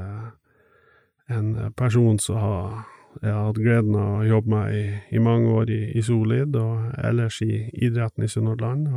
en 1.31 1.53
person 1.79 2.19
som 2.19 2.41
har 2.41 2.81
jeg 3.19 3.31
har 3.33 3.47
hatt 3.49 3.59
gleden 3.59 3.95
av 3.99 4.21
å 4.21 4.27
jobbe 4.27 4.51
med 4.53 4.75
i, 4.75 4.83
i 5.15 5.19
mange 5.19 5.51
år 5.51 5.71
i, 5.71 5.81
i, 5.99 6.03
Solid, 6.05 6.55
og 6.55 6.93
ellers 7.03 7.41
i 7.43 7.67
idretten 7.73 8.23
i 8.23 8.29
Sunnhordland. 8.31 8.87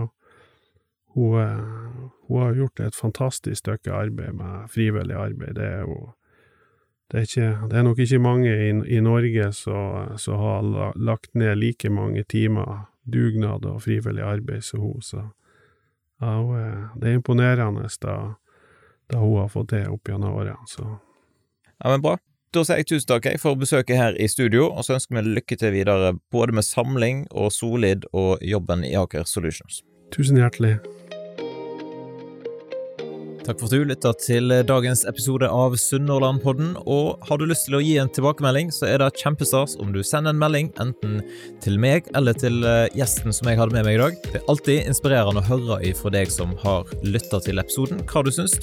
Hun, 1.14 1.38
eh, 1.40 2.04
hun, 2.28 2.38
har 2.40 2.58
gjort 2.58 2.80
et 2.80 2.98
fantastisk 2.98 3.64
stykke 3.64 3.92
arbeid 3.92 4.38
med 4.38 4.70
frivillig 4.70 5.16
arbeid. 5.18 5.56
Det 5.58 5.66
er 5.66 5.82
jo 5.82 5.98
det 7.12 7.20
er, 7.20 7.26
ikke, 7.28 7.68
det 7.70 7.78
er 7.78 7.84
nok 7.84 7.98
ikke 8.00 8.18
mange 8.18 8.50
i, 8.50 8.70
i 8.96 9.00
Norge 9.04 9.50
som 9.52 10.38
har 10.40 10.94
lagt 10.96 11.34
ned 11.34 11.58
like 11.60 11.90
mange 11.92 12.24
timer 12.24 12.86
dugnad 13.04 13.66
og 13.68 13.82
frivillig 13.84 14.24
arbeid 14.24 14.64
som 14.64 14.80
hun, 14.80 15.02
så 15.04 15.20
ja, 16.20 16.38
hun 16.40 16.88
det 16.96 17.10
er 17.10 17.18
imponerende 17.18 17.88
da, 18.02 18.16
da 19.12 19.20
hun 19.20 19.42
har 19.42 19.52
fått 19.52 19.74
det 19.74 19.84
opp 19.92 20.08
gjennom 20.08 20.32
årene. 20.32 20.64
Så. 20.66 20.86
Ja, 21.76 21.90
men 21.90 22.02
bra. 22.02 22.16
Da 22.54 22.62
sier 22.62 22.78
jeg 22.78 22.86
tusen 22.86 23.08
takk 23.10 23.24
for 23.42 23.58
besøket 23.58 23.98
her 23.98 24.14
i 24.14 24.28
studio, 24.30 24.68
og 24.70 24.86
så 24.86 24.94
ønsker 24.94 25.16
vi 25.18 25.38
lykke 25.40 25.56
til 25.58 25.72
videre 25.74 26.12
både 26.30 26.54
med 26.54 26.62
samling 26.62 27.24
og 27.34 27.50
Solid 27.50 28.06
og 28.14 28.38
jobben 28.46 28.84
i 28.86 28.92
Aker 28.94 29.26
Solutions. 29.26 29.80
Tusen 30.14 30.38
hjertelig. 30.38 30.76
Takk 33.44 33.58
for 33.58 33.66
at 33.66 33.74
du 33.74 33.82
lytta 33.84 34.12
til 34.22 34.54
dagens 34.64 35.02
episode 35.10 35.50
av 35.50 35.74
Sunnhordlandpodden. 35.76 36.70
Og 36.86 37.26
har 37.26 37.42
du 37.42 37.44
lyst 37.50 37.66
til 37.66 37.76
å 37.76 37.82
gi 37.82 37.98
en 38.00 38.12
tilbakemelding, 38.14 38.70
så 38.72 38.86
er 38.92 39.02
det 39.02 39.10
kjempestas 39.18 39.74
om 39.82 39.90
du 39.92 40.00
sender 40.06 40.32
en 40.32 40.40
melding 40.40 40.70
enten 40.80 41.18
til 41.64 41.76
meg 41.82 42.06
eller 42.14 42.38
til 42.38 42.62
eh, 42.62 42.86
gjesten 42.94 43.34
som 43.34 43.50
jeg 43.50 43.58
hadde 43.60 43.74
med 43.74 43.90
meg 43.90 43.98
i 43.98 44.02
dag. 44.04 44.16
Det 44.30 44.40
er 44.40 44.48
alltid 44.54 44.88
inspirerende 44.94 45.42
å 45.42 45.50
høre 45.50 45.82
ifra 45.90 46.14
deg 46.14 46.32
som 46.32 46.54
har 46.62 46.86
lytta 47.02 47.42
til 47.44 47.60
episoden, 47.60 48.06
hva 48.06 48.24
du 48.24 48.32
syns. 48.32 48.62